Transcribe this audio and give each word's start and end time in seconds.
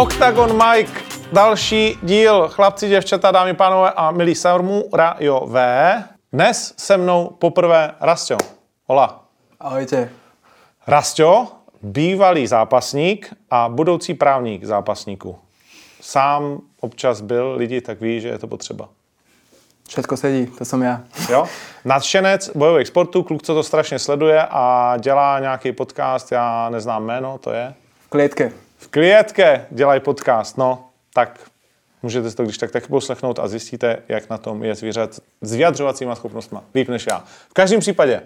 Octagon 0.00 0.62
Mike, 0.64 1.00
další 1.32 1.98
díl. 2.02 2.48
Chlapci, 2.48 2.88
děvčata, 2.88 3.30
dámy, 3.30 3.54
pánové 3.54 3.92
a 3.96 4.10
milí 4.10 4.34
samurajové. 4.34 6.04
Dnes 6.32 6.74
se 6.76 6.96
mnou 6.96 7.36
poprvé 7.38 7.94
Rastio. 8.00 8.38
Hola. 8.86 9.24
Ahojte. 9.60 10.10
Rastio, 10.86 11.46
bývalý 11.82 12.46
zápasník 12.46 13.34
a 13.50 13.68
budoucí 13.68 14.14
právník 14.14 14.64
zápasníků. 14.64 15.38
Sám 16.00 16.60
občas 16.80 17.20
byl 17.20 17.54
lidi, 17.56 17.80
tak 17.80 18.00
ví, 18.00 18.20
že 18.20 18.28
je 18.28 18.38
to 18.38 18.46
potřeba. 18.46 18.88
Všetko 19.88 20.16
sedí, 20.16 20.46
to 20.46 20.64
som 20.64 20.82
ja. 20.82 21.00
Jo? 21.28 21.46
Nadšenec 21.84 22.50
bojových 22.54 22.86
sportů, 22.86 23.22
kluk, 23.22 23.42
co 23.42 23.54
to 23.54 23.62
strašně 23.62 23.98
sleduje 23.98 24.46
a 24.50 24.94
dělá 24.98 25.40
nějaký 25.40 25.72
podcast, 25.72 26.32
já 26.32 26.70
neznám 26.70 27.04
jméno, 27.04 27.38
to 27.38 27.52
je? 27.52 27.74
V 28.06 28.08
klietke. 28.08 28.52
V 28.80 28.88
klietke 28.88 29.66
dělají 29.70 30.00
podcast, 30.00 30.58
no, 30.58 30.90
tak 31.14 31.40
můžete 32.02 32.30
si 32.30 32.36
to 32.36 32.42
když 32.44 32.58
tak 32.58 32.70
taky 32.70 32.86
poslechnout 32.86 33.38
a 33.38 33.48
zjistíte, 33.48 34.02
jak 34.08 34.30
na 34.30 34.38
tom 34.38 34.64
je 34.64 34.74
zvířat 34.74 35.14
s 35.40 35.52
vyjadřovacíma 35.52 36.14
schopnostmi. 36.14 36.58
Líp 36.74 36.88
než 36.88 37.06
já. 37.10 37.24
V 37.48 37.52
každém 37.52 37.80
případě, 37.80 38.22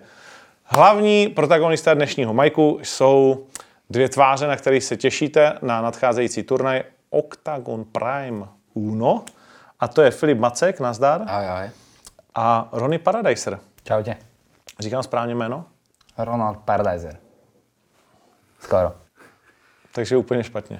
hlavní 0.64 1.28
protagonisté 1.28 1.94
dnešního 1.94 2.34
Majku 2.34 2.78
jsou 2.82 3.46
dvě 3.90 4.08
tváře, 4.08 4.46
na 4.46 4.56
kterých 4.56 4.84
se 4.84 4.96
těšíte 4.96 5.58
na 5.62 5.80
nadcházející 5.82 6.42
turnaj 6.42 6.82
Octagon 7.10 7.84
Prime 7.84 8.46
Uno. 8.74 9.24
A 9.80 9.88
to 9.88 10.02
je 10.02 10.10
Filip 10.10 10.38
Macek, 10.38 10.80
nazdar, 10.80 11.22
Ahoj, 11.26 11.48
ahoj. 11.48 11.70
a 12.34 12.68
Ronny 12.72 12.98
Paradiser. 12.98 13.58
Čaute. 13.84 14.16
Říkám 14.80 15.02
správně 15.02 15.34
jméno? 15.34 15.64
Ronald 16.18 16.58
Paradiser. 16.58 17.16
Skoro. 18.60 19.03
Takže 19.94 20.16
úplně 20.16 20.42
špatně. 20.44 20.78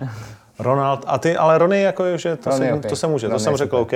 Ronald, 0.58 1.04
a 1.06 1.18
ty, 1.18 1.36
ale 1.36 1.58
Rony, 1.58 1.82
jako, 1.82 2.16
že 2.16 2.36
to, 2.36 2.50
Ronny 2.50 2.58
se, 2.58 2.66
je 2.66 2.74
OK. 2.74 2.86
to 2.86 2.96
se 2.96 3.06
může, 3.06 3.26
to 3.26 3.30
Ronny 3.30 3.44
jsem 3.44 3.56
řekl 3.56 3.76
OK, 3.76 3.92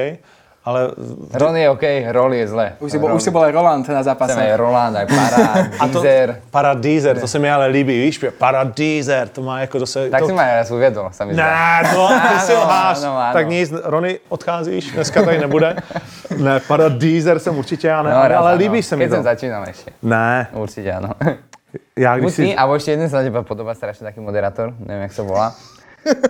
ale 0.64 0.90
Ron 1.34 1.56
je 1.56 1.70
OK, 1.70 1.82
Roll 2.10 2.34
je 2.34 2.48
zle. 2.48 2.72
Už 2.78 2.92
si, 2.92 2.98
bol, 2.98 3.14
už 3.14 3.22
si 3.22 3.30
bol 3.30 3.42
aj 3.42 3.52
Roland 3.52 3.88
na 3.88 4.02
zápase. 4.02 4.36
Roland, 4.56 4.96
aj 4.96 5.06
Para, 5.06 5.38
A 5.80 5.88
to, 5.88 6.02
Deezer. 6.02 6.40
Paradízer, 6.50 7.18
to 7.20 7.28
se 7.28 7.38
mi 7.38 7.50
ale 7.50 7.66
líbí, 7.66 7.98
víš, 8.04 8.24
Paradízer, 8.38 9.28
to 9.28 9.42
má 9.42 9.60
jako, 9.60 9.78
to 9.78 9.86
se... 9.86 10.10
Tak 10.10 10.20
to, 10.20 10.26
si 10.26 10.32
ma 10.32 10.42
raz 10.44 10.70
uviedol, 10.70 11.08
sa 11.12 11.24
mi 11.24 11.32
zdá. 11.34 11.46
Ne, 11.46 11.88
to 11.94 12.08
ty 12.08 12.36
si 12.46 12.52
lháš. 12.52 12.96
áno, 13.00 13.10
áno. 13.16 13.32
Tak 13.32 13.46
nic, 13.48 13.72
Rony, 13.84 14.18
odcházíš, 14.28 14.92
dneska 14.92 15.22
tady 15.22 15.38
nebude. 15.38 15.76
Ne, 16.36 16.60
Paradízer 16.60 17.38
jsem 17.38 17.58
určitě 17.58 17.88
já 17.88 18.02
ne, 18.02 18.10
No, 18.10 18.16
ale, 18.16 18.28
raz, 18.28 18.38
ale 18.40 18.54
líbí 18.54 18.82
se 18.82 18.96
mi 18.96 19.04
Keď 19.04 19.10
to. 19.10 19.16
som 19.16 19.24
začínal 19.24 19.62
ešte. 19.70 19.90
Ne, 20.02 20.46
Určite 20.52 20.90
áno. 20.92 21.14
Já 21.96 22.18
když 22.18 22.36
ty, 22.36 22.42
si... 22.42 22.56
alebo 22.56 22.74
ešte 22.76 22.90
jeden 22.90 23.08
sa 23.10 23.20
na 23.20 23.28
teba 23.28 23.42
podobá 23.42 23.74
strašne 23.74 24.08
taký 24.08 24.20
moderátor, 24.24 24.72
neviem, 24.80 25.04
jak 25.08 25.12
sa 25.12 25.22
volá. 25.22 25.48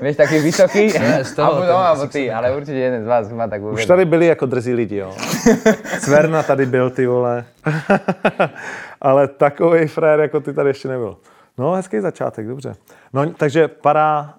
Vieš, 0.01 0.17
taký 0.17 0.43
vysoký, 0.43 0.91
alebo, 1.39 1.63
no, 1.63 1.77
alebo 1.79 2.05
ty, 2.11 2.27
ale 2.27 2.51
určite 2.51 2.75
jeden 2.75 3.05
z 3.05 3.07
vás 3.07 3.31
ma 3.31 3.47
tak 3.47 3.63
Už 3.63 3.87
tady 3.87 4.05
byli 4.05 4.27
jako 4.27 4.47
drzí 4.47 4.75
lidi, 4.75 4.97
jo. 4.97 5.15
Cverna 6.01 6.43
tady 6.43 6.67
byl, 6.67 6.91
ty 6.91 7.07
vole. 7.07 7.45
ale 9.01 9.29
takový 9.29 9.87
frér 9.87 10.21
jako 10.21 10.41
ty 10.41 10.53
tady 10.53 10.71
ještě 10.71 10.89
nebyl. 10.89 11.17
No, 11.59 11.73
hezký 11.73 12.01
začátek, 12.01 12.47
dobře. 12.47 12.75
No, 13.13 13.31
takže 13.31 13.69
para 13.69 14.35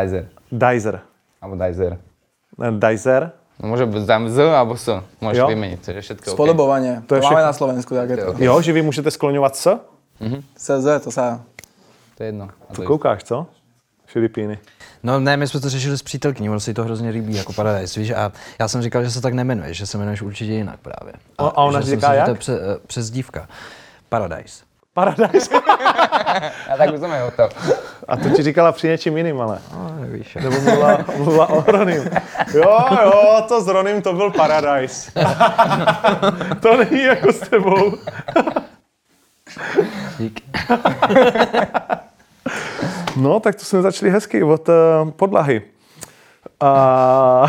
Dizer. 0.00 0.28
Dizer. 0.52 1.00
Alebo 1.42 1.56
Dizer. 1.56 1.98
Ne, 2.58 2.72
Dizer. 2.72 3.30
No, 3.60 3.76
môže 3.76 3.84
byť 3.84 4.08
tam 4.08 4.24
Z 4.32 4.40
alebo 4.40 4.72
S. 4.72 4.88
Môžeš 5.20 5.44
Jo. 5.44 5.46
vymeniť, 5.52 5.78
to 5.84 5.88
je 5.92 6.00
všetko 6.00 6.26
OK. 6.32 6.36
Spodobovanie. 6.36 7.04
To 7.04 7.12
je 7.12 7.20
To 7.20 7.28
máme 7.28 7.44
všechno. 7.44 7.50
na 7.52 7.52
Slovensku. 7.52 7.90
To 7.92 8.00
je 8.00 8.44
Jo, 8.48 8.54
že 8.60 8.72
vy 8.72 8.82
můžete 8.82 9.10
skloňovat 9.10 9.56
s? 9.56 9.68
CZ, 10.56 11.04
to 11.04 11.10
sa... 11.10 11.40
To 12.16 12.22
je 12.22 12.28
jedno. 12.28 12.48
A 12.70 12.74
To 12.74 12.82
koukáš, 12.82 13.24
co? 13.24 13.46
Filipíny. 14.06 14.58
No 15.02 15.20
ne, 15.20 15.36
my 15.36 15.48
jsme 15.48 15.60
to 15.60 15.70
řešili 15.70 15.98
s 15.98 16.02
přítelkyní, 16.02 16.50
ono 16.50 16.60
si 16.60 16.74
to 16.74 16.84
hrozně 16.84 17.10
líbí 17.10 17.36
jako 17.36 17.52
Paradise, 17.52 18.00
víš, 18.00 18.10
a 18.10 18.32
já 18.58 18.68
jsem 18.68 18.82
říkal, 18.82 19.04
že 19.04 19.10
se 19.10 19.20
tak 19.20 19.34
nemenuje, 19.34 19.74
že 19.74 19.86
se 19.86 19.96
jmenuješ 19.98 20.22
určitě 20.22 20.52
jinak 20.52 20.80
právě. 20.80 21.12
A- 21.38 21.46
a 21.46 21.56
ona 21.62 21.82
jsem 21.82 21.90
říká 21.90 22.14
jak? 22.14 22.24
To 22.24 22.30
je 22.30 22.34
pře, 22.36 22.52
eh, 22.54 22.78
přes 22.86 23.10
dívka. 23.10 23.48
Paradise. 24.08 24.64
Paradise. 24.94 25.50
A 26.70 26.76
tak 26.78 26.94
už 26.94 27.00
aj 27.02 27.20
hotov. 27.22 27.50
A 28.08 28.16
to 28.16 28.28
ti 28.30 28.42
říkala 28.42 28.72
při 28.72 28.88
něčím 28.88 29.16
jiným, 29.16 29.40
ale. 29.40 29.58
No, 29.72 29.94
nevíš. 30.00 30.34
Nebo 30.34 30.50
mluvila, 30.60 30.98
mluvila 31.16 31.48
o 31.48 31.64
Ronym. 31.70 32.10
Jo, 32.54 32.78
jo, 33.04 33.44
to 33.48 33.60
s 33.62 33.66
Ronym 33.68 34.02
to 34.02 34.12
byl 34.12 34.30
Paradise. 34.30 35.12
to 36.60 36.76
není 36.76 37.02
jako 37.02 37.32
s 37.32 37.38
tebou. 37.40 37.92
Dík. 40.18 40.40
No, 43.16 43.40
tak 43.40 43.54
to 43.54 43.64
jsme 43.64 43.82
začali 43.82 44.10
hezky 44.10 44.42
od 44.42 44.68
uh, 44.68 44.74
podlahy. 45.10 45.62
A 46.60 47.46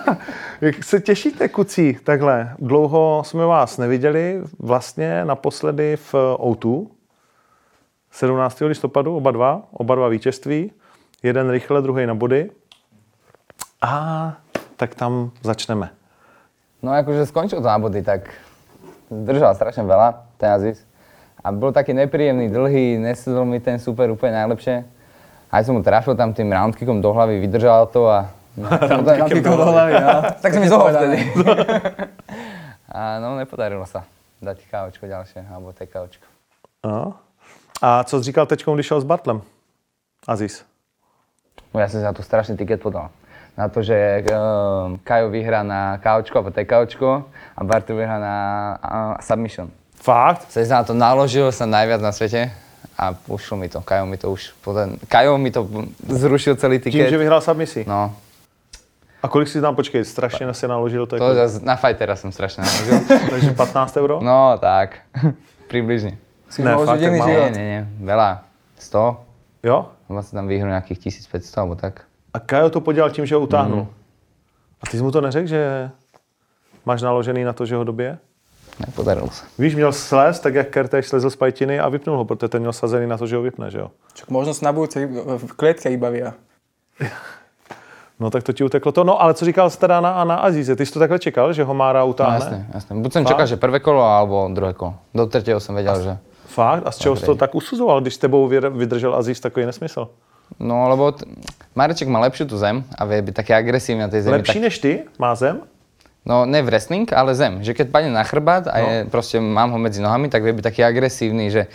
jak 0.60 0.84
se 0.84 1.00
těšíte, 1.00 1.48
kucí, 1.48 1.98
takhle? 2.04 2.54
Dlouho 2.58 3.22
jsme 3.26 3.46
vás 3.46 3.78
neviděli, 3.78 4.40
vlastně 4.58 5.24
naposledy 5.24 5.96
v 5.96 6.14
O2, 6.14 6.86
17. 8.10 8.60
listopadu, 8.60 9.16
oba 9.16 9.30
dva, 9.30 9.62
oba 9.72 9.94
dva 9.94 10.08
vítězství, 10.08 10.72
jeden 11.22 11.50
rychle, 11.50 11.82
druhý 11.82 12.06
na 12.06 12.14
body. 12.14 12.50
A 13.82 14.36
tak 14.76 14.94
tam 14.94 15.30
začneme. 15.42 15.90
No 16.82 16.92
akože 16.92 17.28
skončil 17.28 17.60
to 17.60 17.68
na 17.68 17.78
body, 17.78 18.00
tak 18.02 18.32
držal 19.10 19.52
strašne 19.52 19.84
veľa, 19.84 20.24
ten 20.40 20.48
Aziz. 20.48 20.89
A 21.40 21.48
bol 21.52 21.72
taký 21.72 21.96
nepríjemný, 21.96 22.52
dlhý, 22.52 23.00
nesedol 23.00 23.48
mi 23.48 23.60
ten 23.64 23.80
super 23.80 24.12
úplne 24.12 24.36
najlepšie. 24.44 24.84
Aj 25.50 25.64
som 25.64 25.74
mu 25.74 25.82
trafil 25.82 26.12
tam 26.14 26.36
tým 26.36 26.52
roundkickom 26.52 27.00
do 27.00 27.10
hlavy, 27.10 27.40
vydržal 27.40 27.88
to 27.88 28.06
a... 28.06 28.28
Roundkickom 28.92 29.56
do 29.56 29.66
hlavy, 29.66 29.92
no. 29.96 30.16
tak 30.44 30.50
som 30.52 30.60
mi 30.60 30.68
zohol 30.68 30.92
vtedy. 30.92 31.18
a 32.96 33.18
no, 33.18 33.40
nepodarilo 33.40 33.88
sa 33.88 34.04
dať 34.40 34.68
KOčko 34.68 35.04
ďalšie, 35.08 35.40
alebo 35.48 35.72
TKOčko. 35.72 36.26
A, 36.84 37.12
a 37.82 38.04
co 38.04 38.18
jsi 38.18 38.24
říkal 38.24 38.46
teď, 38.46 38.64
když 38.74 38.86
šel 38.86 39.00
s 39.00 39.04
Bartlem? 39.04 39.42
Aziz. 40.28 40.64
No 41.70 41.78
ja 41.78 41.86
som 41.86 42.02
si 42.02 42.06
na 42.06 42.10
to 42.10 42.26
strašný 42.26 42.58
tiket 42.58 42.82
podal. 42.82 43.14
Na 43.54 43.70
to, 43.70 43.82
že 43.82 44.26
uh, 44.26 44.98
Kajo 45.06 45.30
vyhrá 45.30 45.62
na 45.62 46.02
KOčko 46.02 46.42
alebo 46.42 46.50
TKOčko 46.50 47.08
a 47.30 47.60
Bartel 47.62 47.96
vyhrá 47.96 48.18
na 48.18 48.36
uh, 48.82 49.14
submission. 49.22 49.70
Fakt? 50.00 50.48
Sa 50.48 50.64
na 50.64 50.84
to 50.84 50.96
naložil, 50.96 51.52
som 51.52 51.68
najviac 51.68 52.00
na 52.00 52.12
svete 52.12 52.48
a 52.96 53.12
ušlo 53.28 53.56
mi 53.60 53.68
to. 53.68 53.80
Kajo 53.84 54.04
mi 54.08 54.16
to 54.16 54.32
už, 54.32 54.56
potom, 54.64 54.96
Kajo 55.08 55.36
mi 55.38 55.52
to 55.52 55.68
zrušil 56.08 56.56
celý 56.56 56.80
Tím, 56.80 56.92
tiket. 56.92 57.10
že 57.12 57.18
vyhrál 57.20 57.40
submisi. 57.40 57.84
No, 57.88 58.16
A 59.22 59.28
kolik 59.28 59.48
si 59.48 59.60
tam, 59.60 59.76
počkej, 59.76 60.04
strašně 60.04 60.54
se 60.54 60.68
naložil, 60.68 61.06
to, 61.06 61.18
to 61.18 61.34
jako, 61.34 61.60
na 61.64 61.76
fightera 61.76 62.16
som 62.16 62.32
strašne 62.32 62.64
naložil. 62.64 63.04
takže 63.30 63.52
15 63.52 63.96
euro? 63.96 64.20
No, 64.24 64.56
tak, 64.56 65.04
približne. 65.68 66.16
Si 66.48 66.64
Ne, 66.64 66.72
fakt, 66.72 67.00
život. 67.00 67.28
nie, 67.52 67.52
nie, 67.52 67.80
veľa. 68.00 68.40
100. 68.80 69.16
Jo? 69.62 69.92
Vlastne 70.08 70.40
tam 70.40 70.48
vyhrú 70.48 70.72
nejakých 70.72 71.12
1500 71.28 71.60
alebo 71.60 71.76
tak. 71.76 72.08
A 72.32 72.40
Kajo 72.40 72.70
to 72.72 72.80
podělal 72.80 73.10
tím, 73.12 73.26
že 73.28 73.34
ho 73.36 73.40
utáhnul. 73.44 73.84
Mhm. 73.84 73.88
A 74.82 74.86
ty 74.90 74.96
jsi 74.96 75.02
mu 75.02 75.10
to 75.12 75.20
neřekl, 75.20 75.46
že 75.46 75.90
máš 76.84 77.02
naložený 77.02 77.44
na 77.44 77.52
to, 77.52 77.66
že 77.66 77.76
ho 77.76 77.84
dobije? 77.84 78.18
Nepodarilo 78.80 79.28
sa. 79.28 79.44
Víš, 79.58 79.74
měl 79.76 79.92
slez, 79.92 80.40
tak 80.40 80.54
jak 80.54 80.68
Kertéž 80.68 81.08
slezl 81.08 81.30
z 81.30 81.36
pajtiny 81.36 81.80
a 81.80 81.88
vypnul 81.88 82.16
ho, 82.16 82.24
protože 82.24 82.48
ten 82.48 82.60
měl 82.64 82.72
sazený 82.72 83.06
na 83.06 83.16
to, 83.20 83.26
že 83.26 83.36
ho 83.36 83.42
vypne, 83.42 83.70
že 83.70 83.78
jo? 83.78 83.90
Čak 84.16 84.28
možno 84.32 84.56
sa 84.56 84.64
na 84.66 84.72
budúce 84.72 85.04
v 85.36 85.52
klietke 85.56 85.92
iba 85.92 86.08
via. 86.10 86.32
No 88.20 88.28
tak 88.28 88.44
to 88.44 88.52
ti 88.52 88.60
uteklo 88.64 88.92
to. 88.92 89.00
No 89.04 89.16
ale 89.22 89.32
co 89.34 89.44
říkal 89.44 89.70
jsi 89.70 89.78
teda 89.80 90.00
na, 90.00 90.24
na 90.24 90.36
Azíze? 90.44 90.76
Ty 90.76 90.86
jsi 90.86 90.92
to 90.92 90.98
takhle 90.98 91.18
čekal, 91.18 91.52
že 91.52 91.64
ho 91.64 91.74
Mára 91.74 92.04
No 92.04 92.12
utáhne? 92.12 92.36
jasne, 92.36 92.58
jasne. 92.74 92.92
Buď 93.00 93.12
som 93.12 93.24
Fakt? 93.24 93.32
čakal, 93.32 93.46
že 93.48 93.56
prvé 93.56 93.80
kolo, 93.80 94.04
alebo 94.04 94.44
druhé 94.52 94.76
kolo. 94.76 95.00
Do 95.16 95.24
tretieho 95.24 95.56
som 95.56 95.72
vedel, 95.72 95.96
že... 96.04 96.12
Fakt? 96.52 96.84
A 96.84 96.92
z 96.92 96.98
čeho 97.00 97.16
jsi 97.16 97.24
to 97.24 97.34
tak 97.34 97.54
usuzoval, 97.56 98.00
když 98.04 98.14
s 98.14 98.18
tebou 98.18 98.44
vydržel 98.76 99.14
Azíz 99.16 99.40
takový 99.40 99.66
nesmysl? 99.66 100.08
No, 100.60 100.88
lebo 100.88 101.12
t- 101.16 101.24
Mareček 101.72 102.08
má 102.12 102.20
lepšiu 102.20 102.44
tú 102.44 102.60
zem 102.60 102.84
a 102.98 103.04
vie 103.08 103.22
byť 103.24 103.34
taký 103.40 103.52
agresívny 103.56 104.04
na 104.04 104.12
tej 104.12 104.20
zemi. 104.28 104.36
Lepší 104.36 104.60
tak... 104.60 104.62
než 104.68 104.74
ty? 104.78 104.92
Má 105.16 105.32
zem? 105.34 105.64
No, 106.26 106.44
ne 106.46 106.62
wrestling, 106.62 107.08
ale 107.12 107.34
zem. 107.34 107.64
Že 107.64 107.74
keď 107.74 107.86
padne 107.88 108.10
na 108.12 108.20
chrbát 108.24 108.68
a 108.68 108.76
No. 108.78 108.86
je, 108.88 108.96
proste 109.08 109.40
mám 109.40 109.72
ho 109.72 109.78
medzi 109.80 110.04
nohami, 110.04 110.28
tak 110.28 110.44
vie 110.44 110.52
byť 110.52 110.64
taký 110.64 110.84
agresívny, 110.84 111.48
že 111.50 111.66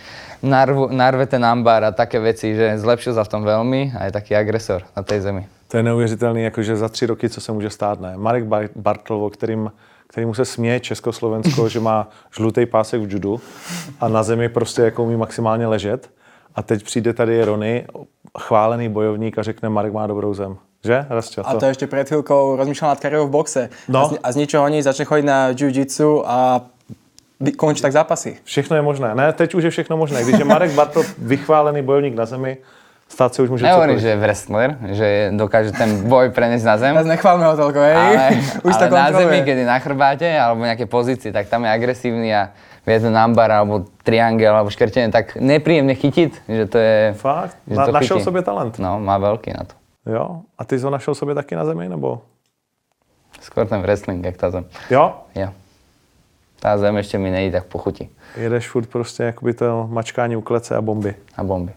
narvu, 0.42 0.86
narve 0.94 1.26
ten 1.26 1.42
ambar 1.44 1.82
a 1.84 1.90
také 1.90 2.22
veci, 2.22 2.54
že 2.54 2.78
zlepšil 2.78 3.14
sa 3.18 3.26
v 3.26 3.32
tom 3.32 3.42
veľmi 3.42 3.98
a 3.98 4.06
je 4.06 4.12
taký 4.14 4.38
agresor 4.38 4.86
na 4.96 5.02
tej 5.02 5.20
zemi. 5.20 5.42
To 5.68 5.76
je 5.76 5.82
neuvěřitelný, 5.82 6.42
jakože 6.42 6.76
za 6.76 6.88
tři 6.88 7.06
roky, 7.06 7.28
co 7.28 7.40
se 7.40 7.52
může 7.52 7.70
stát, 7.70 8.00
ne? 8.00 8.14
Marek 8.16 8.44
Bar- 8.44 8.70
Bartl, 8.76 9.14
o 9.14 9.30
kterým, 9.30 9.72
kterýmu 10.06 10.34
se 10.34 10.44
směje 10.44 10.80
Československo, 10.80 11.68
že 11.68 11.80
má 11.80 12.08
žlutý 12.36 12.66
pásek 12.66 13.00
v 13.02 13.12
judu 13.12 13.40
a 14.00 14.08
na 14.08 14.22
zemi 14.22 14.48
prostě 14.48 14.82
jako 14.82 15.04
umí 15.04 15.16
maximálně 15.16 15.66
ležet. 15.66 16.10
A 16.54 16.62
teď 16.62 16.84
přijde 16.84 17.12
tady 17.12 17.44
Rony, 17.44 17.84
chválený 18.38 18.88
bojovník 18.88 19.38
a 19.38 19.42
řekne, 19.42 19.68
Marek 19.68 19.92
má 19.92 20.06
dobrou 20.06 20.34
zem. 20.34 20.56
Že? 20.86 21.06
Rastě, 21.10 21.40
A 21.42 21.54
to 21.58 21.66
ešte 21.66 21.90
pred 21.90 22.06
chvíľkou 22.06 22.54
rozmýšľal 22.56 22.94
nad 22.94 23.00
kariérou 23.02 23.26
v 23.26 23.34
boxe. 23.34 23.62
No. 23.90 24.06
A, 24.06 24.08
z, 24.08 24.12
a 24.22 24.28
z 24.32 24.36
ničoho 24.38 24.62
nič 24.70 24.86
začne 24.86 25.02
chodiť 25.02 25.24
na 25.26 25.50
jiu-jitsu 25.50 26.22
a 26.22 26.62
končí 27.58 27.82
tak 27.82 27.92
zápasy. 27.92 28.38
Všechno 28.46 28.76
je 28.78 28.82
možné. 28.82 29.14
Ne, 29.18 29.32
teď 29.34 29.54
už 29.58 29.64
je 29.66 29.70
všechno 29.70 29.96
možné. 29.98 30.22
Když 30.22 30.38
je 30.38 30.46
Marek 30.46 30.70
Bartl 30.72 31.02
vychválený 31.18 31.82
bojovník 31.82 32.14
na 32.14 32.24
zemi, 32.24 32.62
Stát 33.08 33.34
se 33.34 33.42
už 33.42 33.50
může 33.50 33.64
Nehovorím, 33.64 33.98
že 33.98 34.08
je 34.08 34.16
wrestler, 34.16 34.78
že 34.90 35.30
dokáže 35.30 35.72
ten 35.72 36.10
boj 36.10 36.34
preniesť 36.34 36.66
na 36.66 36.74
zem. 36.74 36.90
Teraz 36.90 37.06
nechválme 37.06 37.46
ho 37.46 37.54
toľko, 37.54 37.78
hej? 37.78 37.94
ale, 37.94 38.26
Už 38.66 38.74
to 38.74 38.86
ale 38.90 38.98
na 38.98 39.06
zemi, 39.14 39.38
keď 39.46 39.56
je 39.62 39.66
na 39.66 39.78
chrbáte 39.78 40.26
alebo 40.26 40.66
nejaké 40.66 40.90
pozícii, 40.90 41.30
tak 41.30 41.46
tam 41.46 41.62
je 41.62 41.70
agresívny 41.70 42.34
a 42.34 42.50
vie 42.82 42.98
to 42.98 43.06
nambar 43.06 43.46
alebo 43.50 43.86
triangel 44.02 44.58
alebo 44.58 44.74
škrtenie 44.74 45.14
tak 45.14 45.38
nepríjemne 45.38 45.94
chytiť, 45.94 46.50
že 46.50 46.64
to 46.66 46.78
je... 46.82 47.14
Fakt? 47.14 47.54
Že 47.70 47.78
Na, 47.78 47.86
to 47.86 47.92
našel 47.94 48.16
chytí. 48.18 48.24
sobě 48.24 48.42
talent. 48.42 48.74
No, 48.82 48.98
má 48.98 49.22
veľký 49.22 49.54
na 49.54 49.70
to. 49.70 49.74
Jo? 50.06 50.40
A 50.58 50.64
ty 50.64 50.78
jsi 50.78 50.84
ho 50.84 50.90
našel 50.90 51.14
sobě 51.14 51.34
taky 51.34 51.56
na 51.56 51.64
zemi, 51.64 51.88
nebo? 51.88 52.22
Skôr 53.42 53.68
ten 53.68 53.82
wrestling, 53.82 54.24
jak 54.24 54.36
tá 54.40 54.50
zem. 54.50 54.64
Jo? 54.90 55.12
Jo. 55.34 55.52
Tá 56.56 56.72
zem 56.80 56.96
ešte 56.96 57.18
mi 57.20 57.28
nejde 57.30 57.60
tak 57.60 57.68
po 57.68 57.78
chuti. 57.78 58.08
Jedeš 58.36 58.68
furt 58.68 58.86
prostě 58.88 59.22
jakoby 59.22 59.54
to 59.54 59.86
mačkání 59.90 60.36
u 60.36 60.40
klece 60.40 60.76
a 60.76 60.80
bomby. 60.80 61.14
A 61.36 61.44
bomby. 61.44 61.72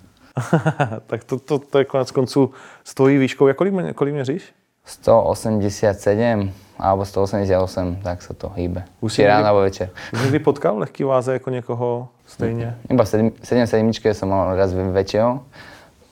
tak 1.08 1.24
to, 1.24 1.40
to, 1.40 1.60
to 1.60 1.78
je 1.80 1.86
konec 1.86 2.12
konců 2.12 2.52
stojí 2.84 3.18
výškou. 3.18 3.48
Jak 3.48 3.58
kolik, 3.58 3.74
mě- 3.74 3.94
kolik 3.94 4.14
měříš? 4.14 4.54
187 4.86 6.54
alebo 6.80 7.06
188, 7.06 7.96
tak 8.04 8.22
sa 8.24 8.34
to 8.34 8.50
hýbe. 8.56 8.88
Už 9.04 9.14
Či 9.20 9.28
ráno 9.28 9.46
alebo 9.52 9.62
večer. 9.68 9.90
Už 10.14 10.22
někdy 10.22 10.40
potkal 10.40 10.78
lehký 10.80 11.04
váze 11.04 11.34
jako 11.34 11.50
někoho 11.50 12.08
stejně? 12.26 12.78
Iba 12.90 13.04
v 13.04 13.10
7 13.44 13.68
sedmičke 13.68 14.14
som 14.14 14.30
mal 14.32 14.56
raz 14.56 14.72
väčšieho. 14.74 15.44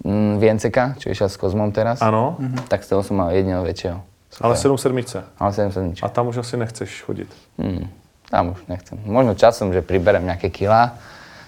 Mm, 0.05 0.37
Vienceka, 0.37 0.93
čo 1.01 1.09
išiel 1.09 1.25
s 1.29 1.37
Kozmom 1.37 1.73
teraz. 1.73 2.01
Ano, 2.01 2.37
Tak 2.69 2.85
z 2.85 2.89
toho 2.93 3.01
som 3.01 3.17
mal 3.17 3.33
jediného 3.33 3.65
väčšieho. 3.65 3.97
ale 4.41 4.53
Super. 4.53 4.77
7 4.77 4.77
sedmičce. 4.77 5.17
Ale 5.41 5.51
7 5.53 5.71
sedmička. 5.73 6.05
A 6.05 6.09
tam 6.13 6.27
už 6.29 6.37
asi 6.45 6.57
nechceš 6.57 7.01
chodit. 7.01 7.29
Hmm. 7.57 7.89
Tam 8.29 8.53
už 8.53 8.59
nechcem. 8.69 8.99
Možno 9.05 9.33
časom, 9.33 9.73
že 9.73 9.81
priberem 9.81 10.21
nejaké 10.21 10.53
kilá. 10.53 10.93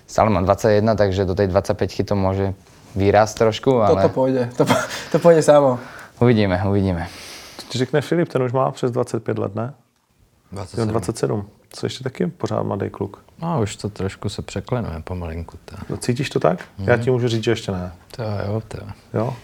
Stále 0.10 0.34
mám 0.34 0.46
21, 0.46 0.96
takže 0.98 1.26
do 1.30 1.36
tej 1.38 1.48
25 1.54 2.02
to 2.02 2.16
môže 2.18 2.46
výraz 2.98 3.38
trošku, 3.38 3.78
ale 3.86 4.02
Toto 4.02 4.10
pôjde, 4.10 4.50
to, 4.58 4.66
po- 4.66 4.82
to 5.14 5.18
pôjde 5.22 5.46
samo. 5.46 5.78
uvidíme, 6.18 6.58
uvidíme. 6.66 7.06
Ti 7.70 7.78
řekne 7.78 8.02
Filip, 8.02 8.30
ten 8.34 8.42
už 8.42 8.52
má 8.52 8.72
přes 8.72 8.92
25 8.92 9.38
let, 9.38 9.56
ne? 9.56 9.74
Jo, 10.52 10.58
27. 10.58 10.90
27. 10.90 11.46
Co 11.70 11.86
ještě 11.86 12.04
taky 12.04 12.28
pořád 12.28 12.64
mladý 12.64 12.90
kluk. 12.90 13.22
No, 13.42 13.62
už 13.62 13.76
to 13.76 13.90
trošku 13.90 14.30
se 14.30 14.42
překlenuje 14.42 15.00
pomalinku. 15.04 15.58
To, 15.66 15.76
No, 15.90 15.98
Cítíš 15.98 16.30
to 16.30 16.40
tak? 16.40 16.64
Já 16.80 16.98
ti 16.98 17.12
můžu 17.12 17.28
říct, 17.28 17.44
že 17.44 17.52
ještě 17.52 17.72
ne. 17.72 17.92
to 18.16 18.24
jo, 18.24 18.62
to 18.68 18.78
jo. 18.82 18.90
Jo? 19.14 19.36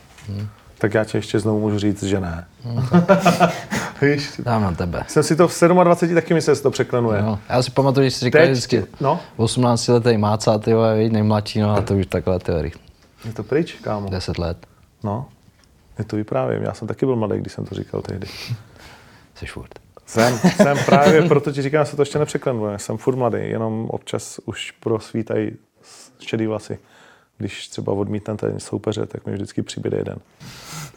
Tak 0.77 0.93
já 0.93 1.03
ti 1.03 1.17
ještě 1.17 1.39
znovu 1.39 1.59
můžu 1.59 1.79
říct, 1.79 2.03
že 2.03 2.19
ne. 2.19 2.45
Víš, 4.01 4.31
Dám 4.43 4.61
na 4.61 4.71
tebe. 4.71 5.03
jsem 5.07 5.23
si 5.23 5.35
to 5.35 5.47
v 5.47 5.59
27 5.83 6.15
taky 6.15 6.33
myslel, 6.33 6.53
že 6.55 6.57
se 6.57 6.63
to 6.63 6.71
překlenuje. 6.71 7.19
Jo. 7.19 7.39
Já 7.49 7.63
si 7.63 7.71
pamatuju, 7.71 8.03
když 8.03 8.13
jsi 8.13 8.25
říkal 8.25 8.41
Teď? 8.41 8.51
vždycky, 8.51 8.85
No. 9.01 9.19
18 9.37 9.87
letý 9.87 10.17
máca, 10.17 10.57
ty 10.57 10.73
vole, 10.73 11.09
nejmladší, 11.09 11.59
no 11.59 11.75
a 11.75 11.81
to 11.81 11.93
už 11.95 12.05
takhle 12.05 12.39
teorie. 12.39 12.71
Je 13.25 13.33
to 13.33 13.43
pryč, 13.43 13.73
kámo. 13.81 14.09
10 14.09 14.37
let, 14.37 14.57
No. 15.03 15.25
Je 15.99 16.05
to 16.05 16.15
vyprávím. 16.15 16.63
Já 16.63 16.73
jsem 16.73 16.87
taky 16.87 17.05
byl 17.05 17.15
mladý, 17.15 17.37
když 17.39 17.53
jsem 17.53 17.65
to 17.65 17.75
říkal 17.75 18.01
tehdy. 18.01 18.27
jsi 19.35 19.45
furt. 19.45 19.79
Jsem, 20.05 20.39
jsem 20.39 20.77
právě, 20.85 21.21
proto 21.27 21.51
ti 21.51 21.61
říkám, 21.61 21.85
že 21.85 21.91
se 21.91 21.95
to 21.95 22.01
ještě 22.01 22.19
nepřeklenuje. 22.19 22.79
Jsem 22.79 22.97
furt 22.97 23.15
mladý, 23.15 23.37
jenom 23.41 23.85
občas 23.89 24.39
už 24.45 24.71
prosvítají 24.71 25.51
šedý 26.19 26.47
vlasy. 26.47 26.79
Když 27.37 27.67
třeba 27.67 27.93
odmítnete 27.93 28.59
soupeře, 28.59 29.05
tak 29.05 29.25
mi 29.25 29.33
vždycky 29.33 29.61
přibyde 29.61 29.97
jeden. 29.97 30.17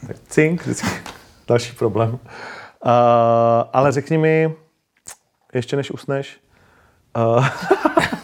Tak 0.06 0.16
cink, 0.28 0.62
vždycky. 0.62 0.88
Další 1.48 1.72
problém. 1.72 2.10
Uh, 2.10 2.18
ale 3.72 3.92
řekni 3.92 4.18
mi, 4.18 4.54
ještě 5.54 5.76
než 5.76 5.90
usneš, 5.90 6.40
uh, 7.16 7.48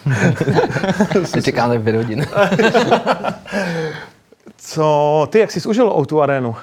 Teď 1.32 1.44
čekám 1.44 1.70
tak 1.70 1.82
pět 1.82 1.96
hodin. 1.96 2.20
co, 4.56 5.28
ty, 5.31 5.38
jak 5.38 5.50
jsi 5.50 5.69
užil 5.69 5.88
o 5.88 6.06
tu 6.06 6.22
arénu? 6.22 6.56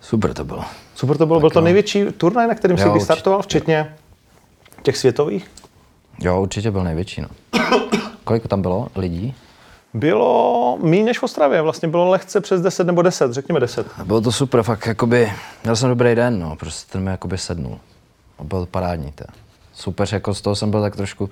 Super 0.00 0.34
to 0.34 0.44
bylo. 0.44 0.64
Super 0.96 1.16
to 1.16 1.26
bylo, 1.26 1.40
byl 1.40 1.50
to 1.50 1.60
největší 1.60 2.04
turnaj, 2.04 2.46
na 2.46 2.54
kterém 2.54 2.78
jsi 2.78 2.88
kdy 2.90 3.00
startoval, 3.00 3.42
včetně 3.42 3.94
těch 4.82 4.96
světových? 4.96 5.50
Jo, 6.20 6.42
určitě 6.42 6.70
byl 6.70 6.84
největší, 6.84 7.20
no. 7.20 7.28
Kolik 8.24 8.48
tam 8.48 8.62
bylo 8.62 8.88
lidí? 8.96 9.34
Bylo 9.94 10.78
méně 10.82 11.04
než 11.04 11.18
v 11.18 11.22
Ostravě, 11.22 11.62
vlastně 11.62 11.88
bylo 11.88 12.08
lehce 12.08 12.40
přes 12.40 12.60
10 12.62 12.86
nebo 12.86 13.02
10, 13.02 13.32
řekněme 13.32 13.60
10. 13.60 13.86
A 13.98 14.04
Bylo 14.04 14.20
to 14.20 14.32
super, 14.32 14.62
fakt 14.62 14.86
jakoby, 14.86 15.32
měl 15.62 15.76
jsem 15.76 15.88
dobrý 15.88 16.14
den, 16.14 16.40
no, 16.40 16.56
prostě 16.56 16.92
ten 16.92 17.02
mi 17.04 17.10
jakoby 17.10 17.38
sednul. 17.38 17.78
A 18.38 18.44
bylo 18.44 18.60
to 18.60 18.66
parádní, 18.66 19.12
to. 19.12 19.24
Super, 19.74 20.08
jako 20.12 20.34
z 20.34 20.40
toho 20.40 20.56
jsem 20.56 20.70
byl 20.70 20.80
tak 20.82 20.96
trošku, 20.96 21.30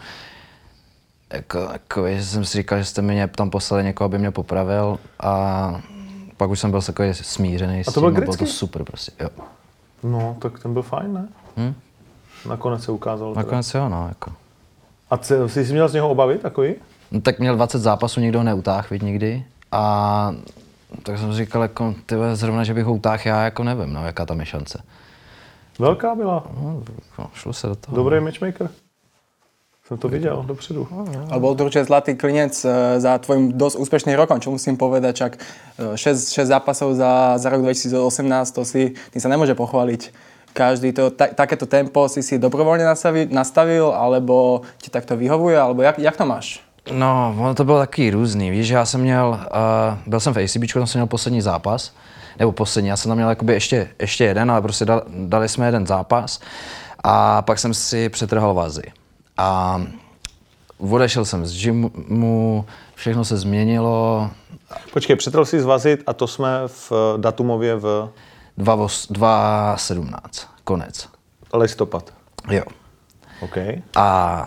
jako, 1.32 1.58
jako, 1.72 2.08
že 2.08 2.24
jsem 2.24 2.44
si 2.44 2.58
říkal, 2.58 2.78
že 2.78 2.84
jste 2.84 3.02
mi 3.02 3.14
ně- 3.14 3.28
tam 3.28 3.50
poslali 3.50 3.84
někoho, 3.84 4.06
aby 4.06 4.18
mě 4.18 4.30
popravil 4.30 4.98
a 5.20 5.80
pak 6.36 6.50
už 6.50 6.60
jsem 6.60 6.70
byl 6.70 6.82
takový 6.82 7.14
smířený 7.14 7.84
s 7.84 7.88
A 7.88 7.92
to 7.92 8.00
tím 8.00 8.12
byl 8.12 8.22
a 8.22 8.24
bylo 8.24 8.36
to 8.36 8.46
super 8.46 8.84
prostě, 8.84 9.12
jo. 9.20 9.28
No, 10.02 10.36
tak 10.38 10.58
ten 10.58 10.72
byl 10.72 10.82
fajn, 10.82 11.12
ne? 11.12 11.28
Hm? 11.56 11.74
Nakonec 12.48 12.84
se 12.84 12.92
ukázalo. 12.92 13.34
Teda. 13.34 13.42
Nakonec 13.46 13.74
jo, 13.74 13.88
no, 13.88 14.08
jako. 14.08 14.32
A 15.10 15.16
c- 15.16 15.48
jsi 15.48 15.72
měl 15.72 15.88
z 15.88 15.92
něho 15.94 16.08
obavy 16.08 16.38
takový? 16.38 16.74
No, 17.10 17.20
tak 17.20 17.38
měl 17.38 17.56
20 17.56 17.78
zápasů, 17.78 18.20
nikdo 18.20 18.38
ho 18.38 18.44
neutáhl, 18.44 18.86
víc 18.90 19.02
nikdy. 19.02 19.44
A 19.72 20.34
tak 21.02 21.18
jsem 21.18 21.32
říkal, 21.32 21.62
jako, 21.62 21.94
ty 22.06 22.14
zrovna, 22.32 22.64
že 22.64 22.74
bych 22.74 22.84
ho 22.84 22.94
utáhl, 22.94 23.22
já 23.24 23.44
jako 23.44 23.64
nevím, 23.64 23.92
no, 23.92 24.06
jaká 24.06 24.26
tam 24.26 24.40
je 24.40 24.46
šance. 24.46 24.82
Velká 25.78 26.14
byla. 26.14 26.44
No, 26.60 26.82
jako, 27.10 27.30
šlo 27.34 27.52
se 27.52 27.66
do 27.66 27.74
toho. 27.74 27.96
Dobrý 27.96 28.20
matchmaker. 28.20 28.68
Jsem 29.88 29.98
to 29.98 30.08
viděl 30.08 30.44
dopředu. 30.46 30.88
Ale 31.30 31.40
bol 31.40 31.54
to 31.54 31.64
určite 31.64 31.84
zlatý 31.84 32.16
klinec 32.16 32.64
eh, 32.64 33.00
za 33.00 33.18
tvojim 33.20 33.52
dosť 33.52 33.76
úspešným 33.76 34.16
rokom, 34.16 34.40
čo 34.40 34.48
musím 34.48 34.80
povedať, 34.80 35.12
čak 35.16 35.32
6, 35.76 36.32
6 36.32 36.48
zápasov 36.48 36.96
za, 36.96 37.36
za 37.36 37.48
rok 37.52 37.60
2018, 37.60 37.92
to 38.56 38.64
si, 38.64 38.96
tým 39.12 39.20
sa 39.20 39.28
nemôže 39.28 39.52
pochváliť. 39.52 40.08
Každý 40.56 40.96
to, 40.96 41.12
ta, 41.12 41.28
takéto 41.28 41.68
tempo 41.68 42.08
si 42.08 42.24
si 42.24 42.40
dobrovoľne 42.40 42.86
nastavil, 42.86 43.28
nastavil, 43.28 43.92
alebo 43.92 44.64
ti 44.80 44.88
takto 44.88 45.20
vyhovuje, 45.20 45.58
alebo 45.58 45.82
jak, 45.84 45.98
jak 45.98 46.16
to 46.16 46.24
máš? 46.24 46.64
No, 46.92 47.34
ono 47.36 47.54
to 47.54 47.64
bylo 47.64 47.78
takový 47.78 48.10
různý. 48.10 48.50
Víš, 48.50 48.66
že 48.66 48.74
já 48.74 48.84
jsem 48.86 49.00
měl, 49.00 49.28
uh, 49.28 49.98
byl 50.06 50.20
jsem 50.20 50.34
v 50.34 50.44
ACB, 50.44 50.72
tam 50.72 50.86
jsem 50.86 50.98
měl 50.98 51.06
poslední 51.06 51.40
zápas, 51.40 51.92
nebo 52.38 52.52
poslední, 52.52 52.88
já 52.88 52.96
jsem 52.96 53.08
tam 53.08 53.16
měl 53.16 53.28
jakoby 53.28 53.52
ještě, 53.52 53.88
ještě 53.98 54.24
jeden, 54.24 54.50
ale 54.50 54.62
prostě 54.62 54.84
dal, 54.84 55.02
dali 55.08 55.48
jsme 55.48 55.66
jeden 55.66 55.86
zápas 55.86 56.40
a 57.04 57.42
pak 57.42 57.58
jsem 57.58 57.74
si 57.74 58.08
přetrhal 58.08 58.54
vazy. 58.54 59.03
A 59.36 59.80
odešel 60.78 61.24
jsem 61.24 61.46
z 61.46 61.62
gymu, 61.62 62.64
všechno 62.94 63.24
se 63.24 63.36
změnilo, 63.36 64.30
Počkej, 64.92 65.16
přetrhl 65.16 65.44
si 65.44 65.60
zvazit 65.60 66.02
a 66.06 66.12
to 66.12 66.26
jsme 66.26 66.48
v 66.66 66.92
eh, 66.92 67.18
datumově 67.18 67.76
v 67.76 68.10
2.17, 68.58 70.18
konec. 70.64 71.08
listopad. 71.54 72.12
Jo. 72.50 72.62
OK. 73.40 73.56
A 73.96 74.46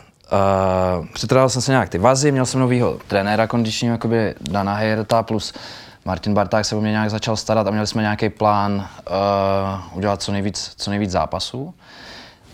uh, 1.00 1.06
přetrhal 1.14 1.50
jsem 1.50 1.62
se 1.62 1.72
nějak 1.72 1.90
ty 1.90 1.98
vazy, 1.98 2.32
měl 2.32 2.46
jsem 2.46 2.60
novýho 2.60 3.00
trenéra 3.08 3.48
kondičního, 3.48 3.94
jakoby 3.94 4.36
Dana 4.42 4.74
Hejerta, 4.74 5.24
plus 5.24 5.54
Martin 6.06 6.34
Barták 6.34 6.66
se 6.66 6.76
o 6.76 6.82
mě 6.82 6.92
nějak 6.92 7.10
začal 7.10 7.38
starat 7.38 7.68
a 7.68 7.72
měli 7.72 7.88
jsme 7.88 8.02
nějaký 8.02 8.30
plán 8.30 8.74
uh, 9.10 9.98
udělat 9.98 10.22
co 10.22 10.32
nejvíc, 10.32 10.74
co 10.78 10.90
nejvíc 10.90 11.12
zápasů. 11.12 11.74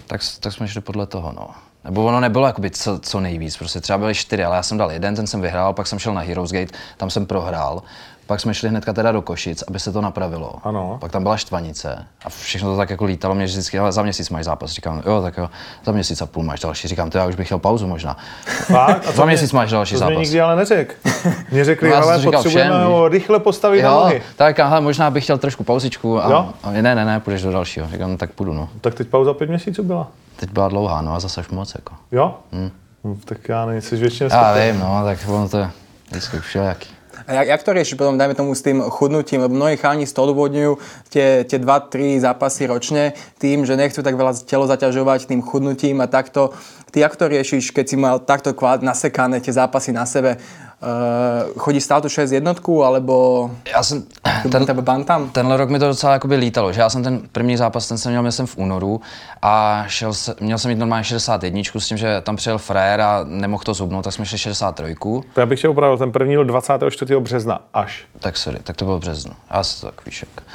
Tak, 0.08 0.22
tak 0.40 0.54
jsme 0.54 0.68
šli 0.68 0.82
podle 0.82 1.08
toho, 1.08 1.32
no. 1.32 1.50
Nebo 1.86 2.06
ono 2.06 2.20
nebylo 2.20 2.48
jakoby 2.48 2.70
co, 2.72 3.00
co 3.00 3.20
nejvíc, 3.20 3.58
prostě 3.58 3.82
třeba 3.82 3.98
byly 3.98 4.16
čtyři, 4.16 4.44
ale 4.44 4.56
já 4.56 4.64
jsem 4.64 4.78
dal 4.78 4.92
jeden, 4.92 5.16
ten 5.16 5.28
jsem 5.28 5.42
vyhrál, 5.42 5.74
pak 5.74 5.88
jsem 5.88 6.00
šel 6.00 6.14
na 6.14 6.22
Heroes 6.22 6.52
Gate, 6.52 6.78
tam 6.98 7.10
jsem 7.10 7.26
prohrál. 7.26 7.84
Pak 8.28 8.40
jsme 8.40 8.54
šli 8.54 8.70
hnedka 8.70 8.94
teda 8.94 9.12
do 9.12 9.22
Košic, 9.22 9.62
aby 9.68 9.80
se 9.80 9.92
to 9.92 10.02
napravilo. 10.02 10.54
Ano. 10.64 10.98
Pak 11.02 11.12
tam 11.12 11.24
byla 11.24 11.38
štvanice 11.38 12.06
a 12.26 12.30
všechno 12.30 12.72
to 12.72 12.78
tak 12.78 12.90
jako 12.90 13.06
lítalo. 13.06 13.36
Mě 13.36 13.46
vždycky, 13.46 13.80
ale 13.80 13.92
za 13.92 14.02
měsíc 14.04 14.30
máš 14.30 14.46
zápas. 14.46 14.72
Říkám, 14.72 15.04
jo, 15.06 15.22
tak 15.22 15.38
jo, 15.38 15.50
za 15.86 15.92
měsíc 15.92 16.22
a 16.22 16.26
půl 16.26 16.44
máš 16.44 16.60
další. 16.60 16.88
Říkám, 16.88 17.10
to 17.10 17.18
já 17.18 17.26
už 17.26 17.36
bych 17.36 17.48
chtěl 17.48 17.60
pauzu 17.60 17.88
možná. 17.88 18.18
Fakt? 18.46 19.08
A 19.08 19.12
Za 19.16 19.26
měsíc 19.26 19.52
máš 19.52 19.72
další 19.72 19.94
to 19.94 20.00
zápas. 20.00 20.18
nikdy 20.18 20.42
ale 20.42 20.56
neřekl. 20.56 20.94
Mě 21.52 21.66
řekli, 21.66 21.90
No, 21.90 21.96
ale 21.96 22.20
to 22.22 22.32
potřebujeme 22.32 22.72
všem, 22.76 22.88
ho 22.88 23.08
rychle 23.08 23.40
postavit 23.40 23.82
na 23.82 23.90
Jo, 23.90 23.96
nohy. 24.00 24.22
tak 24.36 24.60
hele, 24.60 24.82
možná 24.82 25.12
bych 25.12 25.24
chtěl 25.24 25.38
trošku 25.38 25.64
pauzičku. 25.64 26.22
A, 26.22 26.30
Jo? 26.32 26.50
a 26.64 26.72
ne, 26.72 26.82
ne, 26.82 27.06
ne, 27.06 27.20
půjdeš 27.20 27.42
do 27.42 27.52
dalšího. 27.52 27.88
Říkám, 27.92 28.12
no, 28.12 28.18
tak 28.18 28.32
půjdu, 28.32 28.54
no. 28.54 28.70
Tak 28.82 28.94
teď 28.94 29.08
pauza 29.08 29.34
pět 29.34 29.50
měsíců 29.50 29.84
byla. 29.84 30.08
Teď 30.36 30.50
byla 30.52 30.68
dlouhá, 30.68 31.02
no 31.02 31.14
a 31.16 31.20
zase 31.20 31.42
až 31.42 31.50
moc, 31.50 31.76
jako. 31.76 31.94
Jo? 32.12 32.36
Hmm. 32.52 32.72
Tak 33.26 33.50
já 33.50 33.66
nevím, 33.66 33.82
jsi 33.82 33.96
většině 33.96 34.30
Já 34.34 34.54
vím, 34.54 34.80
no, 34.80 35.02
tak 35.06 35.18
ono 35.28 35.50
to 35.50 35.58
je 35.58 35.70
vždycky 36.10 36.40
všelijaký. 36.40 36.90
A 37.28 37.34
jak, 37.34 37.48
jak 37.48 37.64
to 37.64 37.74
riešiš 37.74 37.98
potom, 37.98 38.18
dajme 38.18 38.36
tomu, 38.36 38.56
s 38.56 38.62
tým 38.62 38.82
chudnutím, 38.82 39.42
lebo 39.42 39.56
mnohí 39.56 39.78
chalani 39.78 40.06
to 40.06 40.78
tie, 41.10 41.44
tie 41.44 41.60
2-3 41.60 42.20
zápasy 42.20 42.68
ročne 42.68 43.14
tým, 43.40 43.66
že 43.66 43.80
nechcú 43.80 44.04
tak 44.04 44.16
veľa 44.16 44.34
telo 44.44 44.68
zaťažovať 44.68 45.26
tým 45.26 45.42
chudnutím 45.42 46.02
a 46.02 46.08
takto. 46.08 46.52
Ty 46.92 47.00
jak 47.00 47.16
to 47.16 47.28
riešiš, 47.28 47.72
keď 47.72 47.86
si 47.90 47.98
mal 47.98 48.20
takto 48.20 48.54
nasekané 48.86 49.42
tie 49.42 49.54
zápasy 49.54 49.92
na 49.92 50.06
sebe? 50.06 50.38
Uh, 50.84 51.56
chodí 51.58 51.80
stále 51.80 52.04
tu 52.04 52.10
6 52.10 52.32
jednotku, 52.32 52.84
alebo 52.84 53.50
Já 53.72 53.84
jsem, 53.84 54.04
ten, 54.44 54.52
ten, 54.52 54.66
tebe 54.66 54.82
bantam? 54.82 55.30
tenhle 55.30 55.58
rok 55.58 55.70
mi 55.70 55.80
to 55.80 55.88
docela 55.88 56.14
jakoby 56.14 56.36
lítalo, 56.36 56.74
že 56.74 56.82
já 56.82 56.90
jsem 56.90 57.04
ten 57.04 57.22
první 57.32 57.58
zápas, 57.58 57.88
ten 57.88 57.98
jsem 57.98 58.12
měl 58.12 58.24
myslím 58.24 58.46
v 58.46 58.58
únoru 58.58 59.02
a 59.42 59.84
šel 59.88 60.14
se, 60.14 60.36
měl 60.40 60.58
jsem 60.58 60.72
mít 60.72 60.78
normálně 60.78 61.04
61 61.04 61.62
s 61.78 61.88
tím, 61.88 61.98
že 61.98 62.22
tam 62.22 62.36
přijel 62.36 62.58
frér 62.58 63.02
a 63.02 63.20
nemohl 63.24 63.64
to 63.64 63.74
zubnout, 63.74 64.04
tak 64.04 64.14
jsme 64.14 64.26
šli 64.26 64.38
63. 64.38 64.96
Já 65.38 65.46
bych 65.46 65.62
tě 65.62 65.70
opravil, 65.70 65.98
ten 65.98 66.12
první 66.12 66.36
byl 66.36 66.46
24. 66.46 67.16
března 67.16 67.62
až. 67.74 68.06
Tak 68.20 68.38
sorry, 68.38 68.60
tak 68.64 68.76
to 68.76 68.86
bylo 68.86 68.98
v 68.98 69.02
březnu. 69.02 69.34
Já 69.52 69.64
si 69.64 69.82
to 69.82 69.88
tak 69.88 70.06
víš 70.06 70.22
jak. 70.22 70.46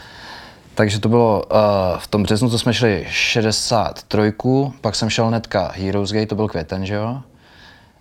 Takže 0.75 1.01
to 1.01 1.09
bylo 1.09 1.43
uh, 1.51 1.59
v 1.99 2.07
tom 2.07 2.23
březnu, 2.23 2.51
to 2.51 2.59
jsme 2.59 2.75
šli 2.75 3.07
63, 3.09 4.33
pak 4.81 4.95
jsem 4.95 5.11
šel 5.11 5.27
hnedka 5.27 5.73
Heroes 5.75 6.13
Gate, 6.13 6.27
to 6.27 6.35
byl 6.35 6.49
květen, 6.49 6.87
že 6.87 6.95
jo? 6.95 7.23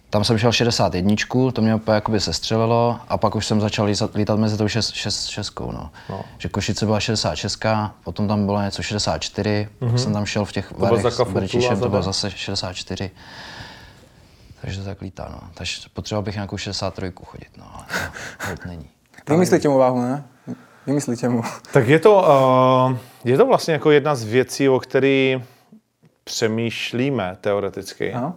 Tam 0.10 0.24
jsem 0.24 0.38
šel 0.38 0.52
61, 0.52 1.16
to 1.54 1.62
mě 1.62 1.76
úplně 1.76 1.96
jakoby 1.96 2.20
sestřelilo 2.20 3.00
a 3.08 3.18
pak 3.18 3.36
už 3.36 3.46
jsem 3.46 3.62
začal 3.62 3.86
lítat, 3.86 4.16
lítat 4.16 4.40
mezi 4.40 4.58
tou 4.58 4.68
6, 4.68 4.94
6, 4.94 5.26
6 5.26 5.60
no. 5.60 5.92
no. 6.10 6.26
Že 6.38 6.50
Košice 6.50 6.86
byla 6.86 7.00
66, 7.00 7.60
potom 8.04 8.28
tam 8.28 8.46
bylo 8.46 8.62
něco 8.62 8.84
64, 8.84 9.70
mm-hmm. 9.82 9.90
pak 9.92 10.00
jsem 10.00 10.14
tam 10.14 10.26
šel 10.26 10.46
v 10.46 10.52
těch 10.52 10.72
bylo 10.72 10.88
varech 10.88 11.04
za 11.04 11.12
s 11.12 11.18
Kafu 11.18 11.32
Brčišem, 11.32 11.80
to 11.80 11.90
bylo 11.90 12.02
za- 12.02 12.12
zase 12.12 12.32
64. 12.32 13.12
Takže 14.62 14.80
to 14.80 14.86
tak 14.86 15.02
lítá, 15.02 15.30
no. 15.32 15.50
Takže 15.54 15.82
potřeboval 15.94 16.24
bych 16.24 16.36
nějakou 16.36 16.58
63 16.58 17.12
chodit, 17.26 17.50
no, 17.58 17.66
ale 17.76 17.86
to 18.38 18.48
hold 18.48 18.66
není. 18.66 18.90
Vymyslíte 19.30 19.70
mu 19.70 19.78
váhu, 19.78 20.02
ne? 20.02 20.24
Vymyslíte 20.88 21.30
mu. 21.30 21.44
Tak 21.74 21.88
je 21.88 22.00
to, 22.00 22.28
uh, 22.92 22.98
je 23.24 23.38
to 23.38 23.46
vlastně 23.46 23.74
jako 23.74 23.92
jedna 23.92 24.16
z 24.16 24.24
věcí, 24.24 24.70
o 24.70 24.80
které 24.80 25.42
přemýšlíme 26.24 27.38
teoreticky. 27.42 28.14
Ano. 28.14 28.36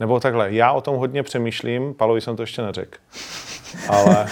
Nebo 0.00 0.20
takhle, 0.20 0.52
já 0.52 0.72
o 0.72 0.80
tom 0.80 0.96
hodně 0.96 1.22
přemýšlím, 1.22 1.94
Palovi 1.94 2.20
jsem 2.20 2.36
to 2.36 2.42
ještě 2.42 2.62
neřekl. 2.62 2.98
Ale, 3.88 4.26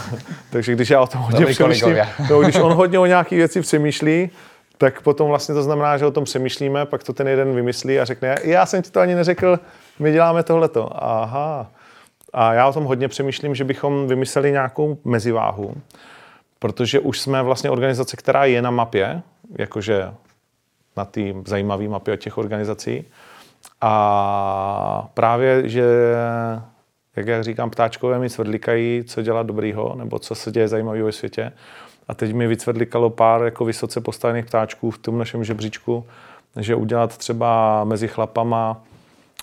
takže 0.50 0.72
když 0.72 0.90
já 0.90 1.00
o 1.00 1.06
tom 1.06 1.20
hodně 1.20 1.40
Dobrý 1.40 1.54
přemýšlím, 1.54 1.96
no, 2.30 2.40
když 2.40 2.56
on 2.56 2.72
hodně 2.72 2.98
o 2.98 3.06
nějaký 3.06 3.36
věci 3.36 3.60
přemýšlí, 3.60 4.30
tak 4.78 5.02
potom 5.02 5.28
vlastně 5.28 5.54
to 5.54 5.62
znamená, 5.62 5.98
že 5.98 6.06
o 6.06 6.10
tom 6.10 6.24
přemýšlíme, 6.24 6.86
pak 6.86 7.04
to 7.04 7.12
ten 7.12 7.28
jeden 7.28 7.54
vymyslí 7.54 8.00
a 8.00 8.04
řekne, 8.04 8.36
já 8.44 8.66
jsem 8.66 8.82
ti 8.82 8.90
to 8.90 9.00
ani 9.00 9.14
neřekl, 9.14 9.58
my 9.98 10.12
děláme 10.12 10.42
tohleto. 10.42 11.04
Aha. 11.04 11.70
A 12.32 12.52
já 12.54 12.68
o 12.68 12.72
tom 12.72 12.84
hodně 12.84 13.08
přemýšlím, 13.08 13.54
že 13.54 13.64
bychom 13.64 14.08
vymysleli 14.08 14.52
nějakou 14.52 14.98
meziváhu, 15.04 15.74
protože 16.58 17.00
už 17.00 17.20
jsme 17.20 17.42
vlastně 17.42 17.70
organizace, 17.70 18.16
která 18.16 18.44
je 18.44 18.62
na 18.62 18.70
mapě, 18.70 19.22
jakože 19.58 20.10
na 20.96 21.04
té 21.04 21.20
zajímavé 21.46 21.88
mapě 21.88 22.14
od 22.14 22.20
těch 22.20 22.38
organizací. 22.38 23.04
A 23.80 25.08
právě, 25.14 25.68
že, 25.68 26.14
jak 27.16 27.26
já 27.26 27.42
říkám, 27.42 27.70
ptáčkové 27.70 28.18
mi 28.18 28.30
cvrlikají, 28.30 29.04
co 29.04 29.22
dělat 29.22 29.46
dobrýho, 29.46 29.94
nebo 29.98 30.18
co 30.18 30.34
se 30.34 30.50
děje 30.50 30.68
zajímavého 30.68 31.06
ve 31.06 31.12
světě. 31.12 31.52
A 32.08 32.14
teď 32.14 32.34
mi 32.34 32.46
vycvrlikalo 32.46 33.10
pár 33.10 33.42
jako 33.42 33.64
vysoce 33.64 34.00
postavených 34.00 34.46
ptáčků 34.46 34.90
v 34.90 34.98
tom 34.98 35.18
našem 35.18 35.44
žebříčku, 35.44 36.06
že 36.56 36.74
udělat 36.74 37.16
třeba 37.16 37.84
mezi 37.84 38.08
chlapama 38.08 38.82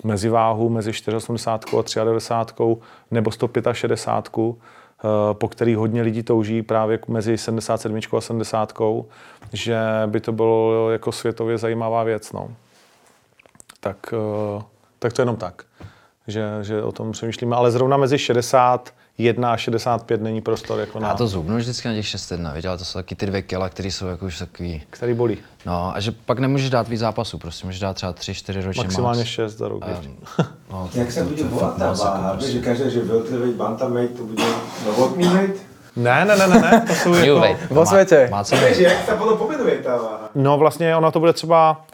mezi 0.03 0.29
váhu 0.29 0.69
mezi 0.69 0.93
480 0.93 1.65
a 1.99 2.03
93 2.03 2.81
nebo 3.11 3.31
165, 3.31 4.55
eh, 4.55 5.33
po 5.33 5.47
který 5.47 5.75
hodně 5.75 6.01
lidí 6.01 6.23
touží 6.23 6.61
právě 6.61 6.99
mezi 7.07 7.37
77 7.37 8.17
a 8.17 8.21
70, 8.21 8.73
že 9.53 9.77
by 10.05 10.19
to 10.19 10.31
bylo 10.31 10.91
jako 10.91 11.11
světově 11.11 11.57
zajímavá 11.57 12.03
věc. 12.03 12.31
No. 12.31 12.49
Tak, 13.87 14.13
eh, 14.13 14.63
tak 14.99 15.13
to 15.13 15.21
jenom 15.21 15.35
tak, 15.35 15.63
že, 16.27 16.43
že 16.61 16.83
o 16.83 16.91
tom 16.91 17.11
přemýšlíme. 17.11 17.55
Ale 17.55 17.71
zrovna 17.71 17.97
mezi 17.97 18.17
61 18.17 19.51
a 19.51 19.57
65 19.57 20.21
není 20.21 20.41
prostor 20.41 20.79
jako 20.79 20.99
na, 20.99 21.07
Já 21.07 21.15
to 21.15 21.27
zubnu 21.27 21.57
vždycky 21.57 21.87
na 21.87 21.93
těch 21.93 22.05
6-1, 22.05 22.53
viděl, 22.53 22.71
ale 22.71 22.77
to 22.77 22.85
jsou 22.85 22.99
taky 22.99 23.15
ty 23.15 23.25
dvě 23.25 23.41
kila, 23.41 23.69
které 23.69 23.91
jsou 23.91 24.07
jako 24.07 24.25
už 24.25 24.39
takový, 24.39 24.83
který 24.89 25.13
bolí. 25.13 25.37
no 25.65 25.95
a 25.95 25.99
že 25.99 26.11
pak 26.11 26.39
nemůžeš 26.39 26.69
dát 26.69 26.87
víc 26.87 26.99
zápasů, 26.99 27.37
prostě 27.37 27.65
můžeš 27.65 27.79
dát 27.79 27.93
třeba 27.93 28.13
3-4 28.13 28.65
ročně 28.65 28.83
Maximálně 28.83 29.19
max. 29.19 29.29
6 29.29 29.57
za 29.57 29.67
rok. 29.67 29.83
Ještě. 29.87 30.09
no, 30.71 30.89
Jak 30.93 31.11
se 31.11 31.23
bude 31.23 31.43
to 31.43 31.49
volat 31.49 31.77
ta 31.77 31.93
váha? 31.93 32.31
prostě. 32.31 32.51
Víš, 32.51 32.55
že 32.55 32.65
každý, 32.65 32.91
že 32.91 33.01
welterweight, 33.01 33.57
bantamweight, 33.57 34.17
to 34.17 34.23
bude 34.23 34.43
novotný 34.85 35.27
weight? 35.27 35.61
Ne, 35.95 36.25
ne, 36.25 36.37
ne, 36.37 36.47
ne, 36.47 36.59
ne, 36.59 36.85
to 36.87 36.93
jsou 36.93 37.13
jako... 37.13 37.57
Vo 37.69 37.85
světě. 37.85 38.27
Má 38.31 38.43
co 38.43 38.55
Takže 38.55 38.83
jak 38.83 39.05
se 39.05 39.15
potom 39.15 39.37
pomenuje 39.37 39.75
ta 39.77 39.97
váha? 39.97 40.29
No 40.35 40.57
vlastně 40.57 40.95
ono 40.95 41.11
to 41.11 41.19
bude 41.19 41.33
třeba, 41.33 41.85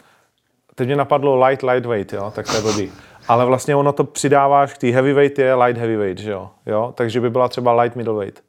teď 0.74 0.86
mě 0.86 0.96
napadlo 0.96 1.46
light, 1.46 1.62
lightweight, 1.62 2.12
jo, 2.12 2.32
tak 2.34 2.46
to 2.46 2.56
je 2.56 2.62
blbý. 2.62 2.92
Ale 3.28 3.44
vlastně 3.44 3.76
ono 3.76 3.92
to 3.92 4.04
přidáváš 4.04 4.74
k 4.74 4.78
té 4.78 4.86
heavyweight 4.86 5.38
je 5.38 5.54
light 5.54 5.78
heavyweight, 5.78 6.18
že 6.18 6.30
jo? 6.30 6.50
jo? 6.66 6.92
Takže 6.96 7.20
by 7.20 7.30
byla 7.30 7.48
třeba 7.48 7.82
light 7.82 7.96
middleweight. 7.96 8.42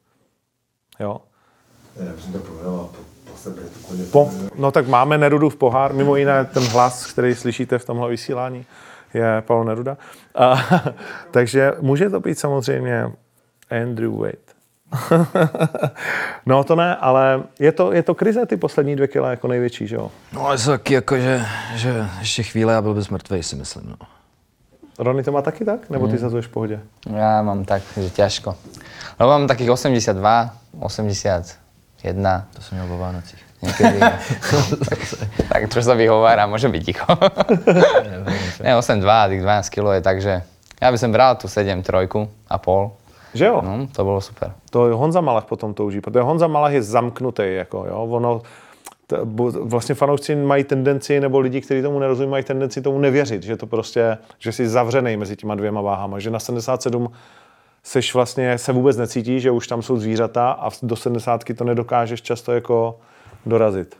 Jo? 1.00 1.20
Já 1.96 2.12
jsem 2.18 2.32
to 2.32 2.38
po, 2.38 2.90
po 3.30 3.36
sebe. 3.36 3.62
Po, 4.12 4.30
no 4.54 4.70
tak 4.70 4.88
máme 4.88 5.18
Nerudův 5.18 5.56
pohár, 5.56 5.92
mimo 5.92 6.16
jiné 6.16 6.44
ten 6.44 6.62
hlas, 6.62 7.12
který 7.12 7.34
slyšíte 7.34 7.78
v 7.78 7.84
tomhle 7.84 8.08
vysílání, 8.08 8.66
je 9.14 9.42
Paul 9.46 9.64
Neruda. 9.64 9.96
A, 10.34 10.56
takže 11.30 11.72
může 11.80 12.10
to 12.10 12.20
být 12.20 12.38
samozřejmě 12.38 13.12
Andrew 13.82 14.18
Wade. 14.18 14.45
no 16.46 16.64
to 16.64 16.76
ne, 16.76 16.96
ale 16.96 17.42
je 17.58 17.72
to, 17.72 17.92
je 17.92 18.02
to 18.02 18.14
krize 18.14 18.46
ty 18.46 18.56
poslední 18.56 18.96
dvě 18.96 19.08
kila 19.08 19.30
jako 19.30 19.48
největší, 19.48 19.86
že 19.86 19.96
jo? 19.96 20.10
No 20.32 20.46
ale 20.46 20.58
jsou 20.58 20.70
taky 20.70 20.94
jako, 20.94 21.16
že, 21.18 21.46
že 21.74 22.06
ještě 22.18 22.42
chvíle 22.42 22.76
a 22.76 22.82
byl 22.82 22.94
bys 22.94 23.08
mrtvej, 23.08 23.42
si 23.42 23.56
myslím, 23.56 23.84
no. 23.88 23.96
Rony 24.98 25.22
to 25.22 25.32
má 25.32 25.42
taky 25.42 25.64
tak? 25.64 25.90
Nebo 25.90 26.08
ty 26.08 26.18
zazuješ 26.18 26.46
v 26.46 26.50
pohodě? 26.50 26.80
Ja 27.12 27.42
mám 27.42 27.64
tak, 27.64 27.82
že 27.96 28.10
ťažko. 28.10 28.56
Lebo 29.20 29.28
mám 29.30 29.46
takých 29.46 29.70
82, 29.70 30.16
81, 30.80 32.46
To 32.54 32.62
jsem 32.62 32.78
měl 32.78 32.88
vo 32.88 32.98
Vánocích. 32.98 33.46
niekedy. 33.62 33.98
tak 35.52 35.60
trošku 35.72 35.88
sa 35.88 35.96
vyhovára, 35.96 36.44
môže 36.48 36.68
byť 36.68 36.82
ticho. 36.84 37.08
ne, 38.64 38.72
8,2 38.76 39.04
a 39.08 39.26
tých 39.30 39.42
12 39.42 39.72
kg 39.72 39.86
je 39.96 40.02
tak, 40.02 40.18
že 40.20 40.34
ja 40.76 40.88
by 40.92 40.98
som 41.00 41.10
bral 41.12 41.36
tu 41.40 41.48
7, 41.48 41.80
3 41.80 42.52
a 42.52 42.56
pol. 42.60 42.92
Že 43.36 43.46
jo? 43.46 43.60
No, 43.64 43.86
to 43.92 44.00
bolo 44.04 44.20
super. 44.20 44.52
To 44.70 44.96
Honza 44.96 45.20
Malach 45.20 45.44
potom 45.44 45.74
touží, 45.74 46.00
protože 46.00 46.24
Honza 46.24 46.46
Malach 46.46 46.72
je 46.72 46.82
zamknutý, 46.82 47.42
jako 47.46 47.84
jo, 47.88 48.06
ono, 48.10 48.42
t, 49.06 49.20
bo, 49.24 49.50
vlastně 49.50 49.94
fanoušci 49.94 50.36
mají 50.36 50.64
tendenci, 50.64 51.20
nebo 51.20 51.38
lidi, 51.38 51.60
kteří 51.60 51.82
tomu 51.82 51.98
nerozumí, 51.98 52.30
mají 52.30 52.44
tendenci 52.44 52.82
tomu 52.82 52.98
nevěřit, 52.98 53.42
že 53.42 53.56
to 53.56 53.66
prostě, 53.66 54.18
že 54.38 54.52
jsi 54.52 54.68
zavřený 54.68 55.16
mezi 55.16 55.36
těma 55.36 55.54
dvěma 55.54 55.80
váhama, 55.80 56.18
že 56.18 56.30
na 56.30 56.38
77 56.38 57.10
seš 57.84 58.14
vlastně, 58.14 58.58
se 58.58 58.72
vůbec 58.72 58.96
necítí, 58.96 59.40
že 59.40 59.50
už 59.50 59.66
tam 59.66 59.82
jsou 59.82 59.96
zvířata 59.96 60.50
a 60.50 60.70
do 60.82 60.96
70 60.96 61.44
to 61.56 61.64
nedokážeš 61.64 62.22
často 62.22 62.52
jako 62.52 62.98
dorazit. 63.46 63.96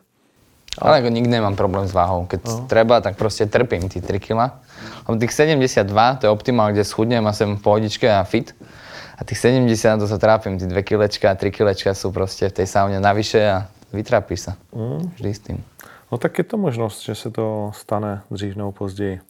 Ale 0.77 1.01
ako 1.01 1.09
nikdy 1.09 1.33
nemám 1.33 1.57
problém 1.57 1.89
s 1.89 1.97
váhou. 1.97 2.29
Keď 2.29 2.41
no. 2.45 2.69
treba, 2.69 3.01
tak 3.01 3.17
proste 3.17 3.49
trpím 3.49 3.89
tí 3.89 4.01
3 4.05 4.21
kg. 4.21 4.61
Lebo 5.09 5.17
tých 5.17 5.33
72, 5.33 5.89
to 6.21 6.27
je 6.27 6.31
optimál, 6.31 6.73
kde 6.73 6.85
schudnem 6.85 7.25
a 7.25 7.33
som 7.33 7.57
v 7.57 7.65
pohodičke 7.65 8.05
a 8.05 8.21
fit. 8.29 8.53
A 9.17 9.25
tých 9.25 9.39
70, 9.41 9.97
to 9.97 10.07
sa 10.07 10.21
trápim. 10.21 10.61
Tí 10.61 10.69
2 10.69 10.77
kilečka, 10.85 11.33
3 11.33 11.49
kilečka 11.49 11.97
sú 11.97 12.13
proste 12.13 12.53
v 12.53 12.63
tej 12.63 12.67
saune 12.69 13.01
navyše 13.01 13.41
a 13.41 13.65
vytrápíš 13.93 14.41
sa. 14.51 14.53
Mm. 14.77 15.09
Vždy 15.17 15.31
s 15.33 15.41
tým. 15.41 15.59
No 16.13 16.19
tak 16.19 16.39
je 16.39 16.45
to 16.45 16.57
možnost, 16.57 17.03
že 17.03 17.15
se 17.15 17.31
to 17.31 17.73
stane 17.75 18.23
dřív 18.31 18.57
nebo 18.57 18.73
později. 18.73 19.21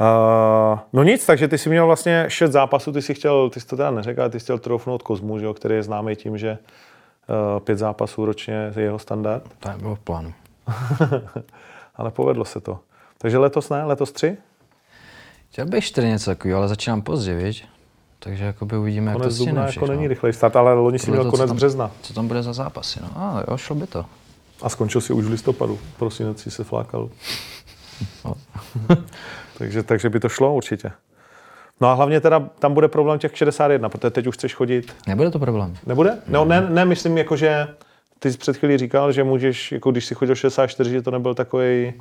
Uh, 0.00 0.78
no 0.92 1.02
nic, 1.02 1.26
takže 1.26 1.48
ty 1.48 1.58
jsi 1.58 1.68
měl 1.68 1.86
vlastně 1.86 2.24
šest 2.28 2.52
zápasů, 2.52 2.92
ty 2.92 3.02
jsi 3.02 3.14
chtěl, 3.14 3.50
ty 3.50 3.60
jsi 3.60 3.66
to 3.66 3.76
teda 3.76 3.90
neřekl, 3.90 4.20
ale 4.20 4.30
ty 4.30 4.40
jsi 4.40 4.44
chtěl 4.44 4.58
troufnout 4.58 5.02
Kozmu, 5.02 5.38
že 5.38 5.44
jo, 5.44 5.54
který 5.54 5.74
je 5.74 5.82
známý 5.82 6.16
tím, 6.16 6.38
že 6.38 6.58
uh, 6.58 7.60
pět 7.60 7.78
zápasů 7.78 8.24
ročně 8.24 8.72
je 8.76 8.82
jeho 8.82 8.98
standard. 8.98 9.44
To 9.60 9.68
nebylo 9.68 9.94
v 9.94 10.00
plánu. 10.00 10.32
ale 11.96 12.10
povedlo 12.10 12.44
se 12.44 12.60
to. 12.60 12.80
Takže 13.18 13.38
letos 13.38 13.68
ne, 13.68 13.84
letos 13.84 14.12
tři? 14.12 14.36
Chtěl 15.50 15.66
bych 15.66 15.84
čtyři 15.84 16.08
něco 16.08 16.30
takového, 16.30 16.58
ale 16.58 16.68
začínám 16.68 17.02
pozdě, 17.02 17.34
viď? 17.34 17.64
Takže 18.22 18.44
jakoby 18.44 18.76
uvidíme, 18.76 19.10
jak 19.10 19.16
to 19.16 19.22
Konec 19.22 19.38
dubna 19.38 19.66
jako 19.66 19.86
není 19.86 20.08
rychlej 20.08 20.32
start, 20.32 20.56
ale 20.56 20.74
loni 20.74 20.98
si 20.98 21.10
měl 21.10 21.24
co 21.24 21.30
konec 21.30 21.48
tam- 21.48 21.56
března 21.56 21.90
Co 22.02 22.14
tam 22.14 22.28
bude 22.28 22.42
za 22.42 22.52
zápasy, 22.52 23.00
no? 23.02 23.08
A 23.16 23.44
jo, 23.50 23.56
šlo 23.56 23.76
by 23.76 23.86
to. 23.86 24.04
a 24.62 24.68
skončil 24.68 25.00
si 25.00 25.12
už 25.12 25.24
v 25.24 25.30
listopadu. 25.30 25.78
Prosinec 25.98 26.40
si 26.40 26.50
se 26.50 26.64
flákal. 26.64 27.08
No. 28.24 28.34
takže, 29.58 29.82
takže 29.82 30.10
by 30.10 30.20
to 30.20 30.28
šlo 30.28 30.54
určitě. 30.54 30.92
No 31.80 31.88
a 31.88 31.94
hlavně 31.94 32.20
teda 32.20 32.40
tam 32.58 32.74
bude 32.74 32.88
problém 32.88 33.18
těch 33.18 33.36
61, 33.36 33.88
protože 33.88 34.10
teď 34.10 34.26
už 34.26 34.34
chceš 34.34 34.54
chodit 34.54 34.94
Nebude 35.06 35.30
to 35.30 35.38
problém. 35.38 35.76
Nebude? 35.86 36.18
No, 36.26 36.44
ne, 36.44 36.60
ne, 36.70 36.84
myslím 36.84 37.18
jako, 37.18 37.36
že 37.36 37.68
ty 38.22 38.32
jsi 38.32 38.38
před 38.38 38.56
chvílí 38.56 38.78
říkal, 38.78 39.12
že 39.12 39.24
můžeš, 39.24 39.72
jako 39.72 39.90
když 39.90 40.04
si 40.04 40.14
chodil 40.14 40.34
64, 40.34 40.90
že 40.90 41.02
to 41.02 41.10
nebyl 41.10 41.34
takový. 41.34 41.92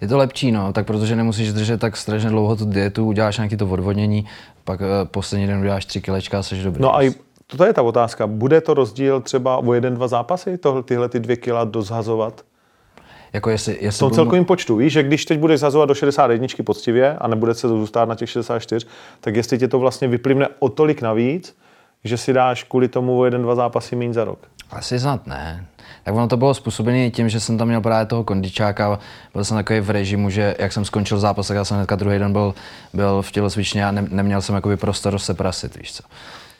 Je 0.00 0.08
to 0.08 0.16
lepší, 0.18 0.52
no, 0.52 0.72
tak 0.72 0.86
protože 0.86 1.16
nemusíš 1.16 1.52
držet 1.52 1.80
tak 1.80 1.96
strašně 1.96 2.28
dlouho 2.30 2.56
tu 2.56 2.64
dietu, 2.64 3.06
uděláš 3.06 3.38
nějaký 3.38 3.56
to 3.56 3.66
odvodnění, 3.66 4.26
pak 4.64 4.80
uh, 4.80 4.86
poslední 5.04 5.46
den 5.46 5.60
uděláš 5.60 5.84
tři 5.84 6.00
kilečka 6.00 6.38
a 6.38 6.42
jsi 6.42 6.62
dobrý. 6.62 6.82
No 6.82 6.96
a 6.96 7.02
i, 7.02 7.12
to 7.46 7.64
je 7.64 7.72
ta 7.72 7.82
otázka. 7.82 8.26
Bude 8.26 8.60
to 8.60 8.74
rozdíl 8.74 9.20
třeba 9.20 9.56
o 9.56 9.72
jeden, 9.74 9.94
dva 9.94 10.08
zápasy, 10.08 10.58
tohle, 10.58 10.82
tyhle 10.82 11.08
ty 11.08 11.20
dvě 11.20 11.36
kila 11.36 11.64
dozhazovat? 11.64 12.42
Jako 13.32 13.50
jestli, 13.50 13.74
V 13.74 13.82
jestli 13.82 13.98
tom 13.98 14.08
budu- 14.08 14.14
celkovém 14.14 14.44
počtu, 14.44 14.76
víš, 14.76 14.92
že 14.92 15.02
když 15.02 15.24
teď 15.24 15.38
budeš 15.38 15.60
zhazovat 15.60 15.88
do 15.88 15.94
61 15.94 16.46
poctivě 16.64 17.16
a 17.16 17.28
nebude 17.28 17.54
se 17.54 17.68
zůstat 17.68 18.08
na 18.08 18.14
těch 18.14 18.30
64, 18.30 18.86
tak 19.20 19.36
jestli 19.36 19.58
tě 19.58 19.68
to 19.68 19.78
vlastně 19.78 20.08
vyplivne 20.08 20.48
o 20.58 20.68
tolik 20.68 21.02
navíc, 21.02 21.56
že 22.04 22.16
si 22.16 22.32
dáš 22.32 22.62
kvůli 22.64 22.88
tomu 22.88 23.18
o 23.18 23.24
jeden, 23.24 23.42
dva 23.42 23.54
zápasy 23.54 23.96
méně 23.96 24.12
za 24.12 24.24
rok? 24.24 24.38
Asi 24.74 25.00
snad 25.00 25.26
ne. 25.26 25.66
Tak 26.04 26.14
ono 26.14 26.28
to 26.28 26.36
bylo 26.36 26.54
způsobené 26.54 27.10
tím, 27.10 27.28
že 27.28 27.40
jsem 27.40 27.58
tam 27.58 27.68
měl 27.68 27.80
právě 27.80 28.06
toho 28.06 28.24
kondičáka, 28.24 28.98
byl 29.32 29.44
jsem 29.44 29.56
takový 29.56 29.80
v 29.80 29.90
režimu, 29.90 30.30
že 30.30 30.54
jak 30.58 30.72
jsem 30.72 30.84
skončil 30.84 31.18
zápas, 31.18 31.48
tak 31.48 31.56
já 31.56 31.64
jsem 31.64 31.76
hnedka 31.76 31.96
druhý 31.96 32.18
den 32.18 32.32
byl, 32.32 32.54
byl 32.94 33.22
v 33.22 33.30
tělocvičně 33.32 33.86
a 33.86 33.90
ne, 33.90 34.06
neměl 34.10 34.42
jsem 34.42 34.54
jakoby 34.54 34.76
prostor 34.76 35.18
se 35.18 35.34
prasit, 35.34 35.76
víš 35.76 35.92
co. 35.92 36.02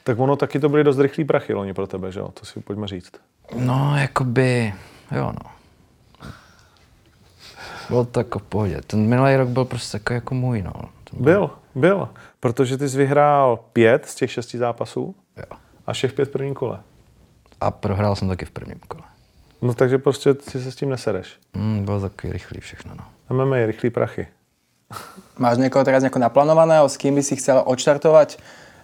Tak 0.04 0.18
ono 0.18 0.36
taky 0.36 0.60
to 0.60 0.68
byly 0.68 0.84
dost 0.84 0.98
rychlý 0.98 1.24
prachy 1.24 1.54
loni 1.54 1.74
pro 1.74 1.86
tebe, 1.86 2.12
že 2.12 2.20
jo? 2.20 2.28
To 2.40 2.46
si 2.46 2.60
pojďme 2.60 2.86
říct. 2.86 3.12
No, 3.56 3.96
jakoby, 3.96 4.74
jo 5.12 5.32
no. 5.44 5.50
Bylo 7.88 8.04
to 8.04 8.20
jako 8.20 8.38
v 8.38 8.42
pohodě. 8.42 8.80
Ten 8.86 9.06
minulý 9.08 9.36
rok 9.36 9.48
byl 9.48 9.64
prostě 9.64 9.98
takový 9.98 10.14
jako 10.14 10.34
můj, 10.34 10.62
no. 10.62 10.72
Byl, 11.12 11.50
byl. 11.74 12.08
Protože 12.40 12.78
ty 12.78 12.88
jsi 12.88 12.98
vyhrál 12.98 13.58
pět 13.72 14.06
z 14.06 14.14
těch 14.14 14.32
šesti 14.32 14.58
zápasů 14.58 15.14
Jo. 15.36 15.58
a 15.86 15.92
všech 15.92 16.12
pět 16.12 16.24
v 16.28 16.32
prvním 16.32 16.54
kole. 16.54 16.78
A 17.64 17.70
prohrál 17.70 18.16
jsem 18.16 18.28
taky 18.28 18.44
v 18.44 18.50
prvním 18.50 18.80
kole. 18.88 19.02
No 19.62 19.74
takže 19.74 19.98
prostě 19.98 20.34
si 20.48 20.62
se 20.62 20.72
s 20.72 20.76
tím 20.76 20.90
nesereš. 20.90 21.34
Mm, 21.54 21.84
bylo 21.84 22.00
takový 22.00 22.32
rychlý 22.32 22.60
všechno, 22.60 22.92
no. 22.98 23.04
MMA, 23.36 23.56
rychlý 23.66 23.90
prachy. 23.90 24.26
Máš 25.38 25.58
někoho 25.58 25.84
teraz 25.84 26.02
nejako 26.02 26.18
naplánovaného, 26.18 26.88
s 26.88 26.96
kým 26.96 27.14
by 27.14 27.22
si 27.22 27.36
chcel 27.36 27.62
odštartovať 27.66 28.38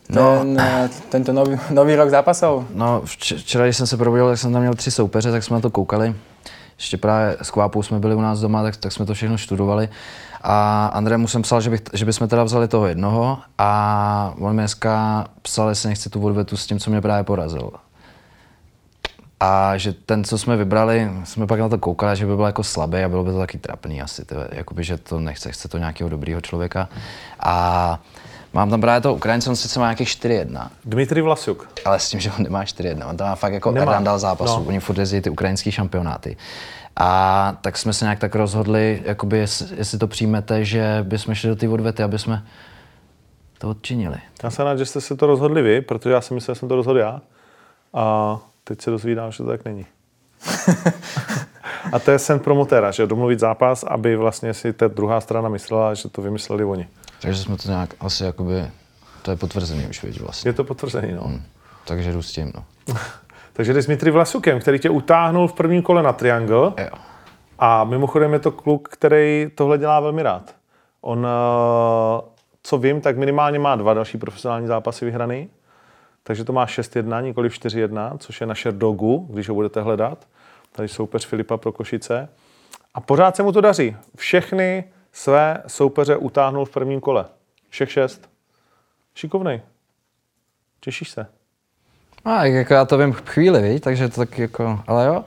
ten, 0.07 0.55
no. 0.55 0.63
tento 1.09 1.33
nový, 1.33 1.59
nový 1.71 1.97
rok 1.97 2.11
zápasov? 2.11 2.65
No, 2.75 3.03
vč- 3.05 3.37
včera, 3.39 3.65
když 3.65 3.77
jsem 3.77 3.87
se 3.87 3.97
probudil, 3.97 4.29
tak 4.29 4.39
jsem 4.39 4.53
tam 4.53 4.63
měl 4.63 4.75
tři 4.75 4.91
soupeře, 4.91 5.31
tak 5.31 5.45
jsme 5.45 5.55
na 5.55 5.61
to 5.61 5.71
koukali. 5.71 6.15
Ještě 6.79 6.97
právě 6.97 7.37
s 7.43 7.51
Kvápou 7.51 7.83
jsme 7.83 7.99
byli 7.99 8.15
u 8.15 8.21
nás 8.21 8.41
doma, 8.41 8.63
tak, 8.63 8.77
tak 8.77 8.93
jsme 8.93 9.07
to 9.07 9.15
všechno 9.15 9.37
študovali. 9.37 9.89
A 10.41 10.87
Andrému 10.87 11.29
jsem 11.29 11.43
psal, 11.43 11.61
že, 11.61 11.71
bych, 11.71 11.81
že 11.93 12.05
bychom 12.05 12.29
teda 12.29 12.45
vzali 12.45 12.69
toho 12.69 12.87
jednoho 12.87 13.39
a 13.59 14.35
on 14.41 14.57
mi 14.57 14.63
dneska 14.63 15.27
psal, 15.43 15.69
jestli 15.69 15.89
nechci 15.89 16.11
tu 16.11 16.25
odvetu 16.25 16.57
s 16.57 16.67
tím, 16.67 16.79
co 16.79 16.91
mě 16.91 17.01
právě 17.01 17.25
porazil. 17.25 17.71
A 19.41 19.77
že 19.77 19.93
ten, 19.93 20.25
co 20.25 20.39
jsme 20.39 20.57
vybrali, 20.57 21.11
jsme 21.25 21.47
pak 21.47 21.61
na 21.61 21.69
to 21.69 21.79
koukali, 21.79 22.17
že 22.17 22.27
by 22.27 22.37
byl 22.37 22.45
jako 22.45 22.65
slabý 22.65 22.99
a 22.99 23.09
bylo 23.09 23.25
by 23.25 23.31
to 23.31 23.39
taky 23.39 23.59
trapný 23.59 24.03
asi, 24.03 24.25
tyhle, 24.25 24.49
jakoby, 24.53 24.85
že 24.85 24.97
to 24.99 25.21
nechce, 25.21 25.53
chce 25.53 25.69
to 25.69 25.79
nějakého 25.79 26.11
dobrého 26.11 26.41
člověka. 26.41 26.89
A 27.41 27.99
mám 28.53 28.71
tam 28.71 28.81
právě 28.81 29.01
toho 29.01 29.15
Ukrajince, 29.15 29.51
on 29.51 29.57
sice 29.57 29.81
má 29.81 29.87
nějakých 29.87 30.09
4-1, 30.09 30.69
Dmitry 30.85 31.23
Vlasuk. 31.23 31.69
ale 31.85 31.99
s 31.99 32.09
tím, 32.09 32.21
že 32.21 32.33
on 32.39 32.43
nemá 32.43 32.65
4-1. 32.65 33.09
On 33.11 33.17
tam 33.17 33.29
má 33.29 33.35
fakt 33.35 33.53
jako 33.53 33.71
Nemá. 33.71 33.93
randal 33.93 34.19
zápasů. 34.19 34.53
No. 34.53 34.61
No. 34.61 34.67
Oni 34.67 34.81
furt 34.81 34.99
jezdí 34.99 35.21
ty 35.21 35.31
ukrajinský 35.31 35.73
šampionáty. 35.73 36.37
A 36.97 37.57
tak 37.61 37.79
jsme 37.79 37.93
se 37.93 38.05
nějak 38.05 38.19
tak 38.19 38.35
rozhodli, 38.35 39.03
jakoby 39.05 39.39
jestli, 39.39 39.67
jestli 39.77 39.99
to 39.99 40.07
přijmete, 40.07 40.65
že 40.65 40.99
bychom 41.03 41.35
šli 41.35 41.49
do 41.49 41.57
té 41.57 41.69
odvety, 41.69 42.03
aby 42.03 42.19
jsme 42.19 42.45
to 43.59 43.69
odčinili. 43.71 44.17
Já 44.43 44.51
jsem 44.51 44.65
rád, 44.65 44.77
že 44.77 44.87
jste 44.87 45.01
se 45.01 45.17
to 45.17 45.27
rozhodli 45.27 45.63
vy, 45.63 45.81
protože 45.81 46.11
já 46.11 46.21
si 46.21 46.35
myslel, 46.35 46.55
že 46.55 46.59
jsem 46.59 46.69
to 46.69 46.77
rozhodl 46.77 46.99
já. 46.99 47.21
A 47.95 48.37
teď 48.71 48.83
se 48.83 48.91
dozvídám, 48.91 49.33
že 49.33 49.39
to 49.39 49.47
tak 49.47 49.65
není. 49.65 49.87
a 51.93 51.99
to 51.99 52.11
je 52.11 52.19
sen 52.19 52.39
promotéra, 52.39 52.91
že 52.91 53.07
domluvit 53.07 53.41
zápas, 53.41 53.85
aby 53.85 54.17
vlastně 54.17 54.55
si 54.55 54.73
ta 54.73 54.89
druhá 54.89 55.21
strana 55.21 55.49
myslela, 55.49 55.95
že 55.95 56.09
to 56.09 56.23
vymysleli 56.23 56.65
oni. 56.65 56.89
Takže 57.23 57.43
jsme 57.43 57.57
to 57.57 57.69
nějak 57.69 57.95
asi 58.01 58.25
jakoby, 58.25 58.67
to 59.23 59.31
je 59.31 59.37
potvrzený 59.37 59.87
už, 59.87 60.03
víš, 60.03 60.21
vlastně. 60.21 60.49
Je 60.49 60.53
to 60.53 60.65
potvrzený, 60.65 61.13
no. 61.13 61.23
Hmm. 61.23 61.43
Takže 61.85 62.13
jdu 62.13 62.23
s 62.23 62.33
tím, 62.33 62.53
no. 62.55 62.65
Takže 63.53 63.73
jdeš 63.73 63.85
s 63.85 63.87
Dmitry 63.87 64.11
Vlasukem, 64.11 64.61
který 64.61 64.79
tě 64.79 64.91
utáhnul 64.91 65.49
v 65.49 65.53
prvním 65.53 65.83
kole 65.83 66.03
na 66.03 66.13
triangle. 66.13 66.73
Jo. 66.79 66.99
A 67.59 67.85
mimochodem 67.85 68.33
je 68.33 68.39
to 68.39 68.51
kluk, 68.51 68.89
který 68.89 69.51
tohle 69.55 69.79
dělá 69.79 70.01
velmi 70.01 70.23
rád. 70.23 70.55
On, 71.01 71.27
eh, 71.27 72.23
co 72.63 72.79
vím, 72.79 73.01
tak 73.01 73.17
minimálně 73.17 73.59
má 73.59 73.77
dva 73.77 73.95
další 73.95 74.19
profesionální 74.19 74.67
zápasy 74.67 75.05
vyhraný. 75.05 75.49
Takže 76.23 76.45
to 76.45 76.53
má 76.53 76.67
6-1, 76.67 77.23
nikoli 77.23 77.49
4-1, 77.49 78.19
což 78.19 78.41
je 78.41 78.47
na 78.47 78.55
Sherdogu, 78.55 79.27
když 79.31 79.49
ho 79.49 79.55
budete 79.55 79.81
hledat. 79.81 80.27
Tady 80.73 80.89
soupeř 80.89 81.27
Filipa 81.27 81.57
pro 81.57 81.73
Košice. 81.73 82.29
A 82.95 83.01
pořád 83.01 83.37
se 83.37 83.43
mu 83.43 83.53
to 83.53 83.61
daří. 83.61 83.97
Všechny 84.17 84.85
své 85.13 85.63
soupeře 85.67 86.17
utáhnul 86.17 86.65
v 86.65 86.71
prvním 86.71 87.01
kole. 87.01 87.25
Všech 87.69 87.93
šest. 87.93 88.29
Šikovnej. 89.15 89.61
Těšíš 90.81 91.11
se? 91.11 91.27
A 92.25 92.45
jako 92.45 92.75
já 92.75 92.85
to 92.85 92.99
vím 92.99 93.13
chvíli, 93.13 93.63
víš, 93.73 93.81
takže 93.81 94.09
to 94.09 94.17
tak 94.17 94.39
jako, 94.39 94.81
ale 94.87 95.07
jo. 95.07 95.25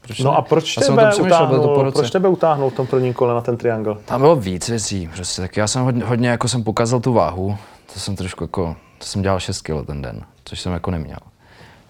Proč 0.00 0.18
No 0.18 0.30
ne? 0.30 0.36
a 0.36 0.42
proč 0.42 0.74
tebe, 0.74 1.14
utáhnul, 1.20 1.92
proč 1.92 2.10
tebe 2.10 2.28
utáhnul 2.28 2.70
v 2.70 2.74
tom 2.74 2.86
prvním 2.86 3.14
kole 3.14 3.34
na 3.34 3.40
ten 3.40 3.56
triangle? 3.56 3.96
Tam 4.04 4.20
bylo 4.20 4.36
víc 4.36 4.68
věcí, 4.68 5.10
prostě, 5.14 5.42
tak 5.42 5.56
já 5.56 5.66
jsem 5.66 5.82
hodně, 5.82 6.04
hodně 6.04 6.28
jako 6.28 6.48
jsem 6.48 6.64
pokazal 6.64 7.00
tu 7.00 7.12
váhu, 7.12 7.56
to 7.94 8.00
jsem 8.00 8.16
trošku 8.16 8.44
jako, 8.44 8.76
to 9.04 9.10
jsem 9.10 9.22
dělal 9.22 9.40
6 9.40 9.62
kg 9.62 9.86
ten 9.86 10.02
den, 10.02 10.22
což 10.44 10.60
jsem 10.60 10.72
jako 10.72 10.90
neměl. 10.90 11.18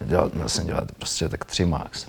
Dělal, 0.00 0.31
měl 0.35 0.48
jsem 0.48 0.66
dělat 0.66 0.92
prostě 0.92 1.29
tak 1.29 1.44
3 1.44 1.66
max. 1.66 2.07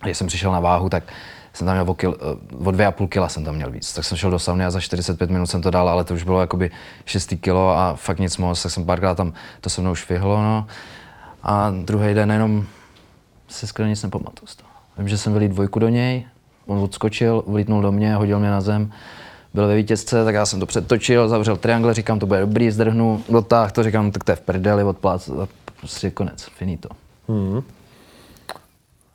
A 0.00 0.04
když 0.04 0.18
jsem 0.18 0.26
přišel 0.26 0.52
na 0.52 0.60
váhu, 0.60 0.88
tak 0.88 1.04
jsem 1.52 1.66
tam 1.66 1.76
měl 1.76 1.90
o, 1.90 1.94
kil, 1.94 2.16
eh, 2.20 2.56
o 2.64 2.70
dvě 2.70 2.86
a 2.86 2.90
půl 2.90 3.08
kila 3.08 3.28
jsem 3.28 3.44
tam 3.44 3.54
měl 3.54 3.70
víc. 3.70 3.92
Tak 3.92 4.04
jsem 4.04 4.18
šel 4.18 4.30
do 4.30 4.38
sauny 4.38 4.64
a 4.64 4.70
za 4.70 4.80
45 4.80 5.30
minut 5.30 5.46
jsem 5.46 5.62
to 5.62 5.70
dal, 5.70 5.88
ale 5.88 6.04
to 6.04 6.14
už 6.14 6.22
bylo 6.22 6.40
jakoby 6.40 6.70
6 7.04 7.34
kilo 7.40 7.70
a 7.78 7.94
fakt 7.96 8.18
nic 8.18 8.36
moc, 8.36 8.62
tak 8.62 8.72
jsem 8.72 8.84
párkrát 8.84 9.14
tam, 9.14 9.32
to 9.60 9.70
se 9.70 9.80
mnou 9.80 9.94
švihlo, 9.94 10.42
no. 10.42 10.66
A 11.42 11.70
druhý 11.84 12.14
den 12.14 12.32
jenom 12.32 12.66
se 13.48 13.66
skoro 13.66 13.88
nic 13.88 14.02
nepamatuju 14.02 14.46
z 14.46 14.56
toho. 14.56 14.70
Vím, 14.98 15.08
že 15.08 15.18
jsem 15.18 15.32
vylít 15.32 15.52
dvojku 15.52 15.78
do 15.78 15.88
něj, 15.88 16.26
on 16.66 16.78
odskočil, 16.78 17.44
vlítnul 17.46 17.82
do 17.82 17.92
mě, 17.92 18.14
hodil 18.14 18.38
mě 18.38 18.50
na 18.50 18.60
zem, 18.60 18.92
byl 19.54 19.66
ve 19.68 19.76
vítězce, 19.76 20.24
tak 20.24 20.34
já 20.34 20.46
jsem 20.46 20.60
to 20.60 20.66
předtočil, 20.66 21.28
zavřel 21.28 21.56
triangle, 21.56 21.94
říkám, 21.94 22.18
to 22.18 22.26
bude 22.26 22.40
dobrý, 22.40 22.70
zdrhnu, 22.70 23.24
dotáh 23.28 23.72
to, 23.72 23.82
říkám, 23.82 24.10
tak 24.10 24.24
to 24.24 24.32
je 24.32 24.36
v 24.36 24.40
prdeli, 24.40 24.84
odplác 24.84 25.28
a 25.28 25.48
prostě 25.80 26.10
konec, 26.10 26.44
finito. 26.44 26.88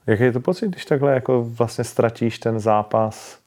Jaký 0.07 0.23
je 0.23 0.31
to 0.31 0.39
pocit, 0.39 0.67
když 0.69 0.85
takhle 0.85 1.13
jako 1.13 1.43
vlastně 1.43 1.83
ztratíš 1.83 2.39
ten 2.39 2.59
zápas? 2.59 3.37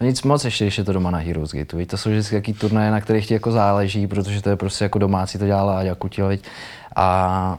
No 0.00 0.06
nic 0.06 0.22
moc, 0.22 0.44
ještě 0.44 0.64
když 0.64 0.78
je 0.78 0.84
to 0.84 0.92
doma 0.92 1.10
na 1.10 1.18
Heroes 1.18 1.52
Gateu. 1.52 1.76
víš, 1.78 1.86
To 1.88 1.96
jsou 1.96 2.10
vždycky 2.10 2.34
jaký 2.34 2.52
turnaje, 2.52 2.90
na 2.90 3.00
kterých 3.00 3.26
ti 3.26 3.34
jako 3.34 3.52
záleží, 3.52 4.06
protože 4.06 4.42
to 4.42 4.50
je 4.50 4.56
prostě 4.56 4.84
jako 4.84 4.98
domácí, 4.98 5.38
to 5.38 5.46
dělá 5.46 5.62
Láďa 5.62 5.94
Kutil, 5.94 6.28
viď? 6.28 6.44
A 6.96 7.58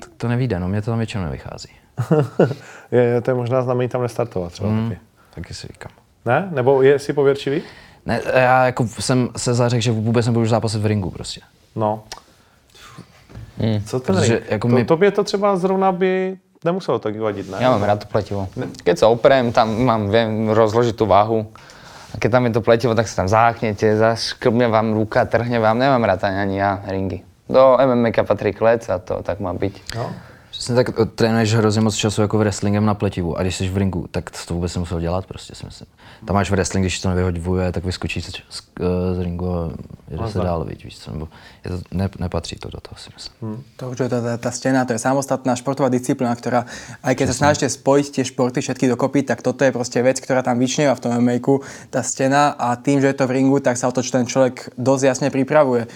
tak 0.00 0.10
to 0.16 0.28
nevíde, 0.28 0.60
no 0.60 0.68
mě 0.68 0.82
to 0.82 0.90
tam 0.90 0.98
většinou 0.98 1.24
nevychází. 1.24 1.68
Je, 2.92 3.02
je 3.02 3.20
to 3.20 3.30
je 3.30 3.34
možná 3.34 3.62
znamení 3.62 3.88
tam 3.88 4.02
nestartovat 4.02 4.52
třeba 4.52 4.68
Hmm. 4.68 4.88
taky. 4.88 5.00
Taky 5.34 5.54
si 5.54 5.66
říkám. 5.66 5.92
Ne? 6.26 6.48
Nebo 6.50 6.82
je 6.82 6.98
si 6.98 7.12
pověrčivý? 7.12 7.62
Ne, 8.06 8.20
já 8.34 8.66
jako 8.66 8.86
jsem 9.00 9.28
se 9.36 9.54
zařekl, 9.54 9.82
že 9.82 9.92
vůbec 9.92 10.26
nebudu 10.26 10.46
zápasit 10.46 10.82
v 10.82 10.86
ringu 10.86 11.10
prostě. 11.10 11.40
No. 11.76 12.02
Co 13.86 14.00
ten 14.00 14.16
Protože 14.16 14.34
ring? 14.34 14.50
jako 14.50 14.68
to, 14.68 14.74
my- 14.74 14.84
Tobě 14.84 15.10
to 15.10 15.24
třeba 15.24 15.56
zrovna 15.56 15.92
by 15.92 16.36
nemuselo 16.64 16.98
tak 16.98 17.16
vadit, 17.16 17.50
ne? 17.50 17.56
Ja 17.60 17.70
mám 17.72 17.84
rád 17.84 18.04
to 18.04 18.06
pletivo. 18.08 18.48
Keď 18.84 18.96
sa 19.00 19.08
oprem, 19.08 19.52
tam 19.52 19.72
mám, 19.84 20.08
viem 20.12 20.48
rozložiť 20.52 20.92
tú 20.96 21.08
váhu. 21.08 21.48
A 22.12 22.20
keď 22.20 22.30
tam 22.36 22.44
je 22.48 22.52
to 22.52 22.60
pletivo, 22.60 22.92
tak 22.92 23.08
sa 23.08 23.24
tam 23.24 23.28
záchnete, 23.32 23.96
zaškrbne 23.96 24.68
vám 24.68 24.92
ruka, 24.92 25.24
trhne 25.24 25.56
vám. 25.56 25.76
Nemám 25.80 26.04
rád 26.04 26.24
ani, 26.24 26.36
ani 26.36 26.56
ja 26.60 26.80
ringy. 26.84 27.24
Do 27.48 27.76
MMA 27.80 28.12
patrí 28.28 28.52
klec 28.52 28.88
a 28.92 29.00
to 29.00 29.20
tak 29.24 29.40
má 29.40 29.52
byť. 29.56 29.74
No. 29.96 30.12
Přesně 30.60 30.74
tak 30.74 30.88
eh, 30.88 31.04
trénuješ 31.04 31.54
hrozně 31.54 31.80
moc 31.80 31.94
času 31.94 32.22
jako 32.22 32.36
v 32.36 32.40
wrestlingem 32.40 32.84
na 32.84 32.94
pletivu 32.94 33.38
a 33.38 33.42
když 33.42 33.56
jsi 33.56 33.68
v 33.68 33.76
ringu, 33.76 34.06
tak 34.10 34.30
to 34.46 34.54
vůbec 34.54 34.74
nemusel 34.74 35.00
dělat 35.00 35.26
prostě 35.26 35.54
si 35.54 35.66
myslím. 35.66 35.88
Tam 36.26 36.34
máš 36.34 36.48
v 36.48 36.52
wrestling, 36.52 36.84
když 36.84 37.00
to 37.00 37.08
nevyhodivuje, 37.08 37.72
tak 37.72 37.84
vyskočí 37.84 38.22
z, 38.22 38.28
z, 38.28 38.62
z 39.16 39.18
ringu 39.18 39.54
a 39.54 39.70
jde 40.10 40.28
se 40.32 40.38
dál, 40.38 40.64
víš, 40.64 40.84
víš 40.84 40.98
co, 40.98 41.12
nebo 41.12 41.28
je 41.64 41.70
to, 41.70 41.80
ne, 41.90 42.08
nepatří 42.18 42.56
to 42.56 42.68
do 42.68 42.80
toho 42.80 42.98
si 42.98 43.10
myslím. 43.14 43.64
To 43.76 43.90
už 43.90 43.98
je 44.00 44.08
tá, 44.08 44.36
tá 44.36 44.50
stena, 44.52 44.84
to 44.84 44.92
je 44.92 45.00
samostatná 45.00 45.56
športová 45.56 45.88
disciplína, 45.88 46.36
ktorá, 46.36 46.68
aj 47.00 47.14
keď 47.16 47.26
sa 47.32 47.36
snažíte 47.40 47.68
spojiť 47.72 48.06
tie 48.20 48.24
športy 48.28 48.60
všetky 48.60 48.84
dokopy, 48.92 49.24
tak 49.24 49.40
toto 49.40 49.64
je 49.64 49.72
proste 49.72 50.04
vec, 50.04 50.20
ktorá 50.20 50.44
tam 50.44 50.60
vyčnieva 50.60 50.92
v 50.92 51.00
tom 51.00 51.16
mma 51.16 51.40
tá 51.88 52.04
stena 52.04 52.52
a 52.52 52.76
tým, 52.76 53.00
že 53.00 53.08
je 53.08 53.16
to 53.16 53.24
v 53.24 53.40
ringu, 53.40 53.64
tak 53.64 53.80
sa 53.80 53.88
o 53.88 53.96
to 53.96 54.04
ten 54.04 54.28
človek 54.28 54.76
dosť 54.76 55.04
jasne 55.08 55.28
pripravuje. 55.32 55.88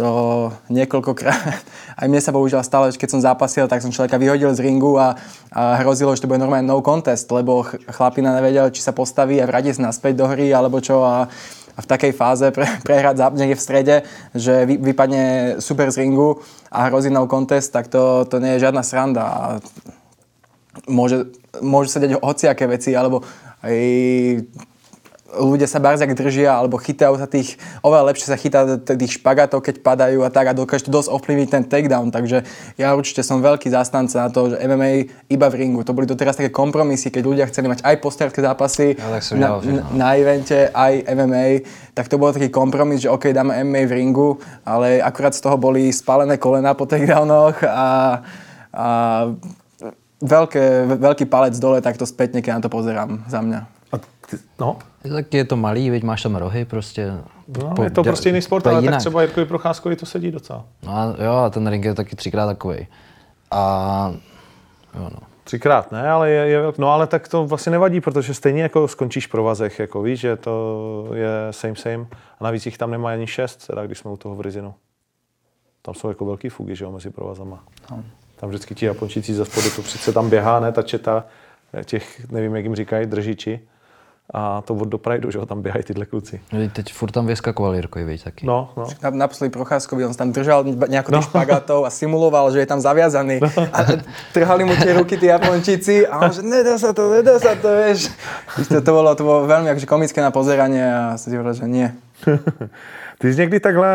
To 0.00 0.48
niekoľkokrát, 0.72 1.52
aj 2.00 2.06
mne 2.08 2.16
sa 2.24 2.32
bohužiaľ 2.32 2.64
stalo, 2.64 2.88
že 2.88 2.96
keď 2.96 3.10
som 3.12 3.20
zápasil, 3.20 3.68
tak 3.68 3.84
som 3.84 3.92
človeka 3.92 4.16
vyhodil 4.16 4.48
z 4.56 4.64
ringu 4.64 4.96
a, 4.96 5.20
a 5.52 5.84
hrozilo, 5.84 6.16
že 6.16 6.24
to 6.24 6.30
bude 6.32 6.40
normálne 6.40 6.64
no 6.64 6.80
contest, 6.80 7.28
lebo 7.28 7.60
ch- 7.60 7.76
chlapina 7.92 8.32
nevedel, 8.40 8.72
či 8.72 8.80
sa 8.80 8.96
postaví 8.96 9.36
a 9.36 9.44
vráti 9.44 9.76
sa 9.76 9.92
naspäť 9.92 10.16
do 10.16 10.26
hry, 10.32 10.48
alebo 10.48 10.80
čo 10.80 11.04
a 11.04 11.28
a 11.72 11.80
v 11.80 11.86
takej 11.88 12.12
fáze 12.12 12.46
pre, 12.52 12.68
prehrať 12.86 13.16
záp- 13.16 13.36
niekde 13.36 13.56
v 13.56 13.64
strede, 13.64 13.96
že 14.36 14.68
vy, 14.68 14.76
vypadne 14.92 15.56
super 15.60 15.88
z 15.88 16.04
ringu 16.04 16.40
a 16.68 16.88
hrozí 16.88 17.08
no 17.08 17.24
contest, 17.24 17.72
tak 17.72 17.88
to, 17.88 18.28
to 18.28 18.36
nie 18.40 18.56
je 18.56 18.68
žiadna 18.68 18.82
sranda. 18.84 19.24
A 19.24 19.40
môže, 20.88 21.32
môžu 21.60 21.88
sa 21.92 22.00
deť 22.00 22.20
hociaké 22.20 22.68
veci, 22.68 22.92
alebo 22.92 23.24
aj 23.64 23.76
ľudia 25.32 25.64
sa 25.64 25.80
barziak 25.80 26.12
držia 26.12 26.52
alebo 26.52 26.76
chytajú 26.76 27.16
sa 27.16 27.24
tých, 27.24 27.56
oveľa 27.80 28.12
lepšie 28.12 28.28
sa 28.28 28.36
chytá 28.36 28.76
tých 28.76 29.16
špagatov, 29.16 29.64
keď 29.64 29.80
padajú 29.80 30.20
a 30.24 30.30
tak 30.30 30.50
a 30.50 30.56
dokáže 30.56 30.88
to 30.88 30.92
dosť 30.92 31.08
ovplyvniť 31.08 31.48
ten 31.48 31.64
takedown, 31.64 32.12
takže 32.12 32.44
ja 32.76 32.92
určite 32.92 33.24
som 33.24 33.40
veľký 33.40 33.72
zastanca 33.72 34.28
na 34.28 34.28
to, 34.28 34.52
že 34.52 34.60
MMA 34.60 35.08
iba 35.32 35.46
v 35.48 35.64
ringu. 35.64 35.80
To 35.84 35.96
boli 35.96 36.04
to 36.04 36.18
teraz 36.18 36.36
také 36.36 36.52
kompromisy, 36.52 37.08
keď 37.08 37.22
ľudia 37.24 37.44
chceli 37.48 37.72
mať 37.72 37.80
aj 37.84 37.96
postierské 38.04 38.40
zápasy 38.44 38.94
Ja, 38.98 39.08
tak 39.08 39.22
na, 39.32 39.46
dělal 39.48 39.60
všechno. 39.60 39.80
na, 39.80 39.96
na 39.96 40.08
evente, 40.16 40.58
aj 40.68 40.92
MMA, 41.08 41.46
tak 41.94 42.08
to 42.08 42.20
bol 42.20 42.32
taký 42.32 42.48
kompromis, 42.52 43.00
že 43.00 43.08
OK, 43.08 43.32
dáme 43.32 43.56
MMA 43.64 43.88
v 43.88 43.92
ringu, 43.92 44.38
ale 44.66 45.00
akurát 45.00 45.34
z 45.34 45.40
toho 45.40 45.56
boli 45.56 45.92
spálené 45.92 46.36
kolena 46.36 46.74
po 46.74 46.84
takedownoch 46.86 47.64
a, 47.64 48.20
a 48.72 48.88
veľké, 50.22 50.86
veľký 51.02 51.24
palec 51.26 51.58
dole, 51.58 51.82
tak 51.82 51.98
to 51.98 52.06
spätne, 52.06 52.38
keď 52.40 52.58
na 52.58 52.62
to 52.62 52.70
pozerám 52.70 53.26
za 53.26 53.42
mňa. 53.42 53.81
No, 54.60 54.76
Tak 55.16 55.34
je 55.34 55.44
to 55.44 55.56
malý, 55.56 55.90
veď 55.90 56.02
máš 56.02 56.22
tam 56.22 56.36
rohy 56.36 56.64
prostě. 56.64 57.12
no 57.62 57.74
Po- 57.76 57.82
je 57.82 57.90
to 57.90 58.02
prostě 58.02 58.28
jiný 58.28 58.42
sport, 58.42 58.66
ale 58.66 58.76
tak 58.76 58.84
jinak. 58.84 59.00
třeba 59.00 59.22
Jirkovi 59.22 59.46
Procházkovi 59.46 59.96
to 59.96 60.06
sedí 60.06 60.30
docela. 60.30 60.64
No 60.86 60.92
a 60.96 61.14
jo, 61.24 61.32
a 61.32 61.50
ten 61.50 61.66
ring 61.66 61.84
je 61.84 61.94
taky 61.94 62.16
třikrát 62.16 62.46
takový. 62.46 62.86
A 63.50 64.14
jo 64.94 65.02
no. 65.12 65.18
Třikrát 65.44 65.92
ne, 65.92 66.10
ale 66.10 66.30
je, 66.30 66.46
je 66.48 66.60
velk... 66.60 66.78
No 66.78 66.88
ale 66.90 67.06
tak 67.06 67.28
to 67.28 67.46
vlastně 67.46 67.72
nevadí, 67.72 68.00
protože 68.00 68.34
stejně 68.34 68.62
jako 68.62 68.88
skončíš 68.88 69.26
pro 69.26 69.42
vazech, 69.42 69.78
jako 69.78 70.02
víš, 70.02 70.20
že 70.20 70.36
to 70.36 71.06
je 71.14 71.28
same 71.50 71.76
same. 71.76 72.06
A 72.40 72.44
navíc 72.44 72.66
jich 72.66 72.78
tam 72.78 72.90
nemá 72.90 73.10
ani 73.10 73.26
šest, 73.26 73.66
teda 73.66 73.86
když 73.86 73.98
jsme 73.98 74.10
u 74.10 74.16
toho 74.16 74.34
v 74.34 74.40
Rizinu. 74.40 74.74
Tam 75.82 75.94
jsou 75.94 76.08
jako 76.08 76.24
velký 76.24 76.48
fugy, 76.48 76.76
že 76.76 76.84
jo, 76.84 76.92
mezi 76.92 77.10
provazama. 77.10 77.64
Tam 78.36 78.48
vždycky 78.48 78.74
ti 78.74 78.86
Japončíci 78.86 79.34
ze 79.34 79.44
spodu, 79.44 79.70
to 79.76 79.82
přece 79.82 80.12
tam 80.12 80.30
běhá, 80.30 80.60
ne, 80.60 80.72
ta 80.72 80.82
četa 80.82 81.24
těch, 81.84 82.30
nevím, 82.30 82.56
jak 82.56 82.64
jim 82.64 82.74
říkají, 82.74 83.06
držiči. 83.06 83.60
A 84.32 84.60
to 84.64 84.74
od 84.74 84.88
do 84.88 84.98
Prideu, 84.98 85.30
že 85.30 85.38
jo, 85.38 85.46
tam 85.46 85.62
běhají 85.62 85.84
tyhle 85.84 86.06
kluci. 86.06 86.40
Vždyť 86.52 86.72
Teď 86.72 86.92
furt 86.92 87.10
tam 87.10 87.26
vyskakoval 87.26 87.74
Jirkovi, 87.74 88.04
veď 88.04 88.24
taky. 88.24 88.46
No, 88.46 88.70
no. 88.76 88.84
Na- 89.02 89.10
Naposledy 89.10 89.50
Procházkovi, 89.50 90.06
on 90.06 90.14
tam 90.14 90.32
držal 90.32 90.64
nejako 90.64 91.12
tých 91.12 91.24
špagatov 91.24 91.84
a 91.84 91.90
simuloval, 91.90 92.52
že 92.52 92.58
je 92.58 92.66
tam 92.66 92.80
zaviazaný. 92.80 93.40
A 93.72 93.78
trhali 94.32 94.64
mu 94.64 94.72
tie 94.76 94.96
ruky 94.96 95.16
tí 95.16 95.26
Japončíci 95.26 96.06
a 96.08 96.18
on 96.18 96.32
že 96.32 96.42
nedá 96.42 96.78
sa 96.78 96.96
to, 96.96 97.12
nedá 97.12 97.36
sa 97.38 97.52
to, 97.54 97.68
vieš. 97.76 98.08
To, 98.68 98.80
to, 98.80 98.90
bolo, 98.92 99.12
to 99.14 99.24
bolo 99.24 99.44
veľmi 99.44 99.68
akože 99.68 99.84
komické 99.86 100.24
na 100.24 100.32
pozeranie 100.32 100.80
a 100.80 101.20
si 101.20 101.28
hovoril, 101.36 101.52
že 101.52 101.68
nie. 101.68 101.92
Ty 103.18 103.34
jsi 103.34 103.40
někdy 103.40 103.60
takhle 103.60 103.90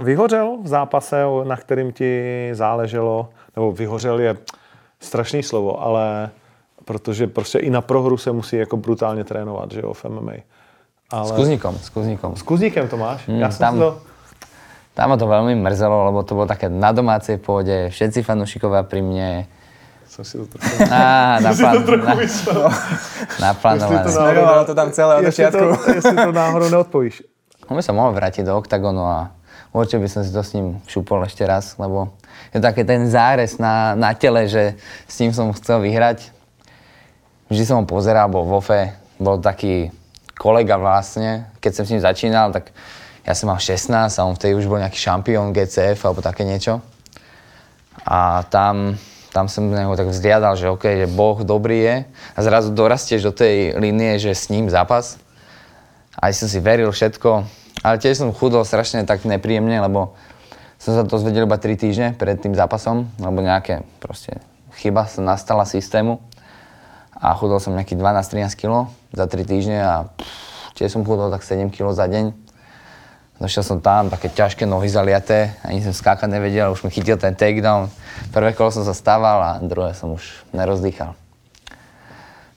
vyhořel 0.00 0.58
v 0.62 0.66
zápase, 0.68 1.22
na 1.44 1.56
kterým 1.56 1.92
ti 1.92 2.50
záleželo, 2.52 3.28
nebo 3.56 3.72
vyhořel 3.72 4.20
je 4.20 4.36
strašný 5.00 5.42
slovo, 5.42 5.82
ale 5.82 6.30
protože 6.88 7.26
prostě 7.28 7.58
i 7.60 7.68
na 7.70 7.80
prohru 7.84 8.16
se 8.16 8.32
musí 8.32 8.56
jako 8.56 8.76
brutálně 8.80 9.24
trénovat, 9.24 9.68
že 9.72 9.80
jo, 9.84 9.92
v 9.92 10.04
MMA. 10.08 10.32
Ale 11.12 11.28
S 11.28 11.32
Kuzníkom, 11.32 11.74
s 11.76 11.88
Kuzníkom. 11.92 12.32
s 12.36 12.42
kuzníkem 12.42 12.88
to 12.88 12.96
máš? 12.96 13.28
Já 13.28 13.50
jsem 13.50 13.58
tam- 13.60 13.78
to... 13.78 13.98
Tam 14.98 15.10
ma 15.10 15.16
to 15.16 15.30
veľmi 15.30 15.54
mrzelo, 15.54 16.10
lebo 16.10 16.26
to 16.26 16.34
bolo 16.34 16.50
také 16.50 16.66
na 16.66 16.90
domácej 16.90 17.38
pôde, 17.38 17.86
všetci 17.94 18.26
fanúšikovia 18.26 18.82
pri 18.82 18.98
mne. 18.98 19.46
Jsem 20.10 20.24
si 20.26 20.34
to 20.42 20.46
trochu... 20.58 20.74
Á, 20.90 21.38
jsem 21.38 21.54
si 21.54 21.62
to 21.62 21.66
naplán, 21.70 21.86
trochu 21.86 22.06
na, 22.06 22.14
myslel. 22.18 22.60
naplánované. 23.40 23.94
Jestli 24.02 24.12
Smerovalo 24.12 24.62
to 24.64 24.74
tam 24.74 24.88
celé 24.90 25.12
od 25.16 25.22
jestli 25.22 25.44
to, 25.44 25.50
začiatku. 25.52 25.90
jestli 25.94 26.16
to 26.16 26.32
náhodou 26.32 26.68
neodpovíš. 26.68 27.22
On 27.70 27.76
by 27.78 27.82
sa 27.86 27.92
mohol 27.94 28.10
vrátiť 28.18 28.42
do 28.42 28.58
oktagonu 28.58 29.06
a 29.06 29.30
určite 29.70 30.02
by 30.02 30.08
som 30.10 30.26
si 30.26 30.34
to 30.34 30.42
s 30.42 30.50
ním 30.58 30.82
šupol 30.90 31.22
ešte 31.22 31.46
raz, 31.46 31.78
lebo 31.78 32.10
je 32.50 32.58
to 32.58 32.66
taký 32.66 32.82
ten 32.82 33.06
zárez 33.06 33.54
na, 33.62 33.94
na 33.94 34.10
tele, 34.18 34.50
že 34.50 34.74
s 35.06 35.14
ním 35.22 35.30
som 35.30 35.52
chcel 35.54 35.78
vyhrať. 35.78 36.32
Vždy 37.48 37.64
som 37.64 37.80
ho 37.80 37.84
pozeral, 37.88 38.28
bol 38.28 38.44
vo 38.44 38.60
FE, 38.60 38.92
bol 39.16 39.40
taký 39.40 39.88
kolega 40.36 40.76
vlastne. 40.76 41.48
Keď 41.64 41.72
som 41.72 41.84
s 41.88 41.92
ním 41.96 42.04
začínal, 42.04 42.52
tak 42.52 42.70
ja 43.24 43.32
som 43.32 43.48
mal 43.48 43.60
16 43.60 43.92
a 43.92 44.20
on 44.24 44.36
vtedy 44.36 44.52
už 44.52 44.68
bol 44.68 44.80
nejaký 44.80 45.00
šampión 45.00 45.56
GCF 45.56 46.00
alebo 46.04 46.20
také 46.20 46.44
niečo. 46.44 46.84
A 48.04 48.44
tam, 48.52 49.00
tam 49.32 49.48
som 49.48 49.68
na 49.68 49.84
neho 49.84 49.96
tak 49.96 50.12
vzliadal, 50.12 50.60
že 50.60 50.68
OK, 50.68 50.84
že 51.04 51.08
Boh 51.08 51.40
dobrý 51.40 51.78
je 51.80 51.96
a 52.08 52.38
zrazu 52.40 52.72
dorastieš 52.72 53.24
do 53.24 53.32
tej 53.32 53.76
línie, 53.80 54.20
že 54.20 54.36
s 54.36 54.52
ním 54.52 54.68
zápas. 54.68 55.16
Aj 56.20 56.32
som 56.36 56.48
si 56.48 56.60
veril 56.60 56.88
všetko, 56.88 57.30
ale 57.80 57.96
tiež 57.96 58.20
som 58.20 58.32
chudol 58.32 58.64
strašne 58.64 59.04
tak 59.08 59.24
nepríjemne, 59.24 59.80
lebo 59.80 60.16
som 60.76 60.94
sa 60.94 61.02
to 61.02 61.18
zvedel 61.18 61.48
iba 61.48 61.58
3 61.58 61.74
týždne 61.74 62.08
pred 62.14 62.38
tým 62.38 62.54
zápasom, 62.54 63.08
lebo 63.18 63.38
nejaké 63.40 63.82
proste 63.98 64.38
chyba 64.78 65.10
sa 65.10 65.20
nastala 65.24 65.66
systému 65.66 66.22
a 67.18 67.34
chudol 67.34 67.58
som 67.58 67.74
nejaký 67.74 67.98
12-13 67.98 68.54
kg 68.54 68.86
za 69.10 69.26
3 69.26 69.42
týždne 69.42 69.78
a 69.82 69.94
pff, 70.06 70.74
tiež 70.78 70.94
som 70.94 71.02
chudol 71.02 71.34
tak 71.34 71.42
7 71.42 71.74
kg 71.74 71.90
za 71.90 72.06
deň. 72.06 72.30
Došiel 73.38 73.62
som 73.62 73.78
tam, 73.78 74.10
také 74.10 74.30
ťažké 74.34 74.66
nohy 74.66 74.90
zaliaté, 74.90 75.54
ani 75.62 75.78
som 75.78 75.94
skákať 75.94 76.26
nevedel, 76.26 76.74
už 76.74 76.82
mi 76.82 76.90
chytil 76.90 77.14
ten 77.18 77.38
takedown. 77.38 77.86
Prvé 78.34 78.50
kolo 78.50 78.74
som 78.74 78.82
sa 78.82 78.90
stával 78.90 79.38
a 79.38 79.50
druhé 79.62 79.94
som 79.94 80.14
už 80.14 80.42
nerozdýchal. 80.50 81.14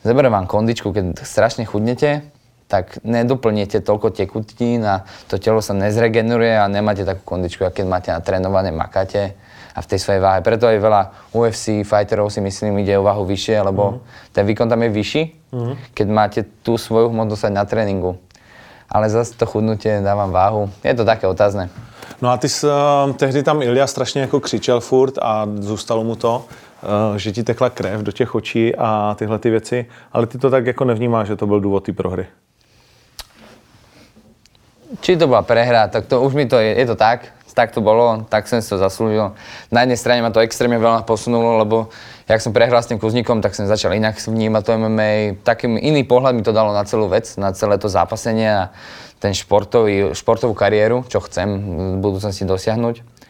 Zeberiem 0.01 0.33
vám 0.33 0.49
kondičku, 0.49 0.89
keď 0.89 1.21
strašne 1.21 1.69
chudnete, 1.69 2.25
tak 2.65 2.97
nedoplníte 3.05 3.85
toľko 3.85 4.09
tekutín 4.09 4.81
a 4.81 5.05
to 5.29 5.37
telo 5.37 5.61
sa 5.61 5.77
nezregeneruje 5.77 6.57
a 6.57 6.65
nemáte 6.65 7.05
takú 7.05 7.21
kondičku, 7.37 7.61
keď 7.69 7.85
máte 7.85 8.09
natrénované, 8.09 8.73
makáte 8.73 9.37
a 9.75 9.79
v 9.81 9.89
tej 9.89 9.99
svojej 9.99 10.21
váhe. 10.21 10.39
Preto 10.43 10.67
aj 10.67 10.77
veľa 10.79 11.01
UFC 11.31 11.81
fighterov 11.87 12.31
si 12.31 12.43
myslím 12.43 12.83
ide 12.83 12.97
o 12.99 13.03
váhu 13.03 13.23
vyššie, 13.25 13.61
lebo 13.61 14.03
ten 14.31 14.43
výkon 14.45 14.69
tam 14.69 14.83
je 14.83 14.89
vyšší, 14.89 15.23
keď 15.93 16.07
máte 16.07 16.39
tú 16.63 16.75
svoju 16.75 17.11
hmotnosť 17.11 17.51
na 17.51 17.63
tréningu. 17.65 18.19
Ale 18.91 19.07
zase 19.07 19.39
to 19.39 19.47
chudnutie 19.47 20.03
dávam 20.03 20.35
váhu. 20.35 20.67
Je 20.83 20.91
to 20.91 21.07
také 21.07 21.23
otázne. 21.23 21.71
No 22.21 22.29
a 22.29 22.37
ty 22.37 22.49
jsi, 22.49 22.67
uh, 22.67 23.13
tehdy 23.15 23.43
tam 23.43 23.61
Ilja 23.61 23.87
strašně 23.87 24.21
jako 24.21 24.39
křičel 24.39 24.79
furt 24.79 25.17
a 25.21 25.47
zůstalo 25.59 26.03
mu 26.03 26.15
to, 26.15 26.45
uh, 27.09 27.15
že 27.15 27.31
ti 27.31 27.43
tekla 27.43 27.69
krev 27.69 28.01
do 28.01 28.11
těch 28.11 28.35
očí 28.35 28.75
a 28.75 29.15
tyhle 29.19 29.39
ty 29.39 29.49
věci, 29.49 29.85
ale 30.11 30.27
ty 30.27 30.37
to 30.37 30.49
tak 30.49 30.65
jako 30.65 30.85
nevnímáš, 30.85 31.27
že 31.27 31.35
to 31.35 31.47
byl 31.47 31.59
důvod 31.59 31.83
té 31.83 31.93
prohry. 31.93 32.27
Či 35.01 35.17
to 35.17 35.27
bola 35.27 35.41
prehra, 35.41 35.87
tak 35.87 36.05
to 36.05 36.21
už 36.21 36.33
mi 36.33 36.45
to 36.45 36.59
je, 36.59 36.79
je 36.79 36.85
to 36.85 36.95
tak, 36.95 37.31
tak 37.53 37.75
to 37.75 37.83
bolo, 37.83 38.25
tak 38.27 38.47
som 38.47 38.63
si 38.63 38.67
to 38.71 38.79
zaslúžil. 38.79 39.35
Na 39.69 39.83
jednej 39.83 39.99
strane 39.99 40.23
ma 40.23 40.31
to 40.31 40.43
extrémne 40.43 40.79
veľa 40.79 41.03
posunulo, 41.03 41.59
lebo 41.59 41.91
jak 42.27 42.39
som 42.39 42.55
prehral 42.55 42.79
s 42.79 42.87
tým 42.87 42.99
Kuzníkom, 42.99 43.43
tak 43.43 43.55
som 43.55 43.67
začal 43.67 43.91
inak 43.95 44.15
vnímať 44.17 44.63
to 44.63 44.71
MMA, 44.79 45.11
takým 45.43 45.75
iný 45.75 46.07
pohľad 46.07 46.35
mi 46.35 46.43
to 46.43 46.55
dalo 46.55 46.71
na 46.71 46.87
celú 46.87 47.11
vec, 47.11 47.27
na 47.35 47.51
celé 47.51 47.75
to 47.75 47.91
zápasenie 47.91 48.47
a 48.47 48.63
ten 49.21 49.35
športový, 49.35 50.17
športovú 50.17 50.57
kariéru, 50.57 51.05
čo 51.05 51.21
chcem 51.21 51.47
v 51.47 52.01
budúcnosti 52.01 52.47
dosiahnuť. 52.47 53.21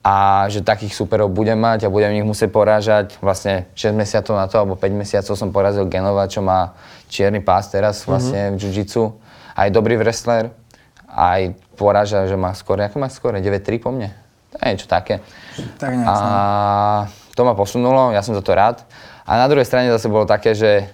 A 0.00 0.48
že 0.48 0.64
takých 0.64 0.96
superov 0.96 1.28
budem 1.28 1.60
mať 1.60 1.84
a 1.84 1.92
budem 1.92 2.16
ich 2.16 2.24
musieť 2.24 2.48
porážať. 2.48 3.20
Vlastne 3.20 3.68
6 3.76 3.92
mesiacov 3.92 4.32
na 4.32 4.48
to, 4.48 4.56
alebo 4.56 4.74
5 4.74 4.88
mesiacov 4.96 5.36
som 5.36 5.52
porazil 5.52 5.84
Genova, 5.92 6.24
čo 6.24 6.40
má 6.40 6.72
čierny 7.12 7.44
pás 7.44 7.68
teraz 7.68 8.08
vlastne 8.08 8.56
v 8.56 8.64
jiu-jitsu. 8.64 9.12
Aj 9.52 9.68
dobrý 9.68 10.00
wrestler 10.00 10.56
aj 11.10 11.58
poráža, 11.80 12.28
že 12.28 12.36
má 12.36 12.52
skôr, 12.52 12.76
ako 12.84 13.00
má 13.00 13.08
skôr, 13.08 13.32
9-3 13.40 13.80
po 13.80 13.88
mne? 13.88 14.12
To 14.52 14.60
je 14.60 14.76
niečo 14.76 14.88
také. 14.90 15.24
Tak 15.80 15.96
nejak 15.96 16.04
A 16.04 16.14
to 17.32 17.40
ma 17.48 17.56
posunulo, 17.56 18.12
ja 18.12 18.20
som 18.20 18.36
za 18.36 18.44
to 18.44 18.52
rád. 18.52 18.84
A 19.24 19.40
na 19.40 19.48
druhej 19.48 19.64
strane 19.64 19.88
zase 19.88 20.12
bolo 20.12 20.28
také, 20.28 20.52
že, 20.52 20.92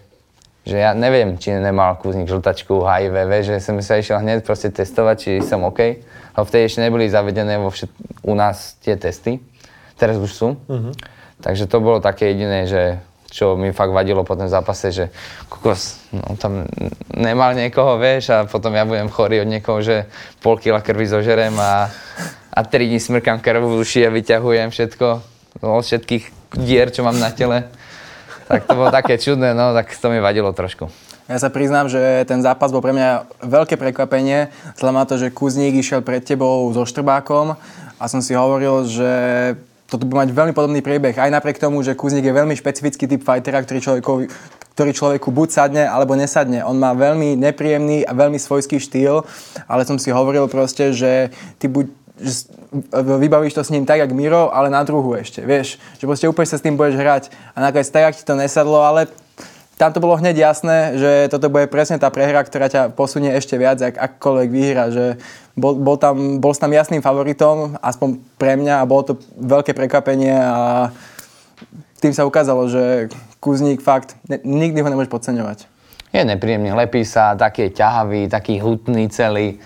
že 0.62 0.78
ja 0.78 0.94
neviem, 0.94 1.34
či 1.40 1.50
nemal 1.50 1.98
kúznik 1.98 2.30
žltačku, 2.30 2.86
HIV, 2.86 3.16
že 3.42 3.54
som 3.58 3.74
sa 3.82 3.98
išiel 3.98 4.22
hneď 4.22 4.46
proste 4.46 4.70
testovať, 4.70 5.16
či 5.18 5.30
som 5.42 5.66
OK. 5.66 5.80
Lebo 6.36 6.44
vtedy 6.46 6.70
ešte 6.70 6.84
neboli 6.84 7.10
zavedené 7.10 7.58
vo 7.58 7.72
všet... 7.72 7.90
u 8.22 8.36
nás 8.36 8.78
tie 8.84 8.94
testy. 8.94 9.42
Teraz 9.96 10.20
už 10.20 10.30
sú. 10.30 10.48
Takže 11.40 11.64
to 11.64 11.80
bolo 11.80 11.98
také 12.04 12.36
jediné, 12.36 12.68
že 12.68 13.00
čo 13.30 13.58
mi 13.58 13.74
fakt 13.74 13.90
vadilo 13.90 14.22
po 14.22 14.38
tom 14.38 14.46
zápase, 14.46 14.94
že 14.94 15.04
kokos, 15.50 15.98
no 16.14 16.38
tam 16.38 16.64
nemal 17.12 17.52
niekoho, 17.52 17.98
vieš, 17.98 18.30
a 18.32 18.46
potom 18.46 18.72
ja 18.74 18.86
budem 18.86 19.10
chorý 19.10 19.42
od 19.42 19.50
niekoho, 19.50 19.82
že 19.82 20.06
pol 20.40 20.56
kila 20.56 20.80
krvi 20.80 21.06
zožerem 21.10 21.54
a, 21.58 21.90
a 22.54 22.60
tri 22.62 22.86
dní 22.86 23.02
smrkám 23.02 23.42
krv 23.42 23.66
v 23.66 23.78
uši 23.82 24.06
a 24.06 24.14
vyťahujem 24.14 24.70
všetko 24.70 25.06
no, 25.62 25.80
od 25.80 25.84
všetkých 25.84 26.54
dier, 26.62 26.88
čo 26.94 27.02
mám 27.02 27.18
na 27.18 27.34
tele. 27.34 27.68
Tak 28.46 28.70
to 28.70 28.78
bolo 28.78 28.94
také 28.94 29.18
čudné, 29.18 29.58
no, 29.58 29.74
tak 29.74 29.90
to 29.90 30.06
mi 30.06 30.22
vadilo 30.22 30.54
trošku. 30.54 30.86
Ja 31.26 31.42
sa 31.42 31.50
priznám, 31.50 31.90
že 31.90 32.22
ten 32.30 32.38
zápas 32.38 32.70
bol 32.70 32.78
pre 32.78 32.94
mňa 32.94 33.42
veľké 33.42 33.74
prekvapenie, 33.74 34.54
na 34.78 35.02
to, 35.02 35.18
že 35.18 35.34
Kuzník 35.34 35.74
išiel 35.74 35.98
pred 35.98 36.22
tebou 36.22 36.70
so 36.70 36.86
Štrbákom 36.86 37.58
a 37.98 38.04
som 38.06 38.22
si 38.22 38.38
hovoril, 38.38 38.86
že 38.86 39.10
toto 39.86 40.02
bude 40.02 40.18
mať 40.18 40.34
veľmi 40.34 40.54
podobný 40.54 40.82
priebeh, 40.82 41.14
aj 41.14 41.30
napriek 41.30 41.62
tomu, 41.62 41.82
že 41.82 41.94
Kuzník 41.94 42.26
je 42.26 42.34
veľmi 42.34 42.58
špecifický 42.58 43.06
typ 43.06 43.22
fightera, 43.22 43.62
ktorý 43.62 43.78
človeku, 43.78 44.12
ktorý 44.74 44.90
človeku 44.90 45.28
buď 45.30 45.48
sadne, 45.48 45.84
alebo 45.86 46.18
nesadne. 46.18 46.66
On 46.66 46.74
má 46.74 46.90
veľmi 46.92 47.38
nepríjemný 47.38 48.02
a 48.02 48.12
veľmi 48.12 48.36
svojský 48.36 48.82
štýl, 48.82 49.22
ale 49.70 49.86
som 49.86 49.96
si 49.96 50.10
hovoril 50.10 50.50
proste, 50.50 50.90
že 50.90 51.30
ty 51.62 51.70
buď 51.70 51.86
že 52.16 52.48
vybavíš 52.96 53.52
to 53.52 53.60
s 53.60 53.68
ním 53.68 53.84
tak, 53.84 54.00
jak 54.00 54.12
Miro, 54.16 54.48
ale 54.48 54.72
na 54.72 54.80
druhu 54.80 55.12
ešte, 55.20 55.44
vieš. 55.44 55.76
Že 56.00 56.08
proste 56.08 56.26
úplne 56.32 56.48
sa 56.48 56.56
s 56.56 56.64
tým 56.64 56.72
budeš 56.72 56.96
hrať 56.96 57.28
a 57.52 57.60
nakoniec 57.60 57.92
tak, 57.92 58.02
jak 58.08 58.16
ti 58.16 58.24
to 58.24 58.40
nesadlo, 58.40 58.80
ale 58.80 59.12
tam 59.76 59.92
to 59.92 60.00
bolo 60.00 60.16
hneď 60.16 60.40
jasné, 60.40 60.96
že 60.96 61.10
toto 61.28 61.52
bude 61.52 61.68
presne 61.68 62.00
tá 62.00 62.08
prehra, 62.08 62.40
ktorá 62.40 62.72
ťa 62.72 62.96
posunie 62.96 63.28
ešte 63.36 63.60
viac, 63.60 63.76
ak 63.76 63.96
akkoľvek 63.96 64.48
vyhra, 64.48 64.88
že 64.88 65.20
bol, 65.52 65.76
bol, 65.76 66.00
tam, 66.00 66.40
bol 66.40 66.56
tam 66.56 66.72
jasným 66.72 67.04
favoritom, 67.04 67.76
aspoň 67.84 68.16
pre 68.40 68.56
mňa 68.56 68.80
a 68.80 68.88
bolo 68.88 69.12
to 69.12 69.20
veľké 69.36 69.76
prekvapenie 69.76 70.32
a 70.32 70.88
tým 72.00 72.16
sa 72.16 72.24
ukázalo, 72.24 72.72
že 72.72 73.12
Kuzník 73.40 73.84
fakt, 73.84 74.16
ne, 74.28 74.40
nikdy 74.44 74.80
ho 74.80 74.88
nemôžeš 74.88 75.12
podceňovať. 75.12 75.58
Je 76.16 76.24
nepríjemný, 76.24 76.72
lepí 76.72 77.04
sa, 77.04 77.36
taký 77.36 77.68
je 77.68 77.76
ťahavý, 77.76 78.32
taký 78.32 78.56
hutný 78.56 79.12
celý. 79.12 79.60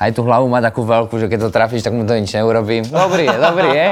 Aj 0.00 0.08
tú 0.08 0.24
hlavu 0.24 0.48
má 0.48 0.64
takú 0.64 0.88
veľkú, 0.88 1.20
že 1.20 1.28
keď 1.28 1.38
to 1.48 1.50
trafíš, 1.52 1.84
tak 1.84 1.92
mu 1.92 2.08
to 2.08 2.16
nič 2.16 2.32
neurobí. 2.32 2.88
Dobrý 2.88 3.28
je, 3.28 3.36
dobrý 3.36 3.68
je. 3.76 3.86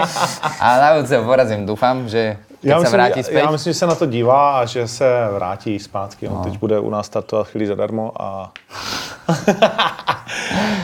A 0.57 0.66
na 0.81 0.88
budúce 0.96 1.20
ho 1.20 1.25
porazím, 1.29 1.68
dúfam, 1.68 2.09
že 2.09 2.40
Já 2.62 2.79
myslím, 2.79 2.92
vráti 2.92 3.23
späť. 3.23 3.44
já 3.44 3.51
myslím, 3.51 3.73
že 3.73 3.79
se 3.79 3.87
na 3.87 3.94
to 3.94 4.07
dívá 4.07 4.61
a 4.61 4.64
že 4.64 4.88
se 4.88 5.29
vrátí 5.35 5.79
zpátky. 5.79 6.29
On 6.29 6.44
teď 6.44 6.59
bude 6.59 6.79
u 6.79 6.90
nás 6.90 7.07
startovat 7.07 7.49
chvíli 7.49 7.66
zadarmo 7.66 8.12
a 8.23 8.53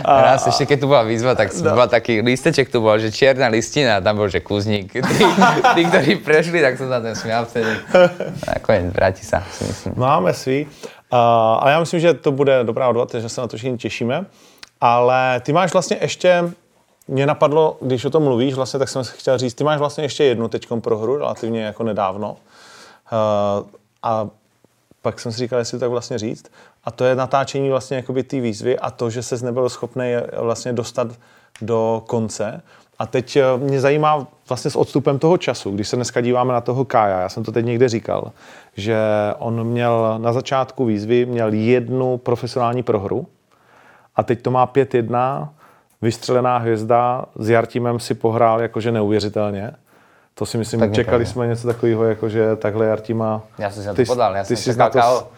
Raz 0.06 0.46
ešte 0.46 0.66
keď 0.66 0.78
tu 0.80 0.86
bola 0.86 1.02
výzva, 1.02 1.34
tak 1.34 1.50
no. 1.62 1.74
bol 1.74 1.88
taký 1.90 2.22
listeček 2.22 2.70
tu 2.70 2.78
bol, 2.78 2.98
že 2.98 3.10
čierna 3.10 3.50
listina 3.50 3.98
a 3.98 4.00
tam 4.00 4.22
bol, 4.22 4.30
že 4.30 4.38
kúznik. 4.38 4.92
Tí, 4.92 5.22
tí, 5.74 5.82
ktorí 5.82 6.22
prešli, 6.22 6.62
tak 6.62 6.78
som 6.78 6.86
sa 6.86 7.02
ten 7.02 7.14
smial 7.18 7.42
vtedy. 7.46 7.72
Nakoniec 8.46 8.94
vráti 8.94 9.26
sa, 9.26 9.42
si 9.50 9.66
myslím. 9.66 9.98
máme 9.98 10.30
svý. 10.34 10.66
Uh, 11.10 11.62
ale 11.62 11.72
já 11.72 11.80
myslím, 11.80 12.00
že 12.00 12.14
to 12.14 12.32
bude 12.32 12.64
dobrá 12.64 12.88
odvod, 12.88 13.14
že 13.14 13.28
se 13.28 13.40
na 13.40 13.46
to 13.46 13.56
všichni 13.56 13.78
těšíme. 13.78 14.26
Ale 14.80 15.40
ty 15.40 15.52
máš 15.52 15.72
vlastně 15.72 15.96
ještě, 16.00 16.50
mě 17.08 17.26
napadlo, 17.26 17.76
když 17.80 18.04
o 18.04 18.10
tom 18.10 18.22
mluvíš, 18.22 18.54
vlastně, 18.54 18.78
tak 18.78 18.88
jsem 18.88 19.04
chtěl 19.04 19.38
říct, 19.38 19.54
ty 19.54 19.64
máš 19.64 19.78
vlastně 19.78 20.04
ještě 20.04 20.24
jednu 20.24 20.48
teďkom 20.48 20.80
prohru, 20.80 21.16
relativně 21.16 21.62
jako 21.62 21.82
nedávno. 21.82 22.30
Uh, 22.30 23.66
a 24.02 24.28
pak 25.02 25.20
jsem 25.20 25.32
si 25.32 25.38
říkal, 25.38 25.58
jestli 25.58 25.78
to 25.78 25.80
tak 25.80 25.90
vlastně 25.90 26.18
říct. 26.18 26.46
A 26.84 26.90
to 26.90 27.04
je 27.04 27.14
natáčení 27.14 27.70
vlastně 27.70 27.96
jakoby 27.96 28.22
té 28.22 28.40
výzvy 28.40 28.78
a 28.78 28.90
to, 28.90 29.10
že 29.10 29.22
ses 29.22 29.42
nebyl 29.42 29.68
schopný 29.68 30.12
vlastně 30.38 30.72
dostat 30.72 31.08
do 31.62 32.02
konce. 32.06 32.62
A 32.98 33.06
teď 33.06 33.36
eh, 33.36 33.42
mě 33.56 33.80
zajímá 33.80 34.26
vlastně 34.48 34.70
s 34.70 34.76
odstupem 34.76 35.18
toho 35.18 35.38
času, 35.38 35.70
když 35.70 35.88
se 35.88 35.96
dneska 35.96 36.20
díváme 36.20 36.52
na 36.52 36.60
toho 36.60 36.84
Kája, 36.84 37.20
já 37.20 37.28
jsem 37.28 37.44
to 37.44 37.52
teď 37.52 37.64
někde 37.64 37.88
říkal, 37.88 38.32
že 38.76 38.98
on 39.38 39.64
měl 39.64 40.14
na 40.18 40.32
začátku 40.32 40.84
výzvy 40.84 41.26
měl 41.26 41.52
jednu 41.52 42.18
profesionální 42.18 42.82
prohru 42.82 43.26
a 44.16 44.22
teď 44.22 44.42
to 44.42 44.50
má 44.50 44.66
5-1, 44.66 45.48
vystřelená 46.02 46.58
hvězda, 46.58 47.24
s 47.38 47.48
Jartímem 47.48 48.00
si 48.00 48.14
pohrál 48.14 48.60
jakože 48.62 48.92
neuvěřitelně. 48.92 49.72
To 50.34 50.46
si 50.46 50.58
myslím, 50.58 50.80
Tak 50.80 50.92
čekali 50.92 51.26
jsme 51.26 51.46
něco 51.46 51.66
takového, 51.66 52.04
jakože 52.04 52.56
takhle 52.56 52.86
Jartíma... 52.86 53.42
Ja 53.58 53.70
som 53.70 53.82
si 53.82 53.88
na 53.88 53.94
Ty 53.94 54.04
to 54.04 54.12
podal, 54.12 54.32
ty 54.44 54.56
jsi 54.56 54.74
čakal 54.74 54.88
na 54.88 54.90
to. 54.90 55.28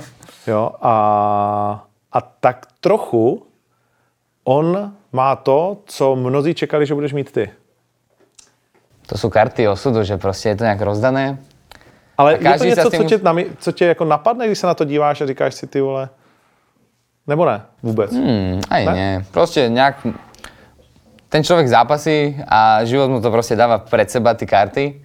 Jo, 0.46 0.72
a, 0.80 0.94
a 2.12 2.20
tak 2.20 2.66
trochu 2.80 3.42
on 4.44 4.92
má 5.12 5.36
to, 5.36 5.76
co 5.86 6.16
mnozí 6.16 6.54
čekali, 6.54 6.86
že 6.86 6.94
budeš 6.94 7.12
mít 7.12 7.32
ty. 7.32 7.50
To 9.06 9.18
sú 9.18 9.26
karty 9.26 9.66
osudu, 9.68 10.06
že 10.06 10.16
proste 10.22 10.54
je 10.54 10.56
to 10.56 10.64
nejak 10.64 10.80
rozdané. 10.80 11.38
Ale 12.14 12.38
je 12.38 12.58
to 12.58 12.64
něco, 12.64 12.88
s 12.88 12.90
tým 12.90 13.02
co 13.02 13.08
tě, 13.08 13.20
co 13.58 13.72
tě 13.72 13.86
jako 13.86 14.04
napadne, 14.04 14.46
když 14.46 14.58
se 14.58 14.66
na 14.66 14.74
to 14.74 14.84
díváš 14.84 15.20
a 15.20 15.26
říkáš 15.26 15.54
si 15.54 15.66
ty 15.66 15.80
vole? 15.80 16.08
Nebo 17.30 17.46
ne? 17.46 17.62
Vůbec. 17.82 18.10
Hmm, 18.10 18.58
aj 18.66 18.82
Ne? 18.86 18.94
nie. 18.94 19.12
Proste 19.30 19.70
nejak... 19.70 20.02
Ten 21.30 21.46
človek 21.46 21.70
zápasí 21.70 22.42
a 22.42 22.82
život 22.82 23.06
mu 23.06 23.22
to 23.22 23.30
proste 23.30 23.54
dáva 23.54 23.78
pred 23.78 24.10
seba 24.10 24.34
ty 24.34 24.50
karty. 24.50 24.98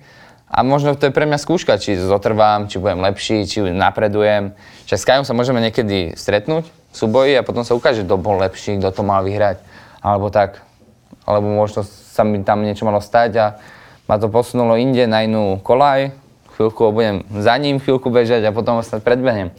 A 0.49 0.65
možno 0.65 0.97
to 0.97 1.05
je 1.05 1.13
pre 1.13 1.29
mňa 1.29 1.37
skúška, 1.37 1.77
či 1.77 2.01
zotrvám, 2.01 2.65
či 2.65 2.81
budem 2.81 2.97
lepší, 3.05 3.45
či 3.45 3.61
napredujem. 3.61 4.57
Že 4.89 4.95
s 4.97 5.05
Kajom 5.05 5.25
sa 5.25 5.37
môžeme 5.37 5.61
niekedy 5.61 6.17
stretnúť 6.17 6.65
v 6.65 6.95
súboji 6.97 7.37
a 7.37 7.45
potom 7.45 7.61
sa 7.61 7.77
ukáže, 7.77 8.01
kto 8.01 8.17
bol 8.17 8.41
lepší, 8.41 8.81
kto 8.81 8.89
to 8.89 9.01
mal 9.05 9.21
vyhrať. 9.21 9.61
Alebo 10.01 10.33
tak. 10.33 10.65
Alebo 11.29 11.45
možno 11.45 11.85
sa 11.85 12.25
mi 12.25 12.41
tam 12.41 12.65
niečo 12.65 12.89
malo 12.89 13.05
stať 13.05 13.31
a 13.37 13.45
ma 14.09 14.17
to 14.17 14.25
posunulo 14.25 14.81
inde 14.81 15.05
na 15.05 15.21
inú 15.21 15.61
kolaj. 15.61 16.09
Chvíľku 16.57 16.89
budem 16.89 17.21
za 17.37 17.53
ním, 17.61 17.77
chvíľku 17.77 18.09
bežať 18.09 18.49
a 18.49 18.55
potom 18.55 18.81
snad 18.81 19.05
predbehnem. 19.05 19.53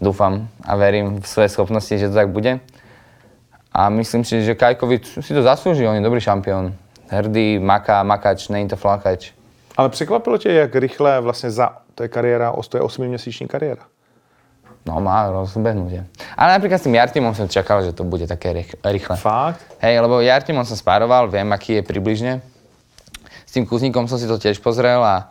Dúfam 0.00 0.48
a 0.64 0.76
verím 0.76 1.20
v 1.20 1.26
svoje 1.26 1.48
schopnosti, 1.48 1.98
že 1.98 2.08
to 2.08 2.14
tak 2.14 2.28
bude. 2.28 2.60
A 3.72 3.88
myslím 3.88 4.24
si, 4.24 4.40
že 4.44 4.54
Kajkovi 4.56 5.00
si 5.20 5.32
to 5.34 5.42
zaslúži, 5.44 5.84
on 5.88 5.96
je 5.96 6.04
dobrý 6.04 6.20
šampión. 6.20 6.72
Hrdý, 7.08 7.58
maká, 7.58 8.02
makač, 8.02 8.48
není 8.48 8.68
to 8.68 8.76
flakač. 8.76 9.32
Ale 9.76 9.88
překvapilo 9.88 10.38
tě, 10.38 10.52
jak 10.52 10.74
rychle 10.74 11.20
vlastně 11.20 11.50
za, 11.50 11.76
to 11.94 12.02
je 12.02 12.08
kariéra, 12.08 12.52
to 12.68 12.76
je 12.76 12.82
8-měsíční 12.82 13.46
kariéra. 13.48 13.82
No 14.86 15.02
má 15.02 15.30
rozbehnutie. 15.30 16.06
Ale 16.38 16.54
napríklad 16.54 16.78
s 16.78 16.86
tým 16.86 16.94
Jartimom 16.94 17.34
som 17.34 17.50
čakal, 17.50 17.82
že 17.82 17.90
to 17.90 18.06
bude 18.06 18.30
také 18.30 18.54
rých- 18.54 18.78
rýchle. 18.86 19.18
Fakt? 19.18 19.58
Hej, 19.82 19.98
lebo 19.98 20.22
Jartimom 20.22 20.62
som 20.62 20.78
spároval, 20.78 21.26
viem, 21.26 21.50
aký 21.50 21.72
je 21.72 21.82
približne. 21.82 22.32
S 23.42 23.50
tým 23.50 23.66
Kuzníkom 23.66 24.06
som 24.06 24.14
si 24.14 24.30
to 24.30 24.38
tiež 24.38 24.62
pozrel 24.62 25.02
a 25.02 25.26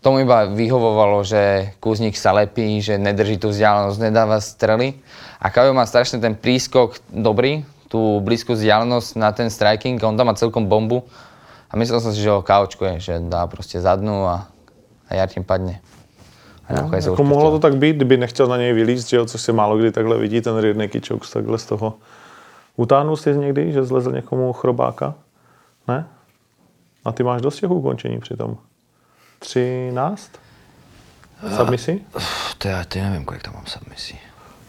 tomu 0.00 0.22
iba 0.22 0.46
vyhovovalo, 0.46 1.26
že 1.26 1.74
Kuzník 1.82 2.14
sa 2.14 2.30
lepí, 2.30 2.78
že 2.78 2.98
nedrží 2.98 3.38
tú 3.38 3.50
vzdialenosť, 3.50 3.98
nedáva 3.98 4.38
strely. 4.38 4.94
A 5.42 5.50
Kajo 5.50 5.74
má 5.74 5.86
strašne 5.86 6.22
ten 6.22 6.38
prískok 6.38 7.02
dobrý, 7.10 7.66
tú 7.90 8.22
blízku 8.22 8.54
vzdialenosť 8.54 9.08
na 9.18 9.30
ten 9.34 9.50
striking, 9.50 9.98
on 10.02 10.14
tam 10.14 10.30
má 10.30 10.34
celkom 10.38 10.66
bombu. 10.66 11.02
A 11.68 11.76
myslel 11.76 12.00
som 12.00 12.12
si, 12.14 12.22
že 12.22 12.32
ho 12.32 12.40
kaučkuje, 12.40 12.96
že 13.00 13.14
dá 13.20 13.44
proste 13.44 13.76
zadnú 13.76 14.24
a, 14.24 14.48
a 15.08 15.10
Jartim 15.12 15.44
padne. 15.44 15.84
A 16.68 16.84
sa 17.00 17.16
Jako 17.16 17.24
mohlo 17.24 17.50
to 17.50 17.58
tak 17.58 17.76
být, 17.76 17.96
kdyby 17.96 18.16
nechtěl 18.16 18.46
na 18.46 18.56
něj 18.56 18.72
vylízt, 18.72 19.08
že 19.08 19.16
jo, 19.16 19.26
což 19.26 19.40
se 19.40 19.52
málo 19.52 19.78
kdy 19.78 19.92
takhle 19.92 20.18
vidí, 20.18 20.40
ten 20.40 20.56
Rydneky 20.56 21.00
Chokes 21.08 21.30
takhle 21.30 21.58
z 21.58 21.66
toho. 21.66 21.94
Utáhnul 22.76 23.16
jsi 23.16 23.36
někdy, 23.36 23.72
že 23.72 23.84
zlezl 23.84 24.12
někomu 24.12 24.52
chrobáka? 24.52 25.14
Ne? 25.88 26.06
A 27.04 27.12
ty 27.12 27.22
máš 27.22 27.42
dost 27.42 27.60
těch 27.60 27.70
ukončení 27.70 28.20
přitom. 28.20 28.56
13? 29.38 30.30
Submisi? 31.56 32.00
To 32.58 32.68
já 32.68 32.84
ty 32.84 33.00
nevím, 33.00 33.24
kolik 33.24 33.42
tam 33.42 33.54
mám 33.54 33.66
submisí. 33.66 34.18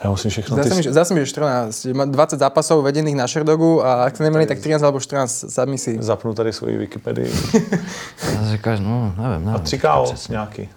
Já 0.04 0.10
musím 0.10 0.32
všechno. 0.32 0.56
Zdá 0.56 0.64
Ty, 0.64 0.70
sa 0.70 0.76
mi, 0.76 0.84
že- 0.84 0.92
zdá 0.92 1.04
mi, 1.14 1.20
že 1.20 1.26
14. 1.26 1.86
Má 1.94 2.06
20 2.06 2.40
zápasov 2.40 2.84
vedených 2.84 3.16
na 3.20 3.28
Sherdogu 3.28 3.84
a 3.84 4.08
ak 4.08 4.16
sa 4.16 4.24
nemýlim, 4.24 4.48
tak 4.48 4.60
13 4.64 4.80
alebo 4.84 5.00
14 5.00 5.52
submisí. 5.52 5.98
zapnu 6.00 6.34
tady 6.34 6.54
svoji 6.54 6.78
Wikipedii. 6.78 7.28
Já 8.34 8.52
říkáš, 8.52 8.80
no, 8.80 9.14
nevím, 9.18 9.46
nevím. 9.46 9.56
A 9.56 9.60
3 9.60 9.80
KO 9.80 10.14
nějaký. 10.30 10.70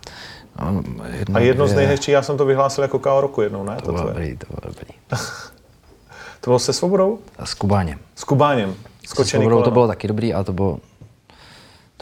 No, 0.58 0.82
jedno, 1.12 1.36
A 1.36 1.40
jedno 1.40 1.66
z 1.68 1.72
nejhezčích, 1.74 2.12
já 2.14 2.22
jsem 2.22 2.36
to 2.36 2.44
vyhlásil 2.44 2.84
jako 2.84 2.98
KO 2.98 3.20
roku 3.20 3.42
jednou, 3.42 3.64
ne? 3.64 3.76
To 3.76 3.82
To, 3.82 3.92
bylo 3.92 4.06
dobrý, 4.06 4.36
to 4.36 4.46
bylo 4.46 4.60
dobrý. 4.72 4.90
to 6.40 6.50
bylo 6.50 6.58
se 6.58 6.72
Svobodou? 6.72 7.18
A 7.38 7.46
s 7.46 7.54
Kubáněm. 7.54 7.98
S 8.16 8.24
Kubáněm. 8.24 8.74
S 9.06 9.10
Skočený 9.10 9.42
Svobodou 9.44 9.62
to 9.62 9.70
bylo 9.70 9.86
taky 9.86 10.08
dobrý, 10.08 10.34
ale 10.34 10.44
to 10.44 10.52
bylo, 10.52 10.78